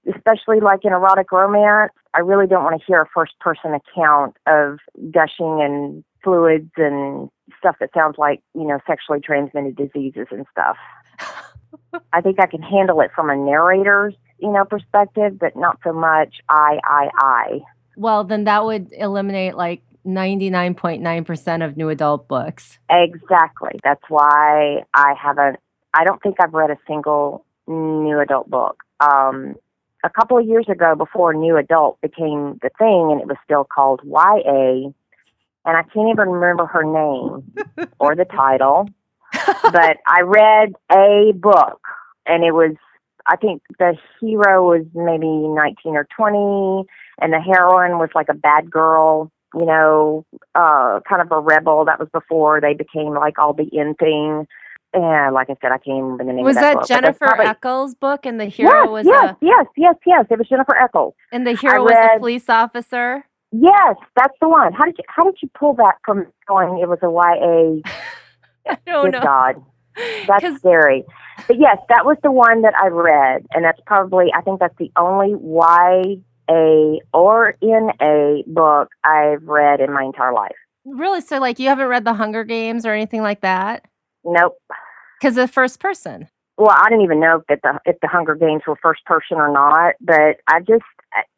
especially 0.08 0.60
like 0.60 0.80
in 0.84 0.93
erotic 0.93 1.32
romance. 1.32 1.91
I 2.13 2.19
really 2.19 2.47
don't 2.47 2.63
want 2.63 2.80
to 2.80 2.86
hear 2.86 3.01
a 3.01 3.08
first 3.13 3.34
person 3.39 3.73
account 3.73 4.36
of 4.47 4.80
gushing 5.12 5.62
and 5.62 6.04
fluids 6.23 6.71
and 6.77 7.30
stuff 7.58 7.75
that 7.80 7.91
sounds 7.93 8.15
like, 8.17 8.41
you 8.56 8.65
know, 8.65 8.80
sexually 8.88 9.19
transmitted 9.21 9.75
diseases 9.75 10.27
and 10.32 10.45
stuff. 10.51 10.77
I 12.13 12.21
think 12.21 12.39
I 12.39 12.47
can 12.47 12.62
handle 12.62 13.01
it 13.01 13.12
from 13.15 13.30
a 13.30 13.36
narrator's, 13.36 14.15
you 14.41 14.51
know, 14.51 14.65
perspective, 14.65 15.39
but 15.39 15.56
not 15.56 15.80
so 15.84 15.93
much 15.93 16.36
I, 16.49 16.80
I, 16.84 17.10
I. 17.17 17.60
Well, 17.95 18.23
then 18.23 18.45
that 18.45 18.65
would 18.65 18.91
eliminate 18.93 19.56
like 19.56 19.82
99.9% 20.06 21.65
of 21.65 21.77
new 21.77 21.89
adult 21.89 22.27
books. 22.27 22.80
Exactly. 22.89 23.80
That's 23.84 24.01
why 24.10 24.84
I 24.93 25.13
haven't, 25.21 25.58
I 25.93 26.04
don't 26.04 26.21
think 26.21 26.38
I've 26.41 26.54
read 26.54 26.71
a 26.71 26.77
single 26.88 27.45
new 27.67 28.19
adult 28.19 28.49
book. 28.49 28.77
Um, 28.99 29.56
a 30.04 30.10
couple 30.10 30.38
of 30.38 30.45
years 30.47 30.65
ago, 30.69 30.95
before 30.95 31.34
new 31.34 31.58
adult 31.58 32.01
became 32.01 32.60
the 32.62 32.69
thing, 32.77 33.10
and 33.12 33.21
it 33.21 33.27
was 33.27 33.38
still 33.45 33.63
called 33.63 34.01
YA, 34.04 34.89
and 35.63 35.77
I 35.77 35.84
can't 35.84 36.10
even 36.10 36.30
remember 36.30 36.65
her 36.65 36.84
name 36.84 37.88
or 37.99 38.15
the 38.15 38.25
title, 38.25 38.89
but 39.32 39.97
I 40.08 40.21
read 40.21 40.73
a 40.91 41.34
book, 41.36 41.82
and 42.25 42.43
it 42.43 42.51
was, 42.51 42.75
I 43.28 43.36
think 43.36 43.62
the 43.80 43.96
hero 44.20 44.64
was 44.68 44.86
maybe 44.94 45.28
19 45.28 45.96
or 45.96 46.08
20, 46.16 46.88
and 47.22 47.34
the 47.34 47.40
heroine 47.40 48.00
was 48.00 48.10
like 48.16 48.28
a 48.30 48.34
bad 48.34 48.70
girl 48.70 49.32
you 49.56 49.66
know, 49.66 50.26
uh, 50.56 51.00
kind 51.08 51.22
of 51.22 51.32
a 51.32 51.40
rebel. 51.40 51.86
That 51.86 52.00
was 52.00 52.10
before 52.14 52.62
they 52.62 52.74
became 52.74 53.14
like 53.14 53.38
all 53.38 53.54
the 53.54 53.68
in 53.72 53.96
thing. 53.96 54.48
And 54.94 55.34
like 55.34 55.50
I 55.50 55.56
said, 55.62 55.72
I 55.72 55.78
can't 55.78 56.04
remember 56.04 56.26
the 56.26 56.34
name. 56.34 56.44
Was 56.44 56.56
that, 56.56 56.62
that 56.62 56.74
book, 56.80 56.88
Jennifer 56.88 57.26
probably... 57.26 57.46
Echols' 57.46 57.96
book, 57.96 58.26
and 58.26 58.40
the 58.40 58.46
hero 58.46 58.82
yes, 58.82 58.90
was 58.90 59.06
yes, 59.06 59.32
a... 59.32 59.38
yes, 59.42 59.66
yes, 59.78 59.96
yes. 60.06 60.26
It 60.30 60.38
was 60.38 60.50
Jennifer 60.50 60.76
Echols, 60.76 61.14
and 61.32 61.48
the 61.48 61.56
hero 61.56 61.86
read... 61.86 61.96
was 61.96 62.16
a 62.16 62.20
police 62.20 62.50
officer. 62.50 63.26
Yes, 63.54 63.96
that's 64.16 64.36
the 64.42 64.50
one. 64.50 64.74
How 64.74 64.86
did 64.86 64.96
you 64.98 65.04
How 65.08 65.24
did 65.24 65.36
you 65.42 65.50
pull 65.58 65.74
that 65.76 65.96
from 66.04 66.28
going? 66.48 66.80
It 66.82 66.90
was 66.90 67.00
a 67.04 67.10
YA. 67.10 67.90
I 68.68 68.78
don't 68.86 69.12
know. 69.12 69.22
God, 69.22 69.64
that's 70.27 70.58
scary. 70.58 71.04
But 71.47 71.60
yes, 71.60 71.77
that 71.89 72.06
was 72.06 72.17
the 72.23 72.32
one 72.32 72.62
that 72.62 72.73
I 72.75 72.88
read, 72.88 73.45
and 73.54 73.63
that's 73.63 73.80
probably 73.86 74.27
I 74.36 74.41
think 74.41 74.60
that's 74.60 74.77
the 74.77 74.91
only 74.97 75.36
YA 75.41 76.99
or 77.13 77.56
NA 77.62 78.41
book 78.47 78.89
I've 79.04 79.43
read 79.43 79.80
in 79.80 79.93
my 79.93 80.04
entire 80.04 80.34
life. 80.34 80.56
Really? 80.86 81.21
So, 81.21 81.39
like, 81.39 81.60
you 81.60 81.69
haven't 81.69 81.88
read 81.88 82.06
The 82.06 82.13
Hunger 82.13 82.43
Games 82.43 82.86
or 82.86 82.91
anything 82.91 83.21
like 83.21 83.41
that? 83.41 83.86
Nope. 84.23 84.58
Because 85.19 85.36
the 85.36 85.47
first 85.47 85.80
person. 85.80 86.27
Well, 86.58 86.75
I 86.75 86.89
didn't 86.89 87.04
even 87.04 87.19
know 87.19 87.43
that 87.49 87.60
the 87.63 87.80
if 87.86 87.99
the 88.01 88.08
Hunger 88.08 88.36
Games 88.36 88.63
were 88.67 88.77
first 88.82 89.04
person 89.06 89.38
or 89.38 89.51
not. 89.51 89.95
But 90.01 90.38
I 90.47 90.60
just 90.60 90.84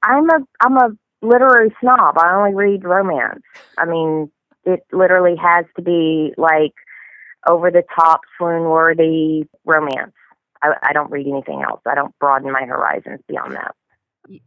I'm 0.04 0.30
a 0.30 0.40
I'm 0.62 0.78
a 0.78 0.90
literary 1.22 1.74
snob. 1.80 2.18
I 2.18 2.34
only 2.36 2.54
read 2.54 2.84
romance. 2.84 3.44
I 3.78 3.86
mean, 3.86 4.32
it 4.66 4.82
literally 4.92 5.36
has 5.42 5.66
to 5.76 5.82
be 5.82 6.34
like 6.38 6.74
over 7.48 7.72
the 7.72 7.84
top, 7.96 8.22
swoon 8.38 8.64
worthy 8.64 9.48
romance. 9.66 10.14
I, 10.62 10.74
I 10.82 10.94
don't 10.94 11.12
read 11.12 11.28
anything 11.28 11.62
else. 11.62 11.82
I 11.86 11.96
don't 11.96 12.18
broaden 12.20 12.52
my 12.52 12.64
horizons 12.64 13.20
beyond 13.28 13.54
that. 13.56 13.76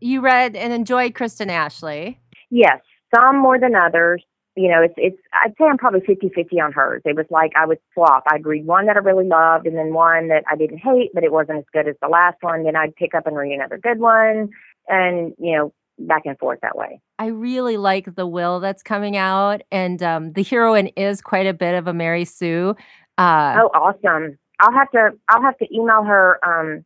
You 0.01 0.21
read 0.21 0.57
and 0.57 0.73
enjoyed 0.73 1.15
Kristen 1.15 1.51
Ashley. 1.51 2.19
Yes, 2.51 2.81
some 3.15 3.39
more 3.39 3.59
than 3.59 3.75
others. 3.75 4.25
You 4.55 4.71
know, 4.71 4.83
it's 4.83 4.95
it's. 4.97 5.19
I'd 5.35 5.53
say 5.59 5.67
I'm 5.67 5.77
probably 5.77 6.01
50-50 6.01 6.65
on 6.65 6.73
hers. 6.73 7.03
It 7.05 7.15
was 7.15 7.27
like 7.29 7.53
I 7.57 7.67
would 7.67 7.79
swap. 7.93 8.25
I'd 8.27 8.47
read 8.47 8.65
one 8.65 8.87
that 8.87 8.97
I 8.97 9.01
really 9.01 9.27
loved, 9.27 9.67
and 9.67 9.77
then 9.77 9.93
one 9.93 10.29
that 10.29 10.45
I 10.51 10.57
didn't 10.57 10.79
hate, 10.79 11.11
but 11.13 11.25
it 11.25 11.33
wasn't 11.33 11.59
as 11.59 11.65
good 11.75 11.89
as 11.89 11.97
the 12.01 12.09
last 12.09 12.39
one. 12.41 12.65
Then 12.65 12.75
I'd 12.75 12.97
pick 12.97 13.15
up 13.15 13.27
and 13.27 13.37
read 13.37 13.53
another 13.53 13.77
good 13.77 13.99
one, 13.99 14.49
and 14.89 15.35
you 15.39 15.57
know, 15.57 15.75
back 15.99 16.23
and 16.25 16.39
forth 16.39 16.61
that 16.63 16.77
way. 16.77 17.01
I 17.19 17.27
really 17.27 17.77
like 17.77 18.15
the 18.15 18.27
will 18.27 18.61
that's 18.61 18.83
coming 18.83 19.17
out, 19.17 19.63
and 19.71 20.03
um, 20.03 20.33
the 20.33 20.43
heroine 20.43 20.89
is 20.89 21.21
quite 21.21 21.47
a 21.47 21.55
bit 21.55 21.75
of 21.75 21.87
a 21.87 21.93
Mary 21.93 22.25
Sue. 22.25 22.77
Uh, 23.19 23.59
oh, 23.63 23.71
awesome! 23.75 24.39
I'll 24.61 24.73
have 24.73 24.91
to 24.93 25.11
I'll 25.29 25.43
have 25.43 25.57
to 25.59 25.75
email 25.75 26.05
her 26.05 26.39
um, 26.45 26.85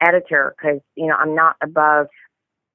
editor 0.00 0.54
because 0.56 0.80
you 0.96 1.06
know 1.06 1.14
I'm 1.14 1.34
not 1.34 1.56
above 1.62 2.06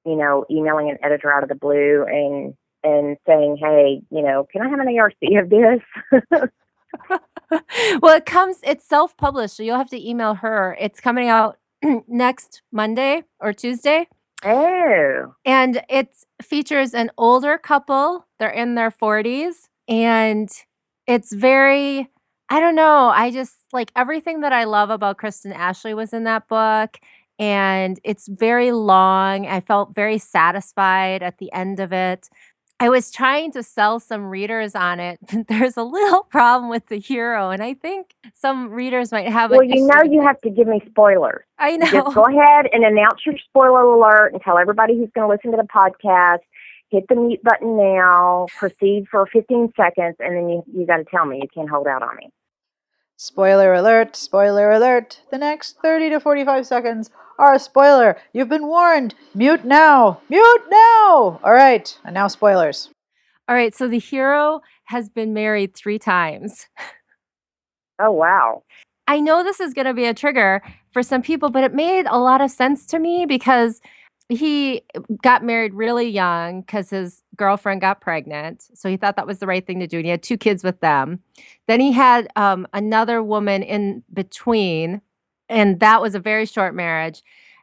you 0.06 0.14
know, 0.14 0.46
emailing 0.50 0.88
an 0.88 0.98
editor 1.02 1.32
out 1.32 1.42
of 1.42 1.48
the 1.48 1.54
blue 1.54 2.04
and 2.08 2.54
and 2.84 3.16
saying, 3.26 3.58
"Hey, 3.60 4.00
you 4.10 4.22
know, 4.22 4.46
can 4.50 4.62
I 4.62 4.68
have 4.68 4.78
an 4.78 4.98
ARC 4.98 5.14
of 5.22 5.50
this?" 5.50 6.40
well, 8.00 8.16
it 8.16 8.24
comes. 8.24 8.58
It's 8.62 8.86
self-published, 8.86 9.56
so 9.56 9.62
you'll 9.62 9.76
have 9.76 9.90
to 9.90 10.08
email 10.08 10.34
her. 10.34 10.76
It's 10.80 11.00
coming 11.00 11.28
out 11.28 11.58
next 12.08 12.62
Monday 12.72 13.24
or 13.40 13.52
Tuesday. 13.52 14.08
Oh, 14.44 15.34
and 15.44 15.82
it 15.88 16.14
features 16.42 16.94
an 16.94 17.10
older 17.18 17.58
couple 17.58 18.26
they're 18.38 18.50
in 18.50 18.74
their 18.74 18.90
40s 18.90 19.68
and 19.88 20.50
it's 21.06 21.32
very 21.32 22.08
i 22.50 22.60
don't 22.60 22.74
know 22.74 23.08
i 23.14 23.30
just 23.30 23.56
like 23.72 23.90
everything 23.96 24.40
that 24.40 24.52
i 24.52 24.64
love 24.64 24.90
about 24.90 25.16
kristen 25.16 25.52
ashley 25.52 25.94
was 25.94 26.12
in 26.12 26.24
that 26.24 26.46
book 26.48 26.98
and 27.38 27.98
it's 28.04 28.28
very 28.28 28.72
long 28.72 29.46
i 29.46 29.60
felt 29.60 29.94
very 29.94 30.18
satisfied 30.18 31.22
at 31.22 31.38
the 31.38 31.50
end 31.52 31.80
of 31.80 31.92
it 31.92 32.28
i 32.80 32.88
was 32.88 33.10
trying 33.10 33.50
to 33.50 33.62
sell 33.62 33.98
some 33.98 34.26
readers 34.26 34.74
on 34.74 35.00
it 35.00 35.18
but 35.32 35.46
there's 35.48 35.76
a 35.76 35.82
little 35.82 36.22
problem 36.24 36.70
with 36.70 36.86
the 36.86 36.98
hero 36.98 37.50
and 37.50 37.62
i 37.62 37.74
think 37.74 38.14
some 38.34 38.70
readers 38.70 39.12
might 39.12 39.28
have 39.28 39.50
well, 39.50 39.62
you 39.62 39.86
know, 39.86 40.02
you 40.02 40.22
have 40.22 40.40
to 40.40 40.50
give 40.50 40.66
me 40.66 40.82
spoilers. 40.88 41.44
i 41.58 41.76
know 41.76 41.86
Just 41.90 42.14
go 42.14 42.24
ahead 42.24 42.66
and 42.72 42.84
announce 42.84 43.20
your 43.24 43.36
spoiler 43.48 43.82
alert 43.82 44.32
and 44.32 44.42
tell 44.42 44.58
everybody 44.58 44.96
who's 44.96 45.10
going 45.14 45.28
to 45.28 45.32
listen 45.32 45.50
to 45.52 45.56
the 45.56 45.68
podcast. 45.68 46.40
Hit 46.90 47.04
the 47.08 47.16
mute 47.16 47.42
button 47.42 47.76
now. 47.76 48.46
Proceed 48.56 49.06
for 49.10 49.26
15 49.32 49.72
seconds, 49.76 50.16
and 50.20 50.36
then 50.36 50.48
you 50.48 50.62
you 50.72 50.86
got 50.86 50.98
to 50.98 51.04
tell 51.04 51.26
me. 51.26 51.38
You 51.42 51.48
can't 51.52 51.68
hold 51.68 51.86
out 51.86 52.02
on 52.02 52.16
me. 52.16 52.30
Spoiler 53.18 53.72
alert, 53.72 54.14
spoiler 54.14 54.70
alert. 54.70 55.20
The 55.30 55.38
next 55.38 55.78
30 55.80 56.10
to 56.10 56.20
45 56.20 56.66
seconds 56.66 57.10
are 57.38 57.54
a 57.54 57.58
spoiler. 57.58 58.16
You've 58.32 58.48
been 58.50 58.66
warned. 58.66 59.14
Mute 59.34 59.64
now. 59.64 60.20
Mute 60.28 60.64
now. 60.68 61.40
All 61.42 61.52
right. 61.52 61.98
And 62.04 62.12
now 62.14 62.28
spoilers. 62.28 62.90
all 63.48 63.54
right 63.54 63.74
so 63.74 63.88
the 63.88 63.98
hero 63.98 64.60
has 64.84 65.08
been 65.08 65.32
married 65.32 65.74
three 65.74 65.98
times 65.98 66.66
Oh 67.98 68.12
wow. 68.12 68.62
I 69.08 69.20
know 69.20 69.42
this 69.42 69.60
is 69.60 69.72
going 69.72 69.86
to 69.86 69.94
be 69.94 70.04
a 70.04 70.12
trigger 70.12 70.60
for 70.90 71.02
some 71.02 71.22
people, 71.22 71.48
but 71.48 71.64
it 71.64 71.72
made 71.72 72.04
a 72.06 72.18
lot 72.18 72.42
of 72.42 72.50
sense 72.50 72.84
to 72.86 72.98
me 72.98 73.24
because 73.24 73.80
he 74.28 74.82
got 75.22 75.44
married 75.44 75.74
really 75.74 76.08
young 76.08 76.62
because 76.62 76.90
his 76.90 77.22
girlfriend 77.36 77.80
got 77.80 78.00
pregnant. 78.00 78.66
So 78.74 78.88
he 78.88 78.96
thought 78.96 79.16
that 79.16 79.26
was 79.26 79.38
the 79.38 79.46
right 79.46 79.64
thing 79.64 79.78
to 79.80 79.86
do. 79.86 79.98
And 79.98 80.06
he 80.06 80.10
had 80.10 80.22
two 80.22 80.36
kids 80.36 80.64
with 80.64 80.80
them. 80.80 81.20
Then 81.68 81.80
he 81.80 81.92
had 81.92 82.28
um, 82.34 82.66
another 82.72 83.22
woman 83.22 83.62
in 83.62 84.02
between, 84.12 85.00
and 85.48 85.78
that 85.80 86.02
was 86.02 86.14
a 86.14 86.20
very 86.20 86.44
short 86.44 86.74
marriage. 86.74 87.22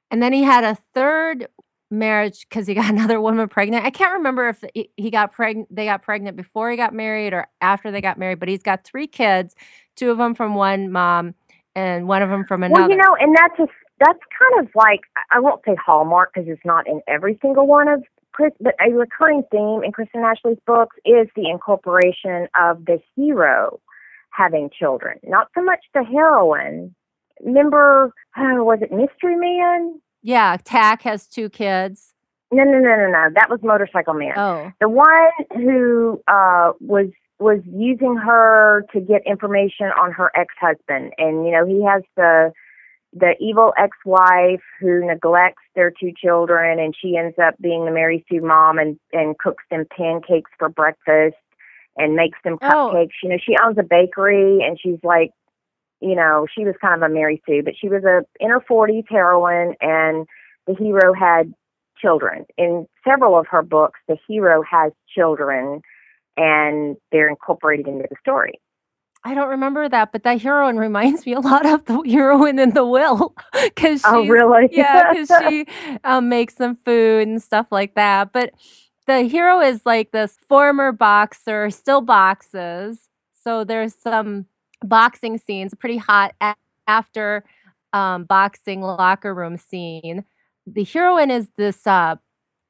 And 0.10 0.22
then 0.24 0.32
he 0.32 0.44
had 0.44 0.64
a 0.64 0.78
third 0.94 1.48
marriage 1.92 2.48
because 2.48 2.66
he 2.66 2.74
got 2.74 2.90
another 2.94 3.20
woman 3.20 3.50
pregnant. 3.50 3.86
I 3.86 3.90
can't 3.90 4.14
remember 4.14 4.48
if 4.48 4.64
he- 4.74 5.12
got 5.12 5.34
pregnant, 5.34 5.74
they 5.74 5.86
got 5.86 6.02
pregnant 6.02 6.38
before 6.38 6.72
he 6.72 6.78
got 6.78 6.94
married 6.94 7.34
or 7.34 7.48
after 7.60 7.92
they 7.92 8.02
got 8.02 8.18
married, 8.18 8.40
but 8.40 8.48
he's 8.48 8.64
got 8.64 8.86
three 8.86 9.08
kids, 9.08 9.54
two 9.98 10.12
of 10.12 10.18
them 10.18 10.34
from 10.34 10.56
one 10.56 10.92
mom 10.92 11.36
and 11.76 12.08
one 12.08 12.22
of 12.22 12.30
them 12.30 12.46
from 12.46 12.64
another. 12.64 12.84
Well, 12.84 12.90
you 12.90 12.98
know, 12.98 13.16
and 13.20 13.36
that's 13.36 13.60
a 13.60 13.68
that's 14.00 14.20
kind 14.40 14.66
of 14.66 14.72
like 14.76 15.02
I 15.32 15.40
won't 15.40 15.62
say 15.66 15.76
hallmark 15.84 16.34
because 16.34 16.50
it's 16.50 16.66
not 16.66 16.88
in 16.88 17.02
every 17.08 17.38
single 17.42 17.68
one 17.68 17.88
of 17.88 18.04
Chris, 18.32 18.52
but 18.60 18.76
a 18.86 18.92
recurring 18.92 19.44
theme 19.52 19.82
in 19.84 19.92
Kristen 19.92 20.22
Ashley's 20.22 20.58
books 20.66 20.96
is 21.06 21.28
the 21.36 21.50
incorporation 21.50 22.48
of 22.60 22.86
the 22.86 23.00
hero 23.16 23.80
having 24.32 24.70
children, 24.78 25.20
not 25.24 25.50
so 25.56 25.64
much 25.64 25.80
the 25.94 26.04
heroine. 26.04 26.96
Remember, 27.44 28.14
oh, 28.38 28.64
was 28.64 28.80
it 28.82 28.92
Mystery 28.92 29.36
Man? 29.38 30.02
yeah, 30.24 30.58
Tack 30.64 31.04
has 31.04 31.28
two 31.28 31.50
kids. 31.50 32.14
No, 32.52 32.64
no, 32.64 32.80
no, 32.80 32.96
no, 32.96 33.08
no. 33.08 33.30
That 33.36 33.50
was 33.50 33.60
Motorcycle 33.64 34.14
Man. 34.14 34.34
Oh, 34.38 34.72
the 34.80 34.90
one 34.90 35.32
who 35.54 36.22
uh 36.28 36.72
was 36.80 37.08
was 37.40 37.60
using 37.66 38.16
her 38.16 38.86
to 38.94 39.00
get 39.02 39.22
information 39.26 39.88
on 40.00 40.12
her 40.12 40.32
ex-husband 40.36 41.12
and 41.18 41.46
you 41.46 41.52
know 41.52 41.66
he 41.66 41.84
has 41.84 42.04
the 42.16 42.54
the 43.16 43.36
evil 43.40 43.74
ex-wife 43.78 44.62
who 44.80 45.06
neglects 45.06 45.62
their 45.76 45.92
two 45.92 46.12
children 46.16 46.80
and 46.80 46.96
she 47.00 47.16
ends 47.16 47.38
up 47.42 47.56
being 47.62 47.86
the 47.86 47.92
Mary 47.92 48.26
Sue 48.30 48.42
mom 48.42 48.78
and 48.80 49.00
and 49.12 49.38
cooks 49.38 49.64
them 49.70 49.86
pancakes 49.96 50.52
for 50.58 50.70
breakfast 50.70 51.36
and 51.98 52.16
makes 52.16 52.40
them 52.44 52.58
Oh. 52.62 52.66
cupcakes 52.68 53.14
you 53.22 53.30
know 53.30 53.38
she 53.38 53.56
owns 53.64 53.78
a 53.78 53.84
bakery 53.84 54.62
and 54.66 54.80
she's 54.80 55.00
like 55.04 55.32
you 56.02 56.16
know 56.16 56.48
she 56.56 56.66
was 56.66 56.76
kind 56.82 57.02
of 57.02 57.10
a 57.10 57.14
Mary 57.14 57.42
Sue 57.46 57.62
but 57.64 57.76
she 57.80 57.88
was 57.90 58.04
a 58.04 58.24
in 58.40 58.50
her 58.50 58.60
40s 58.62 59.06
heroine 59.10 59.76
and 59.82 60.26
the 60.66 60.76
hero 60.76 61.14
had 61.14 61.54
children. 62.04 62.46
In 62.58 62.86
several 63.08 63.38
of 63.40 63.48
her 63.50 63.62
books, 63.62 64.00
the 64.08 64.18
hero 64.28 64.64
has 64.70 64.92
children 65.16 65.82
and 66.36 66.98
they're 67.12 67.30
incorporated 67.30 67.88
into 67.88 68.06
the 68.10 68.16
story. 68.20 68.60
I 69.26 69.34
don't 69.34 69.50
remember 69.50 69.88
that, 69.88 70.12
but 70.12 70.24
that 70.24 70.42
heroine 70.42 70.78
reminds 70.88 71.26
me 71.26 71.34
a 71.34 71.40
lot 71.40 71.66
of 71.66 71.86
the 71.86 72.02
heroine 72.10 72.60
in 72.60 72.72
The 72.74 72.86
Will 72.86 73.36
because 73.64 74.02
Oh, 74.06 74.26
really? 74.26 74.68
yeah, 74.72 75.14
because 75.14 75.32
she 75.40 75.66
um, 76.04 76.30
makes 76.30 76.56
them 76.56 76.76
food 76.76 77.28
and 77.28 77.42
stuff 77.42 77.68
like 77.72 77.96
that. 77.96 78.34
But 78.34 78.52
the 79.08 79.22
hero 79.22 79.60
is 79.60 79.86
like 79.86 80.12
this 80.12 80.38
former 80.48 80.92
boxer, 80.92 81.70
still 81.70 82.02
boxes. 82.02 83.10
So 83.34 83.64
there's 83.64 83.96
some 83.96 84.46
boxing 84.84 85.38
scenes, 85.38 85.74
pretty 85.74 85.98
hot 85.98 86.34
a- 86.42 86.56
after 86.88 87.44
um, 87.94 88.26
boxing 88.26 88.82
locker 88.82 89.34
room 89.34 89.58
scene. 89.58 90.24
The 90.66 90.84
heroine 90.84 91.32
is 91.32 91.50
this 91.58 91.86
uh, 91.86 92.16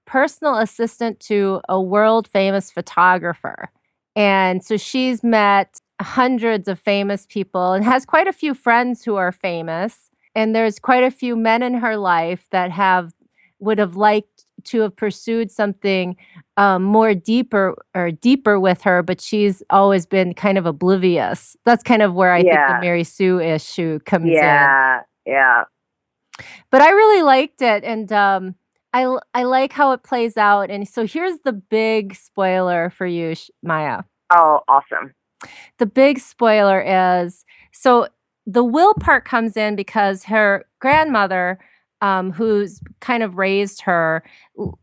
personal 0.06 0.58
assistant 0.58 1.20
to 1.22 1.62
a 1.70 1.82
world 1.82 2.28
famous 2.28 2.72
photographer. 2.72 3.70
And 4.16 4.64
so 4.64 4.78
she's 4.78 5.24
met 5.24 5.80
hundreds 6.02 6.68
of 6.68 6.80
famous 6.80 7.26
people 7.28 7.74
and 7.74 7.86
has 7.86 8.06
quite 8.06 8.28
a 8.28 8.34
few 8.34 8.54
friends 8.54 9.04
who 9.04 9.16
are 9.16 9.32
famous. 9.32 10.10
And 10.36 10.56
there's 10.56 10.80
quite 10.80 11.04
a 11.04 11.12
few 11.12 11.36
men 11.36 11.62
in 11.62 11.76
her 11.76 11.96
life 11.96 12.48
that 12.52 12.72
have 12.72 13.14
would 13.60 13.78
have 13.78 13.96
liked 13.96 14.46
to 14.66 14.82
have 14.82 14.96
pursued 14.96 15.52
something 15.52 16.16
um, 16.58 16.84
more 16.84 17.14
deeper 17.14 17.76
or 17.96 18.12
deeper 18.12 18.60
with 18.60 18.82
her, 18.82 19.02
but 19.02 19.22
she's 19.22 19.64
always 19.70 20.06
been 20.06 20.34
kind 20.34 20.58
of 20.58 20.66
oblivious. 20.66 21.56
That's 21.66 21.84
kind 21.84 22.02
of 22.02 22.14
where 22.14 22.34
I 22.34 22.42
think 22.42 22.54
the 22.54 22.80
Mary 22.82 23.04
Sue 23.04 23.40
issue 23.40 24.00
comes 24.06 24.26
in 24.26 24.34
yeah, 24.34 25.02
yeah. 25.26 25.64
but 26.72 26.82
I 26.82 26.90
really 26.92 27.24
liked 27.24 27.62
it, 27.62 27.84
and 27.84 28.12
um, 28.12 28.56
I 28.94 29.18
I 29.34 29.44
like 29.44 29.74
how 29.74 29.92
it 29.92 30.04
plays 30.04 30.38
out. 30.38 30.70
And 30.70 30.88
so 30.88 31.06
here's 31.06 31.40
the 31.40 31.54
big 31.54 32.16
spoiler 32.16 32.90
for 32.90 33.08
you, 33.08 33.36
Maya. 33.62 34.04
Oh, 34.30 34.62
awesome. 34.68 35.14
The 35.80 35.86
big 35.86 36.20
spoiler 36.20 36.82
is 36.82 37.46
so 37.72 38.08
the 38.46 38.64
will 38.64 38.94
part 38.96 39.26
comes 39.26 39.56
in 39.56 39.76
because 39.76 40.26
her 40.26 40.66
grandmother, 40.80 41.60
um, 42.02 42.32
who's 42.32 42.82
kind 43.00 43.24
of 43.24 43.38
raised 43.38 43.82
her, 43.82 44.24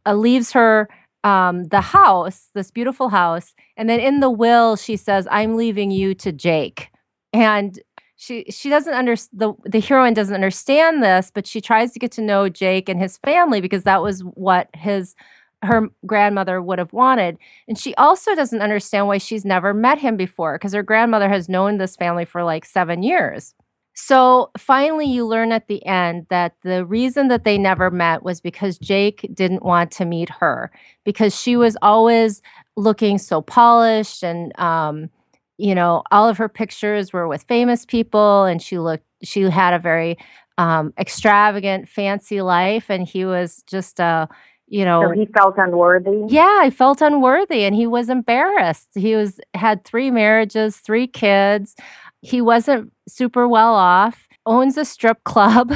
uh, 0.07 0.15
leaves 0.15 0.53
her 0.53 0.89
um, 1.23 1.65
the 1.65 1.83
house, 1.83 2.49
this 2.55 2.71
beautiful 2.71 3.11
house, 3.11 3.55
and 3.77 3.89
then 3.91 4.01
in 4.01 4.21
the 4.21 4.31
will 4.31 4.77
she 4.77 4.97
says, 4.97 5.29
"I'm 5.31 5.57
leaving 5.57 5.91
you 5.91 6.15
to 6.15 6.33
Jake," 6.33 6.89
and 7.33 7.79
she 8.17 8.45
she 8.51 8.69
doesn't 8.71 8.95
understand 8.95 9.41
the 9.41 9.55
the 9.69 9.81
heroine 9.81 10.15
doesn't 10.15 10.35
understand 10.35 11.03
this, 11.03 11.31
but 11.35 11.47
she 11.47 11.61
tries 11.61 11.93
to 11.93 11.99
get 11.99 12.13
to 12.13 12.23
know 12.23 12.49
Jake 12.49 12.89
and 12.89 13.01
his 13.01 13.19
family 13.19 13.61
because 13.61 13.85
that 13.85 14.03
was 14.03 14.21
what 14.21 14.69
his 14.75 15.15
her 15.63 15.89
grandmother 16.07 16.63
would 16.63 16.79
have 16.79 16.93
wanted. 16.93 17.37
And 17.69 17.79
she 17.79 17.95
also 17.97 18.35
doesn't 18.35 18.63
understand 18.63 19.07
why 19.07 19.19
she's 19.19 19.45
never 19.45 19.75
met 19.75 19.99
him 19.99 20.17
before 20.17 20.55
because 20.57 20.73
her 20.73 20.83
grandmother 20.83 21.29
has 21.29 21.49
known 21.49 21.79
this 21.79 21.97
family 21.97 22.25
for 22.25 22.45
like 22.45 22.65
7 22.65 23.03
years. 23.03 23.55
So 23.95 24.51
finally 24.57 25.07
you 25.07 25.27
learn 25.27 25.53
at 25.53 25.67
the 25.69 25.85
end 25.85 26.27
that 26.31 26.55
the 26.63 26.87
reason 26.87 27.29
that 27.29 27.45
they 27.45 27.59
never 27.59 27.91
met 27.91 28.23
was 28.23 28.41
because 28.41 28.79
Jake 28.79 29.29
didn't 29.35 29.63
want 29.63 29.91
to 29.93 30.05
meet 30.05 30.31
her 30.31 30.71
because 31.05 31.39
she 31.39 31.57
was 31.57 31.77
always 31.83 32.41
looking 32.77 33.19
so 33.19 33.43
polished 33.43 34.23
and 34.25 34.59
um 34.59 35.11
you 35.59 35.75
know, 35.75 36.03
all 36.11 36.27
of 36.27 36.39
her 36.39 36.49
pictures 36.49 37.13
were 37.13 37.29
with 37.29 37.43
famous 37.43 37.85
people 37.85 38.45
and 38.45 38.63
she 38.63 38.79
looked 38.79 39.05
she 39.23 39.43
had 39.43 39.75
a 39.75 39.79
very 39.79 40.17
um 40.57 40.93
extravagant 40.99 41.89
fancy 41.89 42.41
life 42.41 42.87
and 42.91 43.07
he 43.07 43.25
was 43.27 43.63
just 43.67 44.01
uh 44.01 44.27
you 44.71 44.85
know 44.85 45.03
So 45.03 45.11
he 45.11 45.27
felt 45.27 45.57
unworthy. 45.59 46.23
yeah 46.29 46.59
i 46.63 46.71
felt 46.71 47.03
unworthy 47.03 47.65
and 47.65 47.75
he 47.75 47.87
was 47.87 48.09
embarrassed 48.09 48.89
he 48.95 49.15
was 49.15 49.41
had 49.55 49.85
three 49.85 50.11
marriages 50.11 50.79
three 50.79 51.07
kids 51.07 51.77
he 52.23 52.41
wasn't 52.41 52.93
super 53.09 53.47
well 53.47 53.75
off 53.75 54.27
owns 54.47 54.79
a 54.79 54.85
strip 54.85 55.23
club 55.25 55.73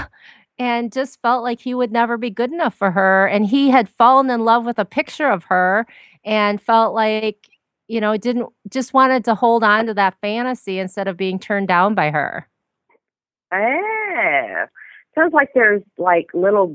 and 0.58 0.92
just 0.92 1.20
felt 1.20 1.42
like 1.42 1.60
he 1.60 1.74
would 1.74 1.90
never 1.92 2.16
be 2.16 2.30
good 2.30 2.52
enough 2.52 2.74
for 2.74 2.90
her 2.92 3.26
and 3.26 3.46
he 3.46 3.68
had 3.70 3.88
fallen 3.88 4.30
in 4.30 4.44
love 4.44 4.64
with 4.64 4.78
a 4.78 4.84
picture 4.84 5.28
of 5.28 5.44
her 5.44 5.84
and 6.24 6.60
felt 6.62 6.94
like 6.94 7.48
you 7.88 8.00
know 8.00 8.16
didn't 8.16 8.48
just 8.70 8.94
wanted 8.94 9.24
to 9.24 9.34
hold 9.34 9.62
on 9.64 9.86
to 9.86 9.92
that 9.94 10.14
fantasy 10.22 10.78
instead 10.78 11.08
of 11.08 11.16
being 11.16 11.38
turned 11.38 11.68
down 11.68 11.94
by 11.94 12.10
her 12.10 12.48
Oh. 13.52 14.64
Sounds 15.14 15.32
like 15.32 15.50
there's 15.54 15.82
like 15.98 16.26
little 16.34 16.74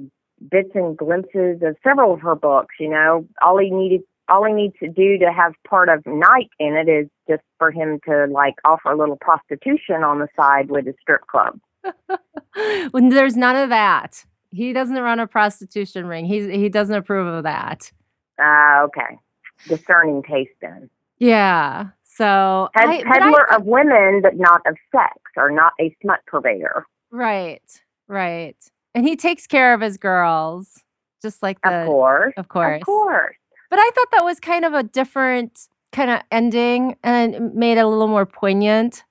bits 0.49 0.71
and 0.75 0.97
glimpses 0.97 1.61
of 1.61 1.75
several 1.83 2.13
of 2.13 2.21
her 2.21 2.35
books. 2.35 2.75
You 2.79 2.89
know, 2.89 3.27
all 3.41 3.57
he 3.57 3.69
needed, 3.69 4.01
all 4.27 4.45
he 4.45 4.53
needs 4.53 4.75
to 4.81 4.89
do 4.89 5.17
to 5.19 5.31
have 5.31 5.53
part 5.67 5.89
of 5.89 6.05
Knight 6.05 6.49
in 6.59 6.75
it 6.75 6.89
is 6.89 7.07
just 7.29 7.43
for 7.57 7.71
him 7.71 7.99
to 8.07 8.27
like 8.31 8.55
offer 8.65 8.91
a 8.91 8.97
little 8.97 9.17
prostitution 9.17 10.03
on 10.03 10.19
the 10.19 10.27
side 10.35 10.69
with 10.69 10.87
a 10.87 10.93
strip 11.01 11.27
club. 11.27 11.59
when 12.91 13.09
there's 13.09 13.35
none 13.35 13.55
of 13.55 13.69
that. 13.69 14.25
He 14.51 14.73
doesn't 14.73 14.95
run 14.95 15.19
a 15.19 15.27
prostitution 15.27 16.07
ring. 16.07 16.25
He's 16.25 16.47
he 16.47 16.69
doesn't 16.69 16.95
approve 16.95 17.27
of 17.27 17.43
that. 17.43 17.91
Ah, 18.39 18.81
okay. 18.83 19.19
Discerning 19.67 20.23
taste 20.23 20.51
then. 20.61 20.89
Yeah. 21.19 21.89
So 22.03 22.69
Ped- 22.75 22.85
but 22.85 22.89
I 22.89 23.03
peddler 23.03 23.53
of 23.53 23.65
women, 23.65 24.21
but 24.21 24.35
not 24.35 24.61
of 24.65 24.75
sex, 24.91 25.13
or 25.37 25.51
not 25.51 25.73
a 25.79 25.95
smut 26.01 26.19
purveyor. 26.25 26.85
right, 27.11 27.61
right, 28.07 28.57
and 28.93 29.07
he 29.07 29.15
takes 29.15 29.47
care 29.47 29.73
of 29.73 29.81
his 29.81 29.97
girls, 29.97 30.83
just 31.21 31.43
like 31.43 31.61
the 31.61 31.81
Of 31.81 31.87
course. 31.87 32.33
of 32.37 32.47
course. 32.47 32.81
Of 32.81 32.85
course. 32.85 33.35
But 33.69 33.79
I 33.79 33.91
thought 33.93 34.07
that 34.11 34.23
was 34.25 34.39
kind 34.39 34.65
of 34.65 34.73
a 34.73 34.83
different 34.83 35.67
kind 35.91 36.09
of 36.09 36.21
ending 36.31 36.95
and 37.03 37.53
made 37.53 37.77
it 37.77 37.81
a 37.81 37.87
little 37.87 38.07
more 38.07 38.25
poignant. 38.25 39.03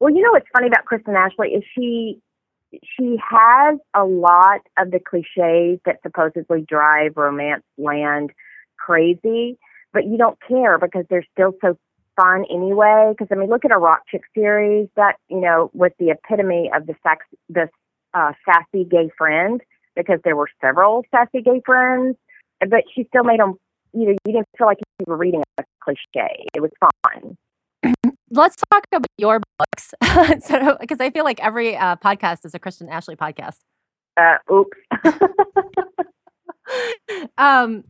Well, 0.00 0.14
you 0.14 0.22
know 0.22 0.32
what's 0.32 0.48
funny 0.52 0.66
about 0.66 0.84
Kristen 0.84 1.14
Ashley 1.14 1.48
is 1.50 1.64
she 1.74 2.20
she 2.82 3.16
has 3.30 3.78
a 3.94 4.04
lot 4.04 4.60
of 4.78 4.90
the 4.90 4.98
cliches 4.98 5.78
that 5.84 6.00
supposedly 6.02 6.64
drive 6.68 7.16
romance 7.16 7.62
land 7.78 8.30
crazy, 8.76 9.58
but 9.92 10.06
you 10.06 10.18
don't 10.18 10.38
care 10.46 10.78
because 10.78 11.04
they're 11.08 11.26
still 11.32 11.54
so 11.60 11.78
fun 12.20 12.44
anyway. 12.50 13.12
Because 13.16 13.28
I 13.30 13.36
mean, 13.36 13.48
look 13.48 13.64
at 13.64 13.70
a 13.72 13.78
Rock 13.78 14.02
Chick 14.10 14.22
series 14.34 14.88
that 14.96 15.16
you 15.28 15.40
know 15.40 15.70
was 15.72 15.92
the 15.98 16.10
epitome 16.10 16.70
of 16.74 16.86
the 16.86 16.94
sex 17.02 17.24
the 17.48 17.68
uh, 18.14 18.32
sassy 18.44 18.84
gay 18.84 19.10
friend 19.16 19.60
because 19.96 20.20
there 20.24 20.36
were 20.36 20.48
several 20.60 21.04
sassy 21.10 21.42
gay 21.42 21.60
friends, 21.64 22.16
but 22.60 22.84
she 22.94 23.04
still 23.04 23.24
made 23.24 23.40
them. 23.40 23.56
You 23.92 24.06
know, 24.06 24.16
you 24.26 24.32
didn't 24.32 24.48
feel 24.58 24.66
like 24.66 24.78
you 24.98 25.04
were 25.06 25.16
reading 25.16 25.42
a 25.58 25.64
cliche. 25.82 26.46
It 26.54 26.60
was 26.60 26.70
fun. 26.80 27.36
Let's 28.30 28.56
talk 28.72 28.84
about 28.92 29.06
your 29.18 29.40
books, 29.58 29.94
so 30.46 30.76
because 30.80 31.00
I 31.00 31.10
feel 31.10 31.24
like 31.24 31.38
every 31.40 31.76
uh, 31.76 31.96
podcast 31.96 32.44
is 32.44 32.54
a 32.54 32.58
Kristen 32.58 32.88
Ashley 32.88 33.14
podcast. 33.14 33.58
Uh, 34.16 34.36
oops. 34.52 34.76
um, 37.38 37.84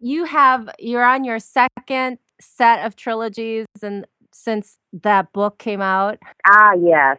you 0.00 0.24
have 0.24 0.68
you're 0.78 1.04
on 1.04 1.24
your 1.24 1.38
second 1.38 2.18
set 2.40 2.84
of 2.84 2.96
trilogies, 2.96 3.66
and 3.82 4.06
since 4.32 4.78
that 4.92 5.32
book 5.32 5.58
came 5.58 5.80
out, 5.80 6.18
Ah, 6.46 6.72
yes. 6.74 7.18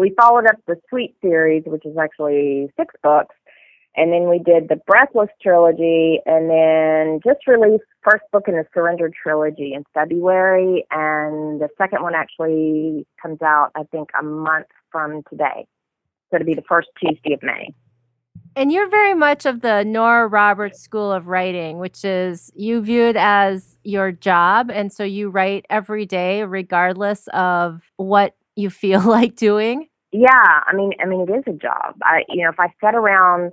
We 0.00 0.14
followed 0.18 0.46
up 0.46 0.56
the 0.66 0.76
Sweet 0.88 1.14
series, 1.20 1.64
which 1.66 1.84
is 1.84 1.94
actually 1.98 2.72
six 2.78 2.94
books, 3.02 3.36
and 3.94 4.10
then 4.10 4.30
we 4.30 4.38
did 4.38 4.70
the 4.70 4.80
Breathless 4.86 5.28
trilogy, 5.42 6.20
and 6.24 6.48
then 6.48 7.20
just 7.22 7.46
released 7.46 7.84
first 8.02 8.22
book 8.32 8.44
in 8.48 8.54
the 8.54 8.64
Surrender 8.72 9.10
trilogy 9.22 9.74
in 9.74 9.84
February, 9.92 10.86
and 10.90 11.60
the 11.60 11.68
second 11.76 12.02
one 12.02 12.14
actually 12.14 13.06
comes 13.20 13.42
out, 13.42 13.72
I 13.76 13.82
think, 13.92 14.08
a 14.18 14.22
month 14.22 14.68
from 14.90 15.22
today. 15.28 15.66
So 16.30 16.36
it'll 16.36 16.46
be 16.46 16.54
the 16.54 16.62
first 16.66 16.88
Tuesday 16.98 17.34
of 17.34 17.42
May. 17.42 17.74
and 18.56 18.72
you're 18.72 18.88
very 18.88 19.12
much 19.12 19.44
of 19.44 19.60
the 19.60 19.84
Nora 19.84 20.28
Roberts 20.28 20.80
School 20.80 21.12
of 21.12 21.28
Writing, 21.28 21.78
which 21.78 22.06
is 22.06 22.50
you 22.54 22.80
view 22.80 23.04
it 23.04 23.16
as 23.16 23.76
your 23.84 24.12
job, 24.12 24.70
and 24.72 24.90
so 24.90 25.04
you 25.04 25.28
write 25.28 25.66
every 25.68 26.06
day, 26.06 26.42
regardless 26.44 27.28
of 27.34 27.82
what 27.98 28.34
you 28.56 28.70
feel 28.70 29.00
like 29.06 29.36
doing. 29.36 29.89
Yeah, 30.12 30.60
I 30.66 30.74
mean, 30.74 30.92
I 31.02 31.06
mean, 31.06 31.26
it 31.28 31.30
is 31.32 31.44
a 31.46 31.52
job. 31.56 31.96
I, 32.02 32.22
you 32.28 32.42
know, 32.42 32.50
if 32.50 32.58
I 32.58 32.72
sat 32.80 32.94
around 32.94 33.52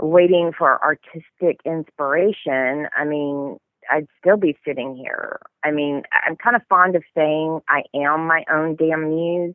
waiting 0.00 0.52
for 0.56 0.82
artistic 0.82 1.60
inspiration, 1.64 2.86
I 2.96 3.04
mean, 3.04 3.58
I'd 3.90 4.06
still 4.18 4.36
be 4.36 4.56
sitting 4.66 4.96
here. 4.96 5.40
I 5.64 5.70
mean, 5.72 6.02
I'm 6.26 6.36
kind 6.36 6.56
of 6.56 6.62
fond 6.68 6.96
of 6.96 7.02
saying 7.14 7.60
I 7.68 7.82
am 7.94 8.26
my 8.26 8.44
own 8.50 8.76
damn 8.76 9.10
muse, 9.10 9.54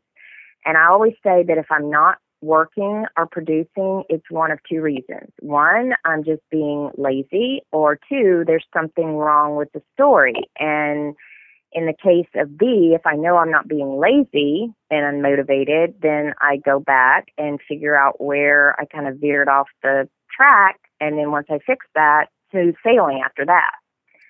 and 0.65 0.77
I 0.77 0.87
always 0.87 1.13
say 1.23 1.43
that 1.47 1.57
if 1.57 1.65
I'm 1.71 1.89
not 1.89 2.17
working 2.41 3.05
or 3.17 3.25
producing, 3.25 4.03
it's 4.09 4.29
one 4.29 4.51
of 4.51 4.59
two 4.69 4.81
reasons. 4.81 5.31
One, 5.39 5.93
I'm 6.05 6.23
just 6.23 6.41
being 6.51 6.91
lazy, 6.95 7.61
or 7.71 7.97
two, 8.07 8.43
there's 8.45 8.65
something 8.71 9.15
wrong 9.15 9.55
with 9.55 9.71
the 9.73 9.81
story. 9.93 10.35
And 10.59 11.15
in 11.71 11.85
the 11.85 11.93
case 11.93 12.29
of 12.35 12.57
B, 12.57 12.93
if 12.95 13.05
I 13.05 13.15
know 13.15 13.37
I'm 13.37 13.51
not 13.51 13.67
being 13.67 13.99
lazy 13.99 14.73
and 14.89 15.23
unmotivated, 15.23 15.95
then 16.01 16.33
I 16.41 16.57
go 16.57 16.79
back 16.79 17.27
and 17.37 17.59
figure 17.67 17.97
out 17.97 18.21
where 18.21 18.79
I 18.79 18.85
kind 18.85 19.07
of 19.07 19.17
veered 19.17 19.49
off 19.49 19.67
the 19.83 20.07
track. 20.35 20.79
And 20.99 21.17
then 21.17 21.31
once 21.31 21.47
I 21.49 21.59
fix 21.65 21.85
that, 21.95 22.27
to 22.51 22.73
sailing 22.83 23.21
after 23.23 23.45
that. 23.45 23.71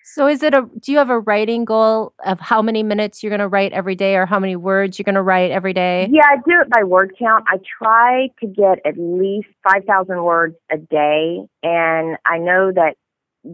So, 0.08 0.28
is 0.28 0.44
it 0.44 0.54
a? 0.54 0.68
Do 0.80 0.92
you 0.92 1.00
have 1.00 1.10
a 1.10 1.20
writing 1.20 1.66
goal 1.66 2.14
of 2.24 2.40
how 2.40 2.62
many 2.62 2.84
minutes 2.84 3.24
you're 3.24 3.32
going 3.32 3.40
to 3.40 3.48
write 3.48 3.74
every 3.74 3.96
day, 3.96 4.16
or 4.16 4.28
how 4.28 4.40
many 4.40 4.56
words 4.56 5.00
you're 5.00 5.04
going 5.04 5.16
to 5.16 5.24
write 5.24 5.50
every 5.50 5.74
day? 5.74 6.08
Yeah, 6.12 6.26
I 6.30 6.36
do 6.36 6.62
it 6.62 6.70
by 6.70 6.84
word 6.84 7.16
count. 7.18 7.46
I 7.48 7.58
try 7.80 8.30
to 8.40 8.46
get 8.46 8.86
at 8.86 9.00
least 9.00 9.48
5,000 9.64 10.24
words 10.24 10.56
a 10.72 10.78
day. 10.78 11.48
And 11.64 12.18
I 12.24 12.38
know 12.38 12.72
that 12.72 12.98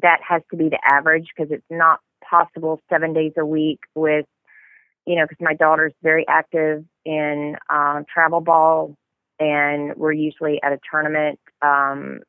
that 0.01 0.19
has 0.27 0.41
to 0.51 0.57
be 0.57 0.67
the 0.67 0.79
average 0.85 1.27
because 1.35 1.53
it's 1.53 1.63
not 1.69 2.01
possible 2.31 2.79
seven 2.89 3.13
days 3.13 3.33
a 3.37 3.45
week 3.45 3.79
with, 3.93 4.25
you 5.05 5.15
know, 5.17 5.25
because 5.27 5.43
my 5.43 5.53
daughter's 5.53 5.93
very 6.01 6.25
active 6.27 6.85
in 7.05 7.57
um, 7.69 8.05
travel 8.11 8.41
ball 8.41 8.95
and 9.39 9.95
we're 9.97 10.13
usually 10.13 10.61
at 10.63 10.71
a 10.71 10.79
tournament 10.89 11.39
um, 11.61 12.19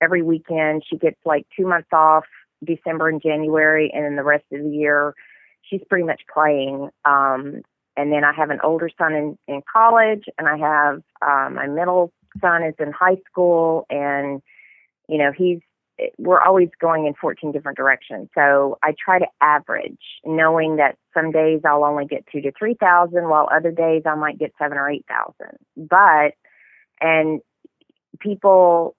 every 0.00 0.22
weekend. 0.22 0.84
She 0.88 0.96
gets 0.96 1.18
like 1.24 1.46
two 1.58 1.66
months 1.66 1.88
off, 1.92 2.24
December 2.64 3.08
and 3.08 3.20
January, 3.20 3.90
and 3.92 4.04
then 4.04 4.16
the 4.16 4.22
rest 4.22 4.44
of 4.52 4.62
the 4.62 4.70
year 4.70 5.14
she's 5.62 5.80
pretty 5.88 6.04
much 6.04 6.22
playing. 6.32 6.90
Um, 7.04 7.62
and 7.96 8.12
then 8.12 8.24
I 8.24 8.32
have 8.32 8.50
an 8.50 8.60
older 8.62 8.90
son 8.96 9.12
in, 9.12 9.38
in 9.48 9.62
college, 9.70 10.24
and 10.38 10.46
I 10.48 10.56
have 10.56 11.02
um, 11.26 11.54
my 11.54 11.66
middle 11.66 12.12
son 12.40 12.62
is 12.62 12.74
in 12.78 12.92
high 12.92 13.16
school, 13.28 13.86
and 13.90 14.40
you 15.08 15.18
know 15.18 15.32
he's 15.36 15.60
we're 16.18 16.40
always 16.40 16.68
going 16.80 17.06
in 17.06 17.14
14 17.20 17.52
different 17.52 17.76
directions. 17.76 18.28
So 18.34 18.78
I 18.82 18.94
try 19.02 19.18
to 19.18 19.26
average, 19.40 19.98
knowing 20.24 20.76
that 20.76 20.96
some 21.14 21.32
days 21.32 21.60
I'll 21.64 21.84
only 21.84 22.06
get 22.06 22.24
two 22.30 22.40
to 22.42 22.52
three 22.58 22.74
thousand, 22.74 23.28
while 23.28 23.48
other 23.52 23.70
days 23.70 24.02
I 24.06 24.14
might 24.14 24.38
get 24.38 24.52
seven 24.58 24.78
or 24.78 24.88
eight 24.90 25.06
thousand. 25.08 25.58
But 25.76 26.34
and 27.00 27.40
people 28.20 28.96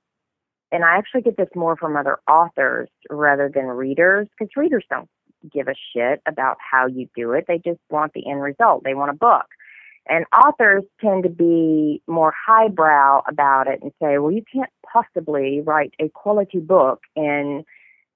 and 0.71 0.83
I 0.83 0.97
actually 0.97 1.21
get 1.21 1.37
this 1.37 1.49
more 1.55 1.75
from 1.75 1.95
other 1.95 2.19
authors 2.29 2.89
rather 3.09 3.49
than 3.53 3.65
readers 3.65 4.27
because 4.37 4.51
readers 4.55 4.85
don't 4.89 5.09
give 5.51 5.67
a 5.67 5.75
shit 5.93 6.21
about 6.27 6.57
how 6.59 6.87
you 6.87 7.07
do 7.15 7.31
it. 7.31 7.45
They 7.47 7.57
just 7.57 7.79
want 7.89 8.13
the 8.13 8.29
end 8.29 8.41
result. 8.41 8.83
They 8.83 8.93
want 8.93 9.11
a 9.11 9.15
book. 9.15 9.45
And 10.09 10.25
authors 10.35 10.83
tend 10.99 11.23
to 11.23 11.29
be 11.29 12.01
more 12.07 12.33
highbrow 12.47 13.21
about 13.27 13.67
it 13.67 13.79
and 13.83 13.91
say, 14.01 14.17
well, 14.17 14.31
you 14.31 14.43
can't 14.51 14.71
possibly 14.91 15.61
write 15.61 15.93
a 15.99 16.09
quality 16.09 16.59
book 16.59 17.01
in, 17.15 17.63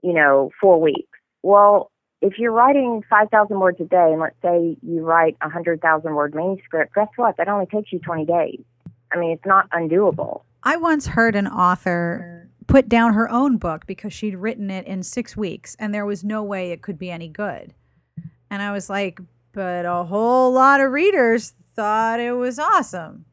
you 0.02 0.14
know, 0.14 0.50
four 0.60 0.82
weeks. 0.82 1.20
Well, 1.44 1.92
if 2.22 2.40
you're 2.40 2.52
writing 2.52 3.04
5,000 3.10 3.60
words 3.60 3.80
a 3.80 3.84
day, 3.84 4.10
and 4.12 4.20
let's 4.20 4.36
say 4.42 4.76
you 4.82 5.02
write 5.02 5.38
a 5.42 5.46
100,000 5.46 6.16
word 6.16 6.34
manuscript, 6.34 6.96
guess 6.96 7.10
what? 7.16 7.38
That 7.38 7.48
only 7.48 7.68
takes 7.68 7.94
you 7.94 8.00
20 8.00 8.26
days. 8.26 8.62
I 9.12 9.20
mean, 9.20 9.32
it's 9.32 9.46
not 9.46 9.70
undoable. 9.70 10.42
I 10.64 10.78
once 10.78 11.06
heard 11.06 11.36
an 11.36 11.48
author 11.48 12.50
put 12.66 12.90
down 12.90 13.14
her 13.14 13.30
own 13.30 13.58
book 13.58 13.86
because 13.86 14.14
she'd 14.14 14.36
written 14.36 14.72
it 14.72 14.88
in 14.88 15.04
six 15.04 15.38
weeks 15.38 15.76
and 15.80 15.94
there 15.94 16.06
was 16.06 16.24
no 16.24 16.42
way 16.42 16.72
it 16.72 16.82
could 16.82 16.98
be 16.98 17.12
any 17.12 17.28
good. 17.28 17.74
And 18.50 18.62
I 18.62 18.72
was 18.72 18.90
like, 18.90 19.20
but 19.52 19.86
a 19.86 20.04
whole 20.04 20.52
lot 20.52 20.80
of 20.82 20.92
readers 20.92 21.54
thought 21.76 22.20
it 22.20 22.34
was 22.34 22.60
awesome. 22.60 23.26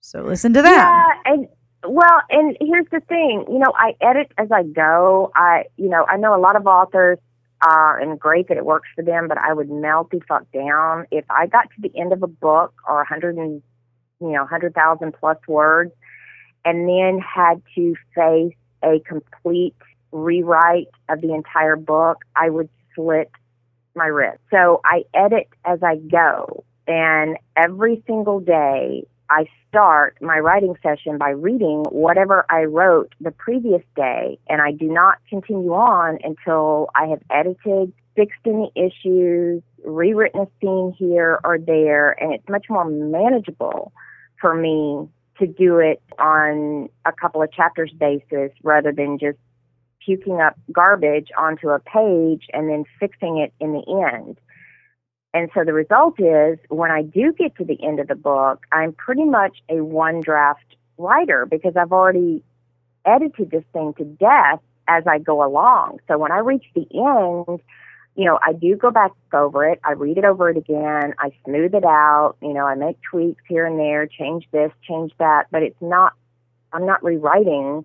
So 0.00 0.22
listen 0.22 0.52
to 0.54 0.62
that. 0.62 1.20
Yeah, 1.26 1.32
and 1.32 1.48
well, 1.86 2.22
and 2.30 2.56
here's 2.60 2.86
the 2.90 3.00
thing. 3.00 3.44
You 3.48 3.58
know, 3.58 3.72
I 3.76 3.94
edit 4.00 4.32
as 4.38 4.48
I 4.52 4.62
go. 4.62 5.30
I, 5.34 5.64
you 5.76 5.88
know, 5.88 6.04
I 6.08 6.16
know 6.16 6.34
a 6.34 6.40
lot 6.40 6.56
of 6.56 6.66
authors 6.66 7.18
are 7.62 7.98
and 7.98 8.18
great 8.18 8.48
that 8.48 8.56
it 8.56 8.64
works 8.64 8.88
for 8.94 9.02
them, 9.02 9.28
but 9.28 9.38
I 9.38 9.52
would 9.52 9.70
melt 9.70 10.10
the 10.10 10.20
fuck 10.28 10.50
down 10.52 11.06
if 11.10 11.24
I 11.30 11.46
got 11.46 11.64
to 11.64 11.80
the 11.80 11.92
end 11.98 12.12
of 12.12 12.22
a 12.22 12.28
book 12.28 12.72
or 12.88 13.02
a 13.02 13.06
hundred 13.06 13.36
and 13.36 13.62
you 14.20 14.32
know, 14.32 14.46
hundred 14.46 14.74
thousand 14.74 15.14
plus 15.18 15.38
words, 15.46 15.92
and 16.64 16.88
then 16.88 17.20
had 17.20 17.62
to 17.74 17.94
face 18.14 18.56
a 18.82 19.00
complete 19.06 19.74
rewrite 20.12 20.88
of 21.08 21.20
the 21.20 21.34
entire 21.34 21.76
book. 21.76 22.18
I 22.34 22.50
would 22.50 22.68
slit 22.94 23.30
my 23.94 24.06
wrist. 24.06 24.40
So 24.50 24.80
I 24.84 25.04
edit 25.14 25.48
as 25.64 25.80
I 25.82 25.96
go. 25.96 26.64
And 26.88 27.36
every 27.54 28.02
single 28.06 28.40
day, 28.40 29.06
I 29.30 29.46
start 29.68 30.16
my 30.22 30.38
writing 30.38 30.74
session 30.82 31.18
by 31.18 31.30
reading 31.30 31.84
whatever 31.90 32.46
I 32.48 32.64
wrote 32.64 33.14
the 33.20 33.30
previous 33.30 33.82
day, 33.94 34.38
and 34.48 34.62
I 34.62 34.72
do 34.72 34.86
not 34.86 35.18
continue 35.28 35.74
on 35.74 36.18
until 36.24 36.88
I 36.94 37.08
have 37.08 37.20
edited, 37.30 37.92
fixed 38.16 38.40
any 38.46 38.72
issues, 38.74 39.62
rewritten 39.84 40.40
a 40.40 40.46
scene 40.60 40.94
here 40.98 41.38
or 41.44 41.58
there, 41.58 42.12
and 42.22 42.32
it's 42.32 42.48
much 42.48 42.66
more 42.70 42.86
manageable 42.86 43.92
for 44.40 44.54
me 44.54 45.06
to 45.38 45.46
do 45.46 45.78
it 45.78 46.02
on 46.18 46.88
a 47.04 47.12
couple 47.12 47.42
of 47.42 47.52
chapters 47.52 47.92
basis 47.92 48.50
rather 48.62 48.92
than 48.92 49.18
just 49.18 49.38
puking 50.04 50.40
up 50.40 50.58
garbage 50.72 51.28
onto 51.36 51.68
a 51.68 51.78
page 51.80 52.46
and 52.54 52.70
then 52.70 52.84
fixing 52.98 53.36
it 53.38 53.52
in 53.60 53.72
the 53.72 54.10
end. 54.10 54.38
And 55.38 55.48
so 55.54 55.62
the 55.62 55.72
result 55.72 56.18
is 56.18 56.58
when 56.68 56.90
I 56.90 57.02
do 57.02 57.32
get 57.32 57.54
to 57.58 57.64
the 57.64 57.80
end 57.80 58.00
of 58.00 58.08
the 58.08 58.16
book, 58.16 58.66
I'm 58.72 58.92
pretty 58.92 59.22
much 59.22 59.58
a 59.68 59.84
one 59.84 60.20
draft 60.20 60.74
writer 60.96 61.46
because 61.46 61.76
I've 61.76 61.92
already 61.92 62.42
edited 63.04 63.52
this 63.52 63.62
thing 63.72 63.94
to 63.98 64.04
death 64.04 64.58
as 64.88 65.04
I 65.06 65.20
go 65.20 65.44
along. 65.46 66.00
So 66.08 66.18
when 66.18 66.32
I 66.32 66.38
reach 66.38 66.64
the 66.74 66.88
end, 66.92 67.60
you 68.16 68.24
know, 68.24 68.40
I 68.44 68.52
do 68.52 68.74
go 68.74 68.90
back 68.90 69.12
over 69.32 69.64
it. 69.64 69.78
I 69.84 69.92
read 69.92 70.18
it 70.18 70.24
over 70.24 70.50
it 70.50 70.56
again. 70.56 71.14
I 71.20 71.30
smooth 71.44 71.72
it 71.72 71.84
out. 71.84 72.34
You 72.42 72.52
know, 72.52 72.66
I 72.66 72.74
make 72.74 72.98
tweaks 73.08 73.44
here 73.48 73.64
and 73.64 73.78
there, 73.78 74.08
change 74.08 74.48
this, 74.50 74.72
change 74.88 75.12
that, 75.20 75.46
but 75.52 75.62
it's 75.62 75.80
not, 75.80 76.14
I'm 76.72 76.84
not 76.84 77.04
rewriting, 77.04 77.84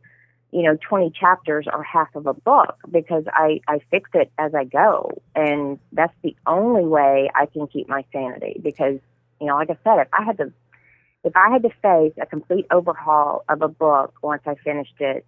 you 0.53 0.61
know, 0.61 0.77
20 0.87 1.11
chapters 1.19 1.65
or 1.71 1.81
half 1.83 2.15
of 2.15 2.27
a 2.27 2.33
book 2.33 2.77
because 2.91 3.23
I, 3.33 3.59
I 3.67 3.79
fix 3.89 4.11
it 4.13 4.31
as 4.37 4.53
I 4.53 4.65
go. 4.65 5.09
And 5.35 5.79
that's 5.91 6.13
the 6.21 6.35
only 6.45 6.85
way 6.85 7.31
I 7.33 7.47
can 7.47 7.65
keep 7.67 7.89
my 7.89 8.05
sanity 8.13 8.61
because, 8.61 8.99
you 9.41 9.47
know, 9.47 9.55
like 9.55 9.71
I 9.71 9.77
said, 9.83 9.99
if 9.99 10.07
I 10.13 10.23
had 10.23 10.37
to, 10.37 10.53
if 11.23 11.35
I 11.35 11.49
had 11.49 11.63
to 11.63 11.69
face 11.81 12.13
a 12.21 12.27
complete 12.27 12.67
overhaul 12.69 13.43
of 13.49 13.63
a 13.63 13.67
book 13.67 14.13
once 14.21 14.43
I 14.45 14.53
finished 14.63 14.93
it, 14.99 15.25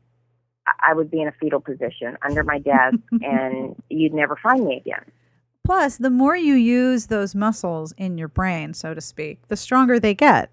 I 0.79 0.93
would 0.93 1.09
be 1.09 1.21
in 1.21 1.27
a 1.27 1.31
fetal 1.31 1.59
position 1.59 2.17
under 2.21 2.43
my 2.43 2.59
desk 2.59 2.97
and 3.21 3.75
you'd 3.89 4.13
never 4.13 4.35
find 4.35 4.63
me 4.63 4.77
again. 4.77 5.05
Plus, 5.65 5.97
the 5.97 6.11
more 6.11 6.35
you 6.35 6.53
use 6.53 7.07
those 7.07 7.33
muscles 7.33 7.93
in 7.97 8.19
your 8.19 8.27
brain, 8.27 8.75
so 8.75 8.93
to 8.93 9.01
speak, 9.01 9.47
the 9.47 9.57
stronger 9.57 9.99
they 9.99 10.13
get. 10.13 10.51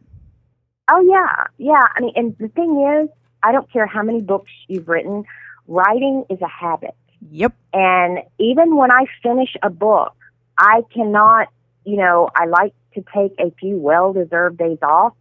Oh, 0.90 1.00
yeah. 1.02 1.46
Yeah. 1.58 1.82
I 1.94 2.00
mean, 2.00 2.12
and 2.16 2.36
the 2.38 2.48
thing 2.48 3.02
is, 3.02 3.10
I 3.42 3.52
don't 3.52 3.70
care 3.72 3.86
how 3.86 4.02
many 4.02 4.20
books 4.20 4.50
you've 4.68 4.88
written, 4.88 5.24
writing 5.66 6.24
is 6.30 6.40
a 6.40 6.48
habit. 6.48 6.94
Yep. 7.30 7.54
And 7.72 8.18
even 8.38 8.76
when 8.76 8.90
I 8.90 9.06
finish 9.22 9.54
a 9.62 9.70
book, 9.70 10.14
I 10.58 10.82
cannot, 10.92 11.48
you 11.84 11.96
know, 11.96 12.28
I 12.34 12.46
like 12.46 12.74
to 12.94 13.04
take 13.14 13.34
a 13.38 13.50
few 13.58 13.76
well 13.76 14.12
deserved 14.12 14.58
days 14.58 14.78
off 14.82 15.14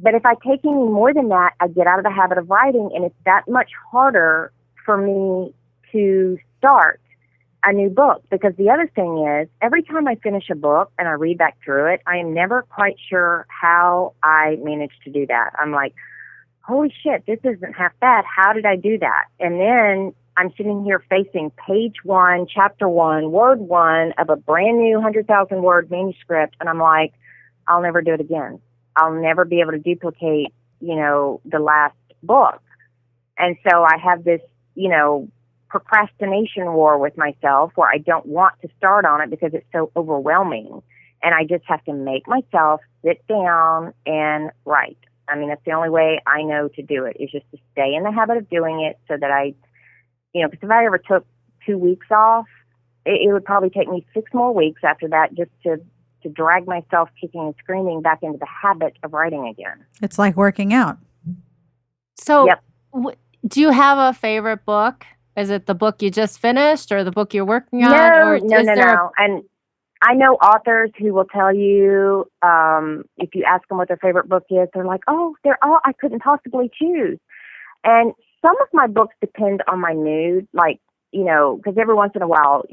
but 0.00 0.14
if 0.14 0.24
I 0.24 0.34
take 0.34 0.64
any 0.64 0.74
more 0.74 1.12
than 1.12 1.28
that, 1.28 1.54
I 1.60 1.68
get 1.68 1.86
out 1.86 1.98
of 1.98 2.04
the 2.04 2.10
habit 2.10 2.38
of 2.38 2.48
writing, 2.48 2.90
and 2.94 3.04
it's 3.04 3.14
that 3.24 3.48
much 3.48 3.70
harder 3.90 4.52
for 4.84 4.96
me 4.96 5.52
to 5.92 6.38
start 6.58 7.00
a 7.64 7.72
new 7.72 7.90
book. 7.90 8.22
Because 8.30 8.54
the 8.56 8.70
other 8.70 8.90
thing 8.94 9.26
is, 9.26 9.48
every 9.60 9.82
time 9.82 10.06
I 10.06 10.14
finish 10.16 10.50
a 10.50 10.54
book 10.54 10.92
and 10.98 11.08
I 11.08 11.12
read 11.12 11.38
back 11.38 11.56
through 11.64 11.94
it, 11.94 12.02
I 12.06 12.18
am 12.18 12.32
never 12.32 12.62
quite 12.62 12.96
sure 13.08 13.46
how 13.48 14.14
I 14.22 14.56
managed 14.62 15.02
to 15.04 15.10
do 15.10 15.26
that. 15.26 15.50
I'm 15.58 15.72
like, 15.72 15.94
holy 16.68 16.92
shit, 17.02 17.24
this 17.26 17.38
isn't 17.42 17.72
half 17.72 17.92
bad. 17.98 18.24
How 18.26 18.52
did 18.52 18.66
I 18.66 18.76
do 18.76 18.98
that? 18.98 19.24
And 19.40 19.58
then 19.58 20.12
I'm 20.36 20.52
sitting 20.56 20.84
here 20.84 21.02
facing 21.08 21.50
page 21.66 21.96
one, 22.04 22.46
chapter 22.46 22.88
one, 22.88 23.32
word 23.32 23.58
one 23.58 24.12
of 24.18 24.28
a 24.28 24.36
brand 24.36 24.78
new 24.78 24.94
100,000 24.96 25.62
word 25.62 25.90
manuscript, 25.90 26.56
and 26.60 26.68
I'm 26.68 26.78
like, 26.78 27.14
I'll 27.66 27.82
never 27.82 28.02
do 28.02 28.12
it 28.12 28.20
again. 28.20 28.60
I'll 28.96 29.14
never 29.14 29.44
be 29.44 29.60
able 29.60 29.72
to 29.72 29.78
duplicate, 29.78 30.52
you 30.80 30.94
know, 30.94 31.40
the 31.44 31.58
last 31.58 31.96
book. 32.22 32.60
And 33.38 33.56
so 33.68 33.82
I 33.82 33.96
have 34.02 34.24
this, 34.24 34.40
you 34.74 34.90
know, 34.90 35.28
procrastination 35.70 36.72
war 36.72 36.98
with 36.98 37.16
myself 37.16 37.72
where 37.76 37.88
I 37.88 37.98
don't 37.98 38.26
want 38.26 38.54
to 38.62 38.68
start 38.76 39.04
on 39.04 39.22
it 39.22 39.30
because 39.30 39.54
it's 39.54 39.66
so 39.72 39.90
overwhelming. 39.96 40.82
And 41.22 41.34
I 41.34 41.44
just 41.44 41.64
have 41.66 41.84
to 41.84 41.92
make 41.92 42.26
myself 42.28 42.80
sit 43.04 43.26
down 43.26 43.92
and 44.06 44.50
write. 44.64 44.98
I 45.28 45.36
mean, 45.36 45.48
that's 45.48 45.64
the 45.64 45.72
only 45.72 45.90
way 45.90 46.20
I 46.26 46.42
know 46.42 46.68
to 46.68 46.82
do 46.82 47.04
it 47.04 47.16
is 47.20 47.30
just 47.30 47.44
to 47.52 47.58
stay 47.72 47.94
in 47.94 48.02
the 48.02 48.12
habit 48.12 48.36
of 48.36 48.48
doing 48.48 48.80
it 48.80 48.98
so 49.08 49.16
that 49.20 49.30
I, 49.30 49.54
you 50.32 50.42
know, 50.42 50.48
because 50.48 50.64
if 50.66 50.70
I 50.70 50.86
ever 50.86 50.98
took 50.98 51.26
two 51.66 51.78
weeks 51.78 52.06
off, 52.10 52.46
it, 53.04 53.28
it 53.28 53.32
would 53.32 53.44
probably 53.44 53.70
take 53.70 53.88
me 53.88 54.06
six 54.14 54.32
more 54.32 54.52
weeks 54.52 54.82
after 54.84 55.08
that 55.08 55.34
just 55.34 55.50
to 55.64 55.78
to 56.22 56.28
drag 56.28 56.66
myself 56.66 57.08
kicking 57.20 57.42
and 57.42 57.54
screaming 57.60 58.02
back 58.02 58.18
into 58.22 58.38
the 58.38 58.46
habit 58.46 58.96
of 59.04 59.12
writing 59.12 59.46
again. 59.46 59.84
It's 60.02 60.18
like 60.18 60.36
working 60.36 60.72
out. 60.72 60.98
So, 62.16 62.46
yep. 62.46 62.60
w- 62.92 63.16
do 63.46 63.60
you 63.60 63.70
have 63.70 63.98
a 63.98 64.18
favorite 64.18 64.64
book? 64.64 65.06
Is 65.36 65.50
it 65.50 65.66
the 65.66 65.74
book 65.76 66.02
you 66.02 66.10
just 66.10 66.40
finished 66.40 66.90
or 66.90 67.04
the 67.04 67.12
book 67.12 67.32
you're 67.32 67.44
working 67.44 67.84
on? 67.84 67.92
No, 67.92 68.32
or 68.32 68.40
no, 68.40 68.62
no, 68.62 68.74
no. 68.74 69.12
A- 69.16 69.22
and 69.22 69.44
I 70.02 70.14
know 70.14 70.34
authors 70.34 70.90
who 70.98 71.12
will 71.12 71.24
tell 71.24 71.54
you 71.54 72.26
um, 72.42 73.04
if 73.16 73.30
you 73.34 73.44
ask 73.44 73.66
them 73.68 73.78
what 73.78 73.88
their 73.88 73.96
favorite 73.98 74.28
book 74.28 74.44
is, 74.50 74.68
they're 74.72 74.84
like, 74.84 75.02
"Oh, 75.08 75.34
they're 75.44 75.58
all 75.62 75.78
I 75.84 75.92
couldn't 75.92 76.22
possibly 76.22 76.70
choose." 76.80 77.18
And 77.84 78.12
some 78.44 78.56
of 78.60 78.68
my 78.72 78.86
books 78.86 79.14
depend 79.20 79.62
on 79.68 79.80
my 79.80 79.94
mood, 79.94 80.46
like 80.52 80.80
you 81.12 81.24
know, 81.24 81.56
because 81.56 81.78
every 81.78 81.94
once 81.94 82.12
in 82.14 82.22
a 82.22 82.28
while 82.28 82.64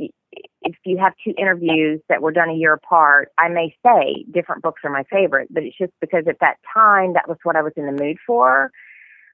if 0.62 0.76
you 0.84 0.98
have 0.98 1.14
two 1.24 1.34
interviews 1.38 2.02
that 2.10 2.22
were 2.22 2.32
done 2.32 2.50
a 2.50 2.54
year 2.54 2.74
apart, 2.74 3.30
I 3.38 3.50
may 3.50 3.76
say 3.86 4.26
different 4.32 4.64
books 4.64 4.82
are 4.84 4.92
my 4.92 5.04
favorite, 5.12 5.48
but 5.52 5.64
it's 5.64 5.78
just 5.78 5.94
because 6.02 6.26
at 6.28 6.40
that 6.42 6.58
time 6.74 7.14
that 7.14 7.28
was 7.28 7.38
what 7.44 7.56
I 7.56 7.62
was 7.62 7.74
in 7.78 7.86
the 7.86 7.92
mood 7.92 8.18
for. 8.26 8.72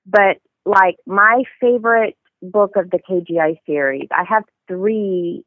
But 0.06 0.38
like 0.65 0.97
my 1.06 1.43
favorite 1.60 2.17
book 2.41 2.71
of 2.75 2.89
the 2.89 2.99
KGI 2.99 3.60
series, 3.65 4.08
I 4.12 4.23
have 4.27 4.43
three 4.67 5.43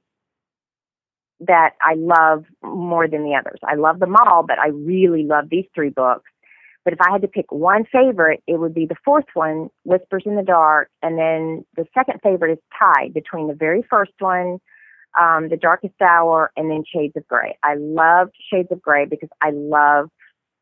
that 1.46 1.70
I 1.82 1.94
love 1.94 2.44
more 2.62 3.08
than 3.08 3.24
the 3.24 3.34
others. 3.34 3.60
I 3.64 3.74
love 3.74 4.00
them 4.00 4.16
all, 4.16 4.44
but 4.46 4.58
I 4.58 4.68
really 4.68 5.24
love 5.24 5.46
these 5.50 5.66
three 5.74 5.90
books. 5.90 6.30
But 6.84 6.92
if 6.92 7.00
I 7.00 7.10
had 7.10 7.22
to 7.22 7.28
pick 7.28 7.50
one 7.50 7.84
favorite, 7.90 8.42
it 8.46 8.60
would 8.60 8.74
be 8.74 8.86
the 8.86 8.96
fourth 9.04 9.24
one, 9.32 9.70
Whispers 9.84 10.24
in 10.26 10.36
the 10.36 10.42
Dark, 10.42 10.90
and 11.02 11.18
then 11.18 11.64
the 11.76 11.86
second 11.94 12.20
favorite 12.22 12.52
is 12.52 12.58
tied 12.78 13.14
between 13.14 13.48
the 13.48 13.54
very 13.54 13.82
first 13.88 14.12
one 14.18 14.58
um, 15.18 15.48
The 15.48 15.56
Darkest 15.56 16.00
Hour, 16.00 16.50
and 16.56 16.70
then 16.70 16.84
Shades 16.92 17.14
of 17.16 17.26
Gray. 17.28 17.56
I 17.62 17.74
loved 17.76 18.34
Shades 18.52 18.68
of 18.70 18.82
Gray 18.82 19.06
because 19.06 19.28
I 19.40 19.50
love, 19.50 20.10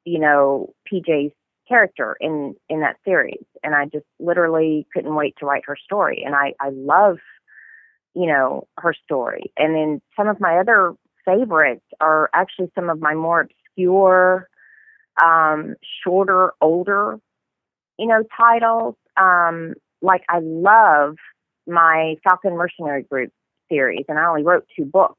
you 0.04 0.18
know, 0.18 0.74
PJ's 0.92 1.32
character 1.68 2.16
in 2.20 2.54
in 2.68 2.80
that 2.80 2.96
series, 3.04 3.44
and 3.62 3.74
I 3.74 3.86
just 3.86 4.04
literally 4.18 4.86
couldn't 4.92 5.14
wait 5.14 5.34
to 5.38 5.46
write 5.46 5.64
her 5.66 5.76
story. 5.76 6.22
And 6.24 6.34
I 6.34 6.54
I 6.60 6.70
love, 6.70 7.18
you 8.14 8.26
know, 8.26 8.66
her 8.78 8.94
story. 9.04 9.52
And 9.56 9.74
then 9.74 10.02
some 10.16 10.28
of 10.28 10.40
my 10.40 10.58
other 10.58 10.94
favorites 11.24 11.84
are 12.00 12.30
actually 12.34 12.70
some 12.74 12.90
of 12.90 13.00
my 13.00 13.14
more 13.14 13.40
obscure, 13.40 14.48
um, 15.22 15.74
shorter, 16.04 16.52
older, 16.60 17.18
you 17.98 18.06
know, 18.06 18.22
titles. 18.36 18.94
Um, 19.16 19.74
like 20.00 20.22
I 20.28 20.40
love 20.42 21.16
my 21.66 22.16
Falcon 22.24 22.56
Mercenary 22.56 23.04
Group 23.04 23.30
series, 23.70 24.04
and 24.08 24.18
I 24.18 24.26
only 24.26 24.42
wrote 24.42 24.66
two 24.76 24.84
books 24.84 25.18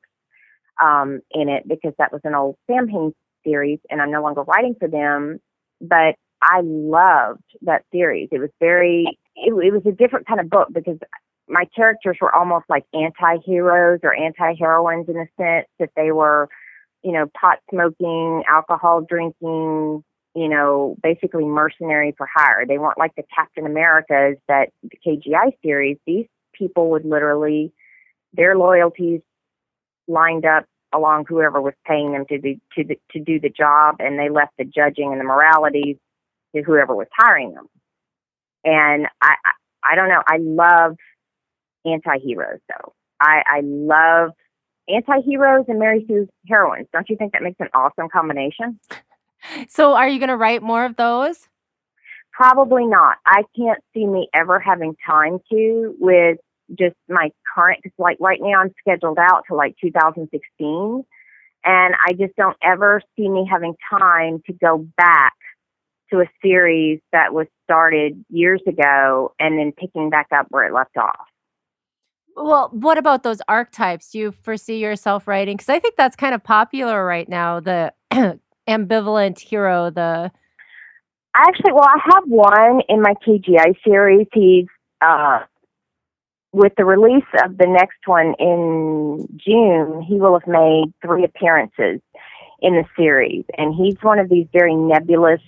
um, 0.81 1.21
in 1.31 1.49
it 1.49 1.67
because 1.67 1.93
that 1.97 2.11
was 2.11 2.21
an 2.23 2.35
old 2.35 2.57
Samhain 2.69 3.13
series, 3.43 3.79
and 3.89 4.01
I'm 4.01 4.11
no 4.11 4.21
longer 4.21 4.43
writing 4.43 4.75
for 4.79 4.87
them. 4.87 5.39
But 5.81 6.15
I 6.41 6.61
loved 6.63 7.43
that 7.61 7.83
series. 7.91 8.29
It 8.31 8.39
was 8.39 8.49
very, 8.59 9.17
it, 9.35 9.53
it 9.53 9.73
was 9.73 9.83
a 9.85 9.91
different 9.91 10.27
kind 10.27 10.39
of 10.39 10.49
book 10.49 10.67
because 10.73 10.97
my 11.47 11.65
characters 11.75 12.17
were 12.21 12.33
almost 12.33 12.65
like 12.69 12.85
anti-heroes 12.93 13.99
or 14.03 14.15
anti-heroines 14.15 15.07
in 15.09 15.17
a 15.17 15.27
sense 15.37 15.67
that 15.79 15.89
they 15.95 16.11
were, 16.11 16.49
you 17.03 17.11
know, 17.11 17.25
pot 17.39 17.59
smoking, 17.69 18.43
alcohol 18.47 19.01
drinking, 19.01 20.03
you 20.35 20.49
know, 20.49 20.95
basically 21.03 21.45
mercenary 21.45 22.13
for 22.17 22.27
hire. 22.33 22.65
They 22.65 22.77
weren't 22.77 22.97
like 22.97 23.15
the 23.15 23.23
Captain 23.35 23.65
Americas 23.65 24.37
that 24.47 24.69
the 24.83 24.97
KGI 25.05 25.51
series. 25.63 25.97
These 26.07 26.27
people 26.53 26.91
would 26.91 27.05
literally 27.05 27.73
their 28.33 28.57
loyalties 28.57 29.21
lined 30.07 30.45
up 30.45 30.65
along 30.93 31.25
whoever 31.27 31.61
was 31.61 31.73
paying 31.85 32.13
them 32.13 32.25
to 32.29 32.39
do 32.39 32.55
to 32.75 32.83
the, 32.83 32.99
to 33.11 33.19
do 33.19 33.39
the 33.39 33.49
job, 33.49 33.95
and 33.99 34.17
they 34.17 34.29
left 34.29 34.53
the 34.57 34.65
judging 34.65 35.11
and 35.11 35.19
the 35.19 35.25
moralities 35.25 35.97
to 36.55 36.61
whoever 36.61 36.95
was 36.95 37.07
hiring 37.15 37.53
them. 37.53 37.67
And 38.63 39.07
I, 39.21 39.35
I, 39.45 39.91
I 39.91 39.95
don't 39.95 40.09
know. 40.09 40.23
I 40.25 40.37
love 40.39 40.95
anti-heroes 41.85 42.59
though. 42.69 42.93
I, 43.19 43.43
I 43.45 43.61
love 43.63 44.31
anti-heroes 44.87 45.65
and 45.67 45.79
Mary 45.79 46.05
Sue's 46.07 46.27
heroines. 46.47 46.87
Don't 46.91 47.09
you 47.09 47.15
think 47.15 47.33
that 47.33 47.41
makes 47.41 47.59
an 47.59 47.69
awesome 47.73 48.09
combination? 48.09 48.79
So, 49.67 49.93
are 49.93 50.07
you 50.07 50.19
going 50.19 50.29
to 50.29 50.37
write 50.37 50.63
more 50.63 50.85
of 50.85 50.95
those? 50.95 51.49
Probably 52.31 52.85
not. 52.85 53.17
I 53.25 53.43
can't 53.55 53.83
see 53.93 54.05
me 54.05 54.29
ever 54.33 54.59
having 54.59 54.95
time 55.05 55.39
to 55.51 55.95
with 55.99 56.37
just 56.79 56.95
my 57.07 57.29
current, 57.53 57.83
cause 57.83 57.91
like 57.97 58.17
right 58.19 58.39
now 58.41 58.61
I'm 58.61 58.73
scheduled 58.79 59.19
out 59.19 59.43
to 59.49 59.55
like 59.55 59.75
2016. 59.81 61.03
And 61.65 61.95
I 61.95 62.13
just 62.13 62.35
don't 62.35 62.57
ever 62.63 63.01
see 63.15 63.29
me 63.29 63.47
having 63.49 63.75
time 63.89 64.41
to 64.47 64.53
go 64.53 64.87
back 64.97 65.33
to 66.11 66.21
a 66.21 66.25
series 66.41 66.99
that 67.11 67.33
was 67.33 67.47
started 67.63 68.23
years 68.29 68.61
ago 68.67 69.33
and 69.39 69.57
then 69.57 69.71
picking 69.71 70.09
back 70.09 70.27
up 70.35 70.47
where 70.49 70.65
it 70.65 70.73
left 70.73 70.97
off. 70.97 71.27
Well, 72.35 72.69
what 72.71 72.97
about 72.97 73.23
those 73.23 73.41
archetypes? 73.47 74.15
You 74.15 74.31
foresee 74.31 74.77
yourself 74.77 75.27
writing? 75.27 75.57
Because 75.57 75.69
I 75.69 75.79
think 75.79 75.95
that's 75.95 76.15
kind 76.15 76.33
of 76.33 76.43
popular 76.43 77.05
right 77.05 77.29
now. 77.29 77.59
The 77.59 77.93
ambivalent 78.67 79.39
hero, 79.39 79.89
the 79.89 80.31
Actually, 81.35 81.73
well, 81.73 81.87
I 81.87 81.97
have 82.13 82.23
one 82.27 82.81
in 82.87 83.01
my 83.01 83.15
KGI 83.25 83.75
series. 83.83 84.27
He's 84.33 84.67
uh, 85.01 85.39
with 86.51 86.73
the 86.77 86.85
release 86.85 87.25
of 87.43 87.57
the 87.57 87.65
next 87.67 87.97
one 88.05 88.35
in 88.37 89.27
June. 89.35 90.05
He 90.07 90.19
will 90.19 90.39
have 90.39 90.47
made 90.47 90.93
three 91.01 91.23
appearances 91.23 92.01
in 92.61 92.75
the 92.75 92.85
series, 92.95 93.45
and 93.57 93.73
he's 93.73 93.95
one 94.03 94.19
of 94.19 94.29
these 94.29 94.45
very 94.53 94.75
nebulous 94.75 95.41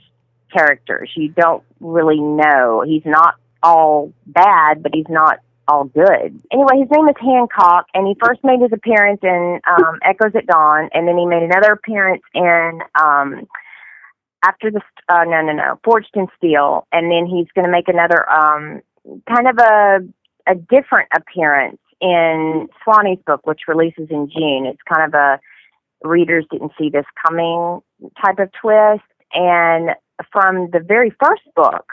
characters. 0.51 1.11
You 1.15 1.29
don't 1.29 1.63
really 1.79 2.19
know. 2.19 2.83
He's 2.86 3.05
not 3.05 3.36
all 3.61 4.11
bad, 4.25 4.81
but 4.81 4.91
he's 4.93 5.05
not 5.07 5.39
all 5.68 5.86
good. 5.86 6.41
Anyway, 6.51 6.80
his 6.80 6.89
name 6.91 7.07
is 7.07 7.16
Hancock, 7.20 7.88
and 7.93 8.07
he 8.07 8.16
first 8.20 8.43
made 8.43 8.61
his 8.61 8.72
appearance 8.72 9.20
in 9.24 9.59
um, 9.68 9.99
Echoes 10.03 10.36
at 10.36 10.45
Dawn, 10.45 10.89
and 10.93 11.07
then 11.07 11.18
he 11.18 11.26
made 11.26 11.43
another 11.43 11.74
appearance 11.74 12.24
in 12.34 12.82
um, 12.95 13.47
after 14.43 14.70
the 14.72 14.82
uh, 15.09 15.24
no 15.24 15.41
no 15.41 15.53
no 15.53 15.80
Forged 15.84 16.11
in 16.13 16.28
Steel, 16.38 16.88
and 16.91 17.11
then 17.11 17.26
he's 17.26 17.47
going 17.55 17.66
to 17.66 17.72
make 17.72 17.88
another 17.88 18.30
um, 18.30 18.82
kind 19.28 19.47
of 19.47 19.57
a 19.57 19.99
a 20.47 20.55
different 20.55 21.09
appearance 21.16 21.80
in 22.01 22.68
Swanny's 22.84 23.22
book, 23.26 23.45
which 23.47 23.61
releases 23.68 24.07
in 24.09 24.30
June. 24.30 24.66
It's 24.66 24.82
kind 24.91 25.07
of 25.07 25.13
a 25.13 25.39
readers 26.07 26.45
didn't 26.51 26.74
see 26.78 26.89
this 26.89 27.05
coming 27.26 27.82
type 28.24 28.38
of 28.39 28.51
twist, 28.61 29.03
and 29.34 29.91
from 30.32 30.70
the 30.72 30.80
very 30.80 31.11
first 31.20 31.43
book 31.55 31.91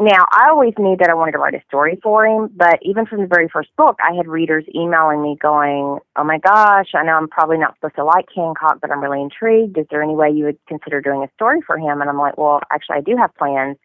now, 0.00 0.26
I 0.32 0.48
always 0.48 0.72
knew 0.78 0.96
that 0.98 1.10
I 1.10 1.14
wanted 1.14 1.32
to 1.32 1.38
write 1.38 1.54
a 1.54 1.62
story 1.68 1.98
for 2.02 2.26
him, 2.26 2.48
but 2.56 2.78
even 2.82 3.04
from 3.04 3.20
the 3.20 3.26
very 3.26 3.48
first 3.48 3.68
book, 3.76 3.96
I 4.02 4.14
had 4.14 4.26
readers 4.26 4.64
emailing 4.74 5.22
me 5.22 5.36
going, 5.40 5.98
Oh 6.16 6.24
my 6.24 6.38
gosh, 6.38 6.88
I 6.94 7.02
know 7.04 7.12
I'm 7.12 7.28
probably 7.28 7.58
not 7.58 7.74
supposed 7.74 7.96
to 7.96 8.04
like 8.04 8.26
Hancock, 8.34 8.78
but 8.80 8.90
I'm 8.90 9.02
really 9.02 9.20
intrigued. 9.20 9.76
Is 9.76 9.86
there 9.90 10.02
any 10.02 10.14
way 10.14 10.30
you 10.30 10.46
would 10.46 10.58
consider 10.66 11.02
doing 11.02 11.22
a 11.22 11.30
story 11.34 11.60
for 11.66 11.76
him? 11.78 12.00
And 12.00 12.08
I'm 12.08 12.18
like, 12.18 12.38
Well, 12.38 12.60
actually, 12.72 12.96
I 12.96 13.00
do 13.02 13.16
have 13.18 13.34
plans 13.36 13.76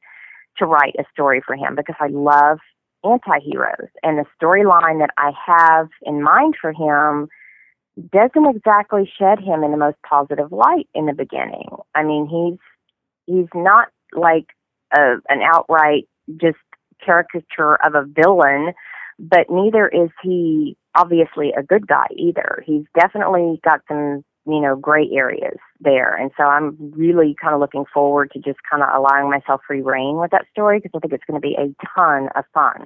to 0.57 0.65
write 0.65 0.95
a 0.97 1.03
story 1.11 1.41
for 1.45 1.55
him 1.55 1.75
because 1.75 1.95
I 1.99 2.07
love 2.07 2.59
anti 3.03 3.39
heroes. 3.39 3.89
And 4.01 4.17
the 4.17 4.25
storyline 4.41 4.99
that 4.99 5.11
I 5.17 5.31
have 5.45 5.89
in 6.03 6.23
mind 6.23 6.55
for 6.59 6.71
him 6.71 7.27
doesn't 8.11 8.55
exactly 8.55 9.11
shed 9.17 9.39
him 9.39 9.63
in 9.63 9.71
the 9.71 9.77
most 9.77 9.97
positive 10.07 10.51
light 10.51 10.87
in 10.93 11.05
the 11.05 11.13
beginning. 11.13 11.69
I 11.93 12.03
mean, 12.03 12.27
he's 12.27 12.59
he's 13.25 13.49
not 13.53 13.89
like 14.13 14.47
a, 14.95 15.15
an 15.29 15.41
outright 15.41 16.07
just 16.41 16.57
caricature 17.05 17.75
of 17.85 17.95
a 17.95 18.05
villain, 18.05 18.73
but 19.19 19.49
neither 19.49 19.87
is 19.87 20.09
he 20.23 20.77
obviously 20.95 21.53
a 21.57 21.63
good 21.63 21.87
guy 21.87 22.07
either. 22.15 22.63
He's 22.65 22.85
definitely 22.99 23.59
got 23.63 23.81
some, 23.87 24.23
you 24.47 24.61
know, 24.61 24.75
gray 24.75 25.09
areas 25.13 25.57
there. 25.79 26.15
And 26.15 26.31
so 26.37 26.43
I'm 26.43 26.77
really 26.95 27.35
kind 27.41 27.53
of 27.53 27.59
looking 27.59 27.85
forward 27.93 28.31
to 28.31 28.39
just 28.39 28.59
kind 28.69 28.81
of 28.83 28.89
allowing 28.95 29.29
myself 29.29 29.61
free 29.67 29.81
reign 29.81 30.17
with 30.17 30.31
that 30.31 30.45
story 30.51 30.79
because 30.79 30.91
I 30.95 30.99
think 30.99 31.13
it's 31.13 31.23
going 31.25 31.39
to 31.39 31.45
be 31.45 31.55
a 31.55 31.73
ton 31.95 32.29
of 32.35 32.45
fun. 32.53 32.85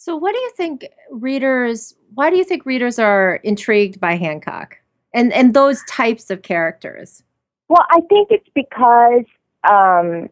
So, 0.00 0.16
what 0.16 0.32
do 0.32 0.38
you 0.38 0.52
think 0.56 0.86
readers? 1.10 1.94
Why 2.14 2.30
do 2.30 2.36
you 2.36 2.44
think 2.44 2.64
readers 2.64 3.00
are 3.00 3.40
intrigued 3.42 3.98
by 3.98 4.14
Hancock 4.14 4.78
and 5.12 5.32
and 5.32 5.54
those 5.54 5.82
types 5.88 6.30
of 6.30 6.42
characters? 6.42 7.24
Well, 7.68 7.84
I 7.90 8.00
think 8.08 8.28
it's 8.30 8.48
because 8.54 9.24
um, 9.68 10.28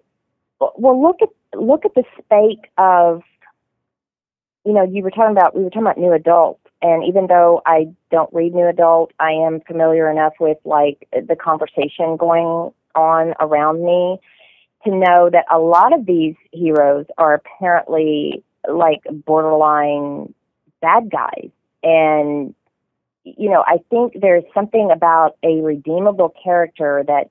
well, 0.61 1.03
look 1.03 1.17
at 1.23 1.29
look 1.59 1.85
at 1.85 1.95
the 1.95 2.05
spate 2.19 2.65
of, 2.79 3.23
you 4.65 4.73
know, 4.73 4.85
you 4.85 5.03
were 5.03 5.11
talking 5.11 5.37
about 5.37 5.57
we 5.57 5.63
were 5.63 5.71
talking 5.71 5.83
about 5.83 5.99
new 5.99 6.13
adult, 6.13 6.61
and 6.83 7.05
even 7.05 7.27
though 7.27 7.63
I 7.67 7.89
don't 8.11 8.33
read 8.33 8.55
new 8.55 8.67
adult, 8.69 9.13
I 9.19 9.33
am 9.33 9.61
familiar 9.61 10.11
enough 10.11 10.35
with 10.41 10.59
like 10.65 11.09
the 11.13 11.37
conversation 11.37 12.17
going 12.17 12.73
on 12.95 13.35
around 13.41 13.85
me 13.85 14.19
to 14.85 14.91
know 14.91 15.29
that 15.31 15.45
a 15.51 15.59
lot 15.59 15.93
of 15.93 16.07
these 16.07 16.35
heroes 16.53 17.07
are 17.19 17.35
apparently 17.35 18.43
like 18.69 19.03
borderline 19.25 20.33
bad 20.81 21.11
guys. 21.11 21.51
And 21.83 22.55
you 23.27 23.51
know 23.51 23.65
i 23.67 23.79
think 23.91 24.15
there's 24.21 24.45
something 24.55 24.91
about 24.93 25.37
a 25.43 25.61
redeemable 25.61 26.33
character 26.43 27.03
that 27.07 27.29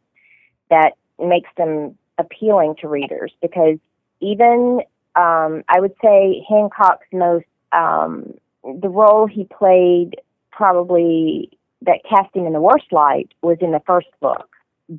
that 0.70 0.92
makes 1.18 1.50
them 1.58 1.98
appealing 2.18 2.76
to 2.82 2.88
readers 2.88 3.32
because 3.42 3.78
even 4.22 4.82
um, 5.16 5.64
I 5.70 5.80
would 5.80 5.94
say 6.04 6.46
Hancock's 6.50 7.08
most 7.12 7.46
um, 7.72 8.34
the 8.64 8.90
role 8.90 9.28
he 9.28 9.46
played 9.46 10.16
probably 10.52 11.50
that 11.82 12.00
cast 12.10 12.36
him 12.36 12.46
in 12.46 12.54
the 12.54 12.62
worst 12.62 12.92
light 12.92 13.34
was 13.42 13.58
in 13.62 13.72
the 13.72 13.82
first 13.86 14.08
book, 14.20 14.50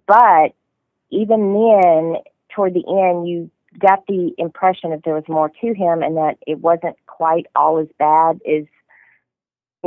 but 0.06 0.54
even 1.10 1.52
then, 1.54 2.16
toward 2.54 2.74
the 2.74 2.84
end, 2.86 3.28
you 3.28 3.50
got 3.78 4.06
the 4.06 4.32
impression 4.38 4.90
that 4.90 5.02
there 5.04 5.14
was 5.14 5.24
more 5.28 5.50
to 5.60 5.74
him 5.74 6.02
and 6.02 6.16
that 6.16 6.36
it 6.46 6.60
wasn't 6.60 6.96
quite 7.06 7.46
all 7.54 7.78
as 7.78 7.88
bad 7.98 8.40
as 8.48 8.64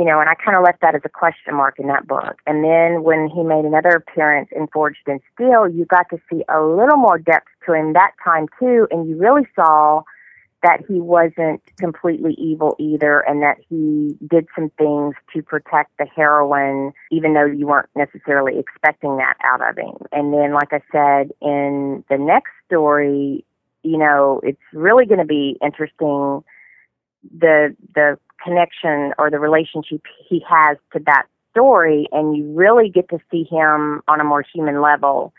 you 0.00 0.06
know, 0.06 0.18
and 0.18 0.30
I 0.30 0.34
kind 0.34 0.56
of 0.56 0.64
left 0.64 0.80
that 0.80 0.94
as 0.94 1.02
a 1.04 1.10
question 1.10 1.54
mark 1.54 1.78
in 1.78 1.86
that 1.88 2.08
book. 2.08 2.38
And 2.46 2.64
then 2.64 3.02
when 3.02 3.28
he 3.28 3.42
made 3.42 3.66
another 3.66 3.90
appearance 3.90 4.48
in 4.50 4.66
Forged 4.68 5.06
in 5.06 5.20
Steel, 5.34 5.68
you 5.68 5.84
got 5.84 6.08
to 6.08 6.16
see 6.32 6.42
a 6.48 6.62
little 6.62 6.96
more 6.96 7.18
depth 7.18 7.48
to 7.66 7.74
him 7.74 7.92
that 7.92 8.12
time 8.24 8.46
too, 8.58 8.88
and 8.90 9.06
you 9.06 9.18
really 9.18 9.46
saw 9.54 10.00
that 10.62 10.78
he 10.88 11.00
wasn't 11.00 11.60
completely 11.78 12.32
evil 12.38 12.76
either 12.78 13.20
and 13.20 13.42
that 13.42 13.58
he 13.68 14.16
did 14.26 14.46
some 14.54 14.70
things 14.78 15.16
to 15.34 15.42
protect 15.42 15.90
the 15.98 16.06
heroine 16.16 16.92
even 17.10 17.34
though 17.34 17.44
you 17.44 17.66
weren't 17.66 17.90
necessarily 17.94 18.58
expecting 18.58 19.18
that 19.18 19.34
out 19.44 19.60
of 19.66 19.76
him. 19.76 19.96
And 20.12 20.32
then 20.32 20.54
like 20.54 20.72
I 20.72 20.80
said 20.90 21.30
in 21.42 22.04
the 22.08 22.16
next 22.16 22.52
story, 22.66 23.44
you 23.82 23.98
know, 23.98 24.40
it's 24.42 24.60
really 24.72 25.04
going 25.04 25.20
to 25.20 25.26
be 25.26 25.58
interesting 25.62 26.42
the 27.38 27.76
the 27.94 28.18
connection 28.42 29.12
or 29.18 29.30
the 29.30 29.38
relationship 29.38 30.02
he 30.28 30.42
has 30.48 30.76
to 30.92 31.00
that 31.06 31.26
story 31.50 32.08
and 32.12 32.36
you 32.36 32.52
really 32.52 32.88
get 32.88 33.08
to 33.08 33.18
see 33.30 33.44
him 33.44 34.02
on 34.08 34.20
a 34.20 34.24
more 34.24 34.44
human 34.54 34.80
level 34.80 35.32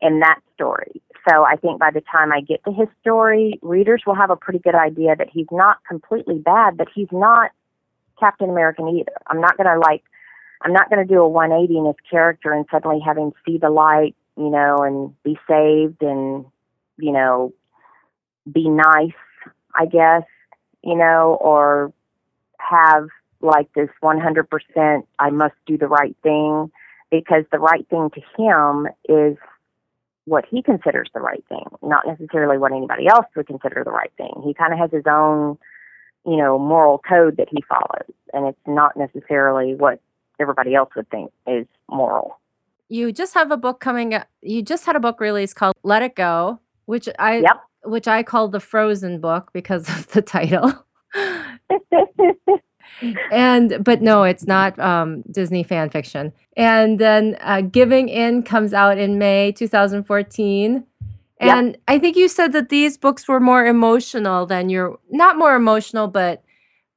in 0.00 0.20
that 0.20 0.40
story. 0.54 1.02
So 1.28 1.44
I 1.44 1.56
think 1.56 1.78
by 1.78 1.90
the 1.90 2.00
time 2.00 2.32
I 2.32 2.40
get 2.40 2.64
to 2.64 2.72
his 2.72 2.88
story, 3.00 3.58
readers 3.62 4.02
will 4.06 4.14
have 4.14 4.30
a 4.30 4.36
pretty 4.36 4.60
good 4.60 4.74
idea 4.74 5.14
that 5.16 5.28
he's 5.32 5.46
not 5.50 5.78
completely 5.86 6.38
bad, 6.38 6.76
but 6.76 6.88
he's 6.94 7.08
not 7.12 7.50
Captain 8.18 8.48
American 8.48 8.88
either. 8.88 9.12
I'm 9.26 9.40
not 9.40 9.56
going 9.56 9.68
to 9.68 9.78
like 9.78 10.02
I'm 10.62 10.72
not 10.72 10.90
going 10.90 11.06
to 11.06 11.12
do 11.12 11.20
a 11.20 11.28
180 11.28 11.78
in 11.78 11.86
his 11.86 11.94
character 12.10 12.52
and 12.52 12.66
suddenly 12.70 13.00
have 13.04 13.16
him 13.16 13.32
see 13.46 13.58
the 13.58 13.70
light, 13.70 14.16
you 14.36 14.50
know, 14.50 14.78
and 14.78 15.14
be 15.22 15.38
saved 15.48 16.02
and 16.02 16.44
you 16.96 17.12
know 17.12 17.52
be 18.50 18.68
nice, 18.68 19.12
I 19.74 19.86
guess, 19.86 20.22
you 20.82 20.96
know, 20.96 21.38
or 21.40 21.92
have 22.58 23.08
like 23.40 23.72
this 23.74 23.88
100% 24.02 25.02
I 25.18 25.30
must 25.30 25.54
do 25.66 25.78
the 25.78 25.86
right 25.86 26.16
thing 26.22 26.70
because 27.10 27.44
the 27.52 27.58
right 27.58 27.86
thing 27.88 28.10
to 28.14 28.20
him 28.36 28.88
is 29.08 29.36
what 30.24 30.44
he 30.50 30.62
considers 30.62 31.08
the 31.14 31.20
right 31.20 31.44
thing, 31.48 31.64
not 31.82 32.06
necessarily 32.06 32.58
what 32.58 32.72
anybody 32.72 33.06
else 33.06 33.26
would 33.34 33.46
consider 33.46 33.82
the 33.84 33.90
right 33.90 34.12
thing. 34.16 34.42
He 34.44 34.52
kind 34.52 34.72
of 34.72 34.78
has 34.78 34.90
his 34.92 35.04
own, 35.08 35.58
you 36.26 36.36
know, 36.36 36.58
moral 36.58 36.98
code 36.98 37.36
that 37.38 37.48
he 37.50 37.62
follows, 37.68 38.12
and 38.32 38.46
it's 38.46 38.58
not 38.66 38.96
necessarily 38.96 39.74
what 39.74 40.00
everybody 40.38 40.74
else 40.74 40.90
would 40.96 41.08
think 41.10 41.32
is 41.46 41.66
moral. 41.90 42.38
You 42.88 43.12
just 43.12 43.34
have 43.34 43.50
a 43.50 43.56
book 43.56 43.80
coming 43.80 44.14
up. 44.14 44.28
You 44.42 44.62
just 44.62 44.84
had 44.84 44.96
a 44.96 45.00
book 45.00 45.20
release 45.20 45.54
called 45.54 45.74
Let 45.82 46.02
It 46.02 46.14
Go, 46.14 46.60
which 46.86 47.08
I 47.18 47.38
yep. 47.38 47.62
which 47.84 48.08
I 48.08 48.22
called 48.22 48.52
the 48.52 48.60
Frozen 48.60 49.20
book 49.20 49.50
because 49.52 49.88
of 49.88 50.08
the 50.08 50.22
title. 50.22 50.72
And 53.30 53.84
but 53.84 54.02
no, 54.02 54.24
it's 54.24 54.46
not 54.46 54.78
um, 54.78 55.22
Disney 55.30 55.62
fan 55.62 55.90
fiction. 55.90 56.32
And 56.56 56.98
then 56.98 57.36
uh, 57.40 57.62
Giving 57.62 58.08
In 58.08 58.42
comes 58.42 58.72
out 58.74 58.98
in 58.98 59.18
May 59.18 59.52
2014. 59.52 60.84
And 61.40 61.68
yep. 61.68 61.80
I 61.86 61.98
think 61.98 62.16
you 62.16 62.28
said 62.28 62.52
that 62.52 62.68
these 62.68 62.96
books 62.96 63.28
were 63.28 63.38
more 63.38 63.64
emotional 63.64 64.44
than 64.46 64.68
your 64.68 64.98
not 65.10 65.38
more 65.38 65.54
emotional, 65.54 66.08
but 66.08 66.42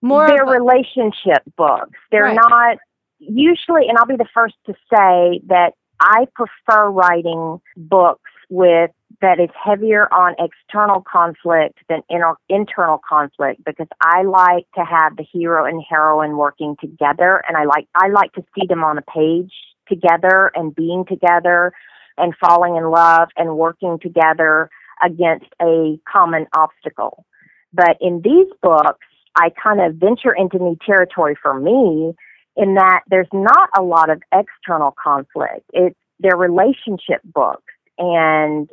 more. 0.01 0.27
They're 0.27 0.45
relationship 0.45 1.43
books. 1.55 1.99
They're 2.11 2.23
right. 2.23 2.35
not 2.35 2.77
usually, 3.19 3.87
and 3.87 3.97
I'll 3.97 4.07
be 4.07 4.15
the 4.15 4.27
first 4.33 4.55
to 4.65 4.73
say 4.73 5.41
that 5.47 5.73
I 5.99 6.25
prefer 6.33 6.89
writing 6.89 7.61
books 7.77 8.31
with 8.49 8.89
that 9.21 9.39
is 9.39 9.49
heavier 9.63 10.11
on 10.13 10.35
external 10.39 11.03
conflict 11.11 11.79
than 11.87 12.01
inter- 12.09 12.35
internal 12.49 12.99
conflict 13.07 13.63
because 13.65 13.87
I 14.01 14.23
like 14.23 14.65
to 14.75 14.83
have 14.83 15.15
the 15.15 15.23
hero 15.31 15.65
and 15.65 15.83
heroine 15.87 16.37
working 16.37 16.75
together 16.81 17.43
and 17.47 17.55
I 17.55 17.65
like 17.65 17.87
I 17.95 18.07
like 18.09 18.33
to 18.33 18.43
see 18.55 18.65
them 18.67 18.83
on 18.83 18.97
a 18.97 19.01
page 19.01 19.53
together 19.87 20.51
and 20.55 20.73
being 20.73 21.05
together 21.07 21.71
and 22.17 22.33
falling 22.43 22.75
in 22.75 22.89
love 22.89 23.29
and 23.37 23.57
working 23.57 23.99
together 24.01 24.69
against 25.03 25.47
a 25.61 25.99
common 26.11 26.47
obstacle. 26.55 27.25
But 27.73 27.97
in 28.01 28.21
these 28.23 28.47
books, 28.61 29.05
I 29.35 29.49
kind 29.61 29.81
of 29.81 29.95
venture 29.95 30.33
into 30.33 30.57
new 30.57 30.77
territory 30.85 31.35
for 31.41 31.59
me 31.59 32.13
in 32.57 32.75
that 32.75 33.01
there's 33.07 33.29
not 33.31 33.69
a 33.77 33.81
lot 33.81 34.09
of 34.09 34.21
external 34.33 34.93
conflict. 35.01 35.69
It's 35.73 35.95
they're 36.19 36.37
relationship 36.37 37.21
books 37.23 37.73
and 37.97 38.69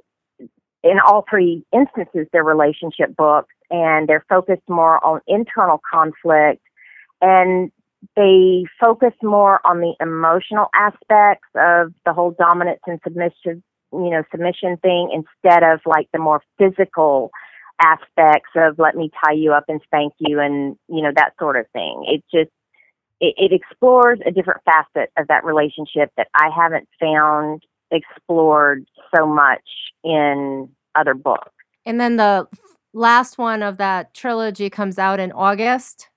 in 0.82 0.98
all 1.04 1.24
three 1.28 1.64
instances, 1.72 2.26
they're 2.32 2.44
relationship 2.44 3.16
books 3.16 3.54
and 3.70 4.08
they're 4.08 4.24
focused 4.28 4.68
more 4.68 5.04
on 5.04 5.20
internal 5.26 5.80
conflict 5.92 6.62
and 7.20 7.70
they 8.16 8.64
focus 8.80 9.12
more 9.22 9.60
on 9.66 9.80
the 9.80 9.94
emotional 10.00 10.68
aspects 10.74 11.48
of 11.56 11.92
the 12.04 12.12
whole 12.12 12.30
dominance 12.30 12.80
and 12.86 13.00
submission, 13.02 13.62
you 13.92 14.10
know, 14.10 14.22
submission 14.30 14.76
thing 14.78 15.10
instead 15.12 15.62
of 15.64 15.80
like 15.84 16.08
the 16.12 16.18
more 16.18 16.40
physical 16.58 17.30
aspects 17.80 18.50
of 18.56 18.78
let 18.78 18.94
me 18.96 19.10
tie 19.24 19.32
you 19.32 19.52
up 19.52 19.64
and 19.68 19.80
spank 19.84 20.12
you 20.18 20.38
and, 20.40 20.76
you 20.88 21.02
know, 21.02 21.10
that 21.14 21.32
sort 21.38 21.56
of 21.56 21.66
thing. 21.72 22.04
It 22.06 22.24
just, 22.32 22.52
it, 23.20 23.34
it 23.36 23.52
explores 23.52 24.20
a 24.24 24.30
different 24.30 24.62
facet 24.64 25.10
of 25.16 25.26
that 25.28 25.44
relationship 25.44 26.12
that 26.16 26.28
I 26.34 26.50
haven't 26.54 26.88
found 27.00 27.62
explored 27.90 28.86
so 29.14 29.26
much 29.26 29.64
in 30.04 30.68
other 30.94 31.14
books. 31.14 31.52
And 31.84 32.00
then 32.00 32.16
the 32.16 32.46
last 32.92 33.38
one 33.38 33.62
of 33.62 33.78
that 33.78 34.14
trilogy 34.14 34.70
comes 34.70 34.98
out 34.98 35.20
in 35.20 35.32
August. 35.32 36.08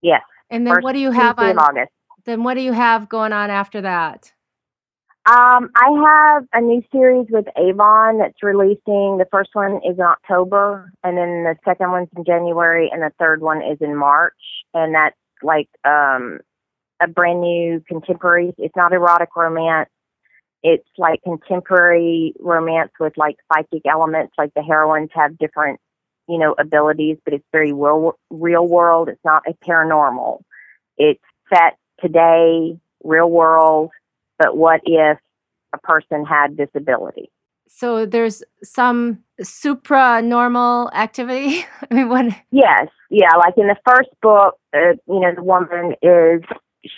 Yes. 0.00 0.22
And 0.50 0.66
then 0.66 0.82
what 0.82 0.92
do 0.92 0.98
you 0.98 1.10
have 1.10 1.38
on? 1.38 1.58
August. 1.58 1.92
Then 2.24 2.44
what 2.44 2.54
do 2.54 2.60
you 2.60 2.72
have 2.72 3.08
going 3.08 3.32
on 3.32 3.50
after 3.50 3.80
that? 3.80 4.32
Um, 5.24 5.70
I 5.76 6.34
have 6.34 6.44
a 6.52 6.60
new 6.60 6.82
series 6.90 7.26
with 7.30 7.46
Avon 7.56 8.18
that's 8.18 8.42
releasing. 8.42 9.18
The 9.18 9.28
first 9.30 9.50
one 9.52 9.76
is 9.76 9.96
in 9.96 10.00
October, 10.00 10.92
and 11.04 11.16
then 11.16 11.44
the 11.44 11.54
second 11.64 11.92
one's 11.92 12.08
in 12.16 12.24
January, 12.24 12.90
and 12.92 13.02
the 13.02 13.12
third 13.20 13.40
one 13.40 13.62
is 13.62 13.78
in 13.80 13.94
March. 13.94 14.34
And 14.74 14.94
that's 14.94 15.16
like 15.42 15.68
um, 15.84 16.40
a 17.00 17.06
brand 17.06 17.40
new 17.40 17.82
contemporary. 17.86 18.52
It's 18.58 18.74
not 18.74 18.92
erotic 18.92 19.36
romance. 19.36 19.90
It's 20.62 20.88
like 20.96 21.22
contemporary 21.22 22.34
romance 22.38 22.92
with 23.00 23.14
like 23.16 23.36
psychic 23.52 23.82
elements. 23.86 24.34
Like 24.38 24.54
the 24.54 24.62
heroines 24.62 25.10
have 25.14 25.38
different, 25.38 25.80
you 26.28 26.38
know, 26.38 26.54
abilities, 26.58 27.18
but 27.24 27.34
it's 27.34 27.46
very 27.52 27.72
real, 27.72 28.18
real 28.30 28.66
world. 28.66 29.08
It's 29.08 29.24
not 29.24 29.42
a 29.48 29.54
paranormal. 29.64 30.42
It's 30.98 31.22
set 31.52 31.78
today, 32.00 32.78
real 33.02 33.30
world 33.30 33.90
but 34.42 34.56
what 34.56 34.80
if 34.84 35.18
a 35.72 35.78
person 35.78 36.24
had 36.24 36.56
disability? 36.56 37.30
So 37.68 38.04
there's 38.04 38.42
some 38.62 39.20
supra-normal 39.40 40.90
activity. 40.92 41.64
I 41.90 41.94
mean, 41.94 42.08
what? 42.08 42.26
Yes, 42.50 42.88
yeah. 43.08 43.34
Like 43.36 43.54
in 43.56 43.68
the 43.68 43.76
first 43.86 44.10
book, 44.20 44.58
uh, 44.74 44.94
you 45.06 45.20
know, 45.20 45.32
the 45.34 45.42
woman 45.42 45.94
is 46.02 46.42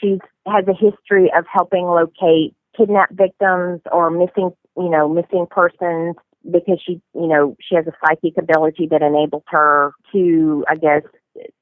she 0.00 0.18
has 0.46 0.64
a 0.66 0.72
history 0.72 1.30
of 1.36 1.44
helping 1.52 1.84
locate 1.84 2.54
kidnapped 2.76 3.14
victims 3.14 3.80
or 3.90 4.10
missing, 4.10 4.50
you 4.76 4.88
know, 4.88 5.08
missing 5.08 5.46
persons 5.50 6.16
because 6.50 6.80
she, 6.84 7.00
you 7.14 7.26
know, 7.26 7.56
she 7.60 7.74
has 7.74 7.86
a 7.86 7.92
psychic 8.04 8.34
ability 8.38 8.88
that 8.90 9.02
enables 9.02 9.44
her 9.48 9.92
to, 10.12 10.64
I 10.68 10.74
guess, 10.74 11.02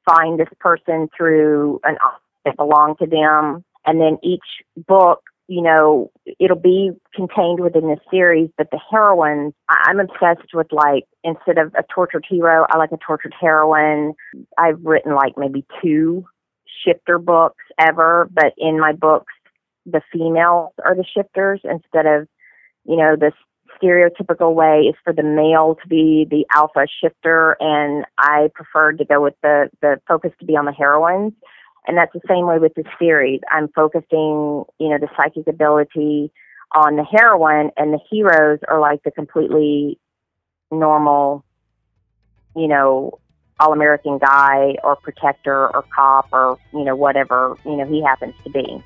find 0.08 0.38
this 0.38 0.48
person 0.58 1.08
through 1.16 1.80
an 1.84 1.96
that 2.44 2.56
belonged 2.56 2.98
to 2.98 3.06
them. 3.06 3.64
And 3.86 4.00
then 4.00 4.18
each 4.22 4.42
book 4.86 5.22
you 5.48 5.60
know, 5.60 6.10
it'll 6.38 6.56
be 6.56 6.92
contained 7.14 7.60
within 7.60 7.88
this 7.88 7.98
series, 8.10 8.48
but 8.56 8.68
the 8.70 8.80
heroines, 8.90 9.52
I'm 9.68 10.00
obsessed 10.00 10.54
with 10.54 10.68
like, 10.72 11.04
instead 11.24 11.58
of 11.58 11.74
a 11.74 11.84
tortured 11.94 12.24
hero, 12.28 12.64
I 12.70 12.78
like 12.78 12.92
a 12.92 12.96
tortured 12.96 13.34
heroine. 13.38 14.14
I've 14.56 14.82
written 14.82 15.14
like 15.14 15.34
maybe 15.36 15.66
two 15.82 16.24
shifter 16.84 17.18
books 17.18 17.62
ever, 17.78 18.30
but 18.32 18.54
in 18.56 18.80
my 18.80 18.92
books, 18.92 19.32
the 19.86 20.00
females 20.12 20.72
are 20.84 20.94
the 20.94 21.04
shifters 21.04 21.60
instead 21.64 22.06
of, 22.06 22.28
you 22.84 22.96
know, 22.96 23.16
the 23.16 23.32
stereotypical 23.82 24.54
way 24.54 24.82
is 24.82 24.94
for 25.02 25.12
the 25.12 25.22
male 25.22 25.76
to 25.82 25.88
be 25.88 26.26
the 26.30 26.44
alpha 26.54 26.86
shifter, 27.00 27.56
and 27.60 28.04
I 28.18 28.50
preferred 28.54 28.98
to 28.98 29.04
go 29.04 29.20
with 29.20 29.34
the, 29.42 29.70
the 29.80 30.00
focus 30.06 30.32
to 30.40 30.46
be 30.46 30.56
on 30.56 30.66
the 30.66 30.72
heroines. 30.72 31.32
And 31.86 31.98
that's 31.98 32.12
the 32.12 32.20
same 32.28 32.46
way 32.46 32.58
with 32.58 32.74
the 32.74 32.84
series. 32.98 33.40
I'm 33.50 33.68
focusing, 33.74 34.64
you 34.78 34.88
know, 34.88 34.98
the 34.98 35.08
psychic 35.16 35.48
ability 35.48 36.30
on 36.74 36.96
the 36.96 37.04
heroine, 37.04 37.70
and 37.76 37.92
the 37.92 37.98
heroes 38.10 38.60
are 38.68 38.78
like 38.78 39.02
the 39.02 39.10
completely 39.10 39.98
normal, 40.70 41.44
you 42.54 42.68
know, 42.68 43.18
all 43.58 43.72
American 43.72 44.18
guy 44.18 44.76
or 44.84 44.96
protector 44.96 45.74
or 45.74 45.84
cop 45.94 46.28
or, 46.32 46.58
you 46.72 46.84
know, 46.84 46.94
whatever, 46.94 47.56
you 47.64 47.76
know, 47.76 47.86
he 47.86 48.02
happens 48.02 48.34
to 48.44 48.50
be. 48.50 48.82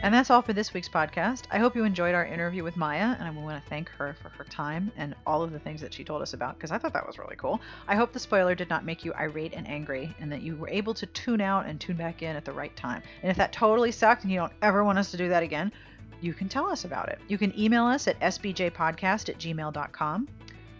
And 0.00 0.14
that's 0.14 0.30
all 0.30 0.42
for 0.42 0.52
this 0.52 0.72
week's 0.72 0.88
podcast. 0.88 1.46
I 1.50 1.58
hope 1.58 1.74
you 1.74 1.82
enjoyed 1.82 2.14
our 2.14 2.24
interview 2.24 2.62
with 2.62 2.76
Maya, 2.76 3.16
and 3.18 3.24
I 3.26 3.30
want 3.30 3.62
to 3.62 3.68
thank 3.68 3.88
her 3.90 4.14
for 4.22 4.28
her 4.28 4.44
time 4.44 4.92
and 4.96 5.12
all 5.26 5.42
of 5.42 5.50
the 5.50 5.58
things 5.58 5.80
that 5.80 5.92
she 5.92 6.04
told 6.04 6.22
us 6.22 6.34
about 6.34 6.54
because 6.56 6.70
I 6.70 6.78
thought 6.78 6.92
that 6.92 7.04
was 7.04 7.18
really 7.18 7.34
cool. 7.34 7.60
I 7.88 7.96
hope 7.96 8.12
the 8.12 8.20
spoiler 8.20 8.54
did 8.54 8.70
not 8.70 8.84
make 8.84 9.04
you 9.04 9.12
irate 9.14 9.54
and 9.54 9.66
angry, 9.66 10.14
and 10.20 10.30
that 10.30 10.40
you 10.40 10.54
were 10.54 10.68
able 10.68 10.94
to 10.94 11.06
tune 11.06 11.40
out 11.40 11.66
and 11.66 11.80
tune 11.80 11.96
back 11.96 12.22
in 12.22 12.36
at 12.36 12.44
the 12.44 12.52
right 12.52 12.74
time. 12.76 13.02
And 13.22 13.30
if 13.30 13.36
that 13.38 13.52
totally 13.52 13.90
sucked 13.90 14.22
and 14.22 14.30
you 14.30 14.38
don't 14.38 14.52
ever 14.62 14.84
want 14.84 15.00
us 15.00 15.10
to 15.10 15.16
do 15.16 15.28
that 15.30 15.42
again, 15.42 15.72
you 16.20 16.32
can 16.32 16.48
tell 16.48 16.70
us 16.70 16.84
about 16.84 17.08
it. 17.08 17.18
You 17.26 17.36
can 17.36 17.58
email 17.58 17.84
us 17.84 18.06
at 18.06 18.20
sbjpodcast 18.20 19.28
at 19.28 19.38
gmail.com. 19.38 20.28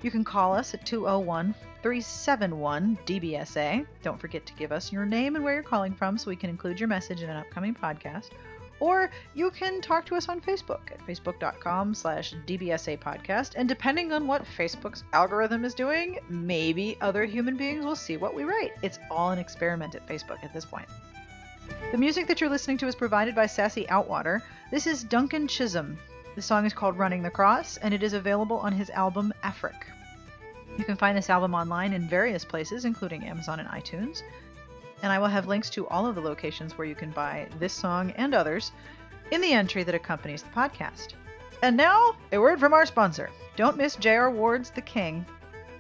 You 0.00 0.10
can 0.12 0.22
call 0.22 0.54
us 0.54 0.74
at 0.74 0.86
201 0.86 1.56
371 1.82 2.96
DBSA. 3.04 3.84
Don't 4.04 4.20
forget 4.20 4.46
to 4.46 4.54
give 4.54 4.70
us 4.70 4.92
your 4.92 5.04
name 5.04 5.34
and 5.34 5.44
where 5.44 5.54
you're 5.54 5.62
calling 5.64 5.92
from 5.92 6.16
so 6.16 6.30
we 6.30 6.36
can 6.36 6.50
include 6.50 6.78
your 6.78 6.88
message 6.88 7.22
in 7.22 7.30
an 7.30 7.36
upcoming 7.36 7.74
podcast 7.74 8.30
or 8.80 9.10
you 9.34 9.50
can 9.50 9.80
talk 9.80 10.06
to 10.06 10.14
us 10.14 10.28
on 10.28 10.40
Facebook 10.40 10.90
at 10.92 11.06
facebook.com 11.06 11.94
slash 11.94 12.34
DBSA 12.46 12.98
podcast. 12.98 13.54
And 13.56 13.68
depending 13.68 14.12
on 14.12 14.26
what 14.26 14.44
Facebook's 14.56 15.04
algorithm 15.12 15.64
is 15.64 15.74
doing, 15.74 16.18
maybe 16.28 16.96
other 17.00 17.24
human 17.24 17.56
beings 17.56 17.84
will 17.84 17.96
see 17.96 18.16
what 18.16 18.34
we 18.34 18.44
write. 18.44 18.72
It's 18.82 18.98
all 19.10 19.30
an 19.30 19.38
experiment 19.38 19.94
at 19.94 20.06
Facebook 20.06 20.42
at 20.42 20.52
this 20.52 20.64
point. 20.64 20.88
The 21.92 21.98
music 21.98 22.26
that 22.28 22.40
you're 22.40 22.50
listening 22.50 22.78
to 22.78 22.86
is 22.86 22.94
provided 22.94 23.34
by 23.34 23.46
Sassy 23.46 23.84
Outwater. 23.86 24.42
This 24.70 24.86
is 24.86 25.04
Duncan 25.04 25.48
Chisholm. 25.48 25.98
The 26.34 26.42
song 26.42 26.64
is 26.66 26.72
called 26.72 26.98
Running 26.98 27.22
the 27.22 27.30
Cross, 27.30 27.78
and 27.78 27.92
it 27.92 28.02
is 28.02 28.12
available 28.12 28.58
on 28.58 28.72
his 28.72 28.90
album 28.90 29.32
Affric. 29.42 29.84
You 30.78 30.84
can 30.84 30.96
find 30.96 31.18
this 31.18 31.28
album 31.28 31.54
online 31.54 31.92
in 31.92 32.08
various 32.08 32.44
places, 32.44 32.84
including 32.84 33.24
Amazon 33.24 33.58
and 33.58 33.68
iTunes 33.68 34.22
and 35.02 35.12
I 35.12 35.18
will 35.18 35.26
have 35.26 35.46
links 35.46 35.70
to 35.70 35.86
all 35.88 36.06
of 36.06 36.14
the 36.14 36.20
locations 36.20 36.76
where 36.76 36.86
you 36.86 36.94
can 36.94 37.10
buy 37.10 37.48
this 37.58 37.72
song 37.72 38.12
and 38.16 38.34
others 38.34 38.72
in 39.30 39.40
the 39.40 39.52
entry 39.52 39.82
that 39.84 39.94
accompanies 39.94 40.42
the 40.42 40.50
podcast. 40.50 41.14
And 41.62 41.76
now, 41.76 42.16
a 42.32 42.38
word 42.38 42.60
from 42.60 42.72
our 42.72 42.86
sponsor. 42.86 43.30
Don't 43.56 43.76
miss 43.76 43.96
J.R. 43.96 44.30
Ward's 44.30 44.70
The 44.70 44.80
King 44.80 45.26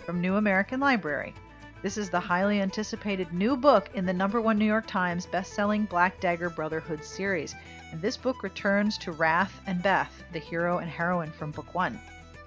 from 0.04 0.20
New 0.20 0.36
American 0.36 0.80
Library. 0.80 1.34
This 1.80 1.96
is 1.96 2.10
the 2.10 2.18
highly 2.18 2.60
anticipated 2.60 3.32
new 3.32 3.56
book 3.56 3.88
in 3.94 4.04
the 4.04 4.12
number 4.12 4.40
one 4.40 4.58
New 4.58 4.64
York 4.64 4.88
Times 4.88 5.26
best-selling 5.26 5.84
Black 5.84 6.18
Dagger 6.18 6.50
Brotherhood 6.50 7.04
series. 7.04 7.54
And 7.92 8.02
this 8.02 8.16
book 8.16 8.42
returns 8.42 8.98
to 8.98 9.12
Wrath 9.12 9.60
and 9.66 9.80
Beth, 9.80 10.24
the 10.32 10.40
hero 10.40 10.78
and 10.78 10.90
heroine 10.90 11.30
from 11.30 11.52
book 11.52 11.74
one. 11.74 12.00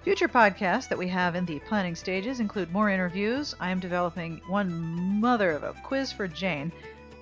Future 0.04 0.26
podcasts 0.26 0.88
that 0.88 0.98
we 0.98 1.06
have 1.06 1.36
in 1.36 1.44
the 1.46 1.60
planning 1.60 1.94
stages 1.94 2.40
include 2.40 2.72
more 2.72 2.90
interviews. 2.90 3.54
I 3.60 3.70
am 3.70 3.78
developing 3.78 4.40
one 4.48 5.20
mother 5.20 5.52
of 5.52 5.62
a 5.62 5.74
quiz 5.84 6.10
for 6.10 6.26
Jane, 6.26 6.72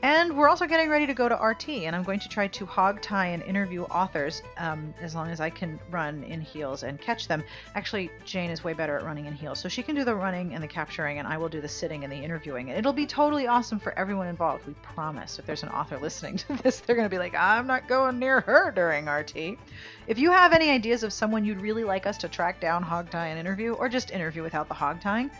and 0.03 0.37
we're 0.37 0.49
also 0.49 0.67
getting 0.67 0.89
ready 0.89 1.07
to 1.07 1.15
go 1.15 1.29
to 1.29 1.35
RT, 1.35 1.69
and 1.69 1.95
I'm 1.95 2.03
going 2.03 2.21
to 2.21 2.29
try 2.29 2.47
to 2.49 2.65
hog 2.65 3.03
tie 3.03 3.27
and 3.27 3.43
interview 3.43 3.83
authors 3.85 4.43
um, 4.57 4.95
as 5.01 5.15
long 5.15 5.29
as 5.29 5.41
I 5.41 5.51
can 5.51 5.79
run 5.91 6.25
in 6.25 6.41
heels 6.41 6.83
and 6.83 7.01
catch 7.01 7.29
them. 7.29 7.45
Actually, 7.75 8.11
Jane 8.25 8.51
is 8.51 8.65
way 8.65 8.73
better 8.73 8.97
at 8.97 9.05
running 9.05 9.27
in 9.27 9.35
heels, 9.35 9.59
so 9.59 9.69
she 9.69 9.83
can 9.83 9.95
do 9.95 10.05
the 10.05 10.15
running 10.15 10.55
and 10.55 10.63
the 10.63 10.69
capturing, 10.69 11.19
and 11.19 11.29
I 11.29 11.37
will 11.37 11.51
do 11.51 11.61
the 11.61 11.69
sitting 11.69 12.03
and 12.03 12.13
the 12.13 12.17
interviewing. 12.17 12.71
And 12.71 12.79
it'll 12.79 12.93
be 12.93 13.07
totally 13.07 13.47
awesome 13.47 13.79
for 13.79 13.99
everyone 13.99 14.27
involved. 14.27 14.67
We 14.67 14.75
promise. 14.83 15.39
If 15.39 15.47
there's 15.47 15.63
an 15.63 15.69
author 15.69 15.99
listening 15.99 16.39
to 16.39 16.57
this, 16.63 16.81
they're 16.81 16.97
going 16.97 17.09
to 17.09 17.15
be 17.15 17.19
like, 17.19 17.35
I'm 17.35 17.67
not 17.67 17.87
going 17.87 18.19
near 18.19 18.41
her 18.41 18.71
during 18.71 19.07
RT. 19.07 19.59
If 20.07 20.19
you 20.19 20.31
have 20.31 20.53
any 20.53 20.71
ideas 20.71 21.03
of 21.03 21.13
someone 21.13 21.45
you'd 21.45 21.61
really 21.61 21.85
like 21.85 22.07
us 22.07 22.17
to 22.19 22.29
track 22.29 22.61
down, 22.61 22.83
hog 22.83 23.11
tie, 23.11 23.27
and 23.27 23.39
interview, 23.39 23.75
or 23.75 23.89
just 23.89 24.11
interview 24.11 24.43
without 24.43 24.69
the 24.69 24.75
hog 24.75 25.01
tying, 25.01 25.31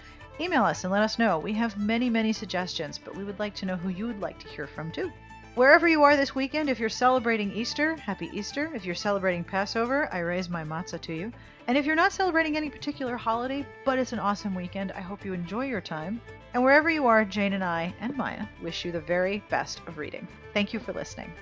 Email 0.41 0.65
us 0.65 0.85
and 0.85 0.93
let 0.93 1.03
us 1.03 1.19
know. 1.19 1.39
We 1.39 1.53
have 1.53 1.77
many, 1.77 2.09
many 2.09 2.33
suggestions, 2.33 2.99
but 2.99 3.15
we 3.15 3.25
would 3.25 3.39
like 3.39 3.55
to 3.57 3.67
know 3.67 3.77
who 3.77 3.91
you 3.91 4.07
would 4.07 4.21
like 4.21 4.39
to 4.39 4.49
hear 4.49 4.67
from 4.67 4.91
too. 4.91 5.13
Wherever 5.55 5.87
you 5.87 6.03
are 6.03 6.17
this 6.17 6.35
weekend, 6.35 6.71
if 6.71 6.81
you're 6.81 6.89
celebrating 6.89 7.53
Easter, 7.53 7.97
happy 7.97 8.31
Easter. 8.33 8.71
If 8.75 8.87
you're 8.87 8.95
celebrating 8.95 9.45
Passover, 9.45 10.09
I 10.13 10.21
raise 10.21 10.49
my 10.49 10.65
matzah 10.65 11.01
to 11.03 11.13
you. 11.13 11.33
And 11.67 11.77
if 11.77 11.85
you're 11.85 11.97
not 11.97 12.13
celebrating 12.13 12.57
any 12.57 12.71
particular 12.71 13.17
holiday, 13.17 13.67
but 13.85 13.99
it's 13.99 14.15
an 14.15 14.19
awesome 14.19 14.55
weekend, 14.55 14.93
I 14.93 15.01
hope 15.01 15.25
you 15.25 15.35
enjoy 15.35 15.67
your 15.67 15.83
time. 15.83 16.21
And 16.55 16.63
wherever 16.63 16.89
you 16.89 17.07
are, 17.07 17.25
Jane 17.25 17.53
and 17.53 17.65
I 17.65 17.93
and 18.01 18.17
Maya 18.17 18.47
wish 18.63 18.85
you 18.85 18.93
the 18.93 19.01
very 19.01 19.43
best 19.51 19.81
of 19.87 19.99
reading. 19.99 20.27
Thank 20.55 20.73
you 20.73 20.81
for 20.81 20.93
listening. 20.93 21.33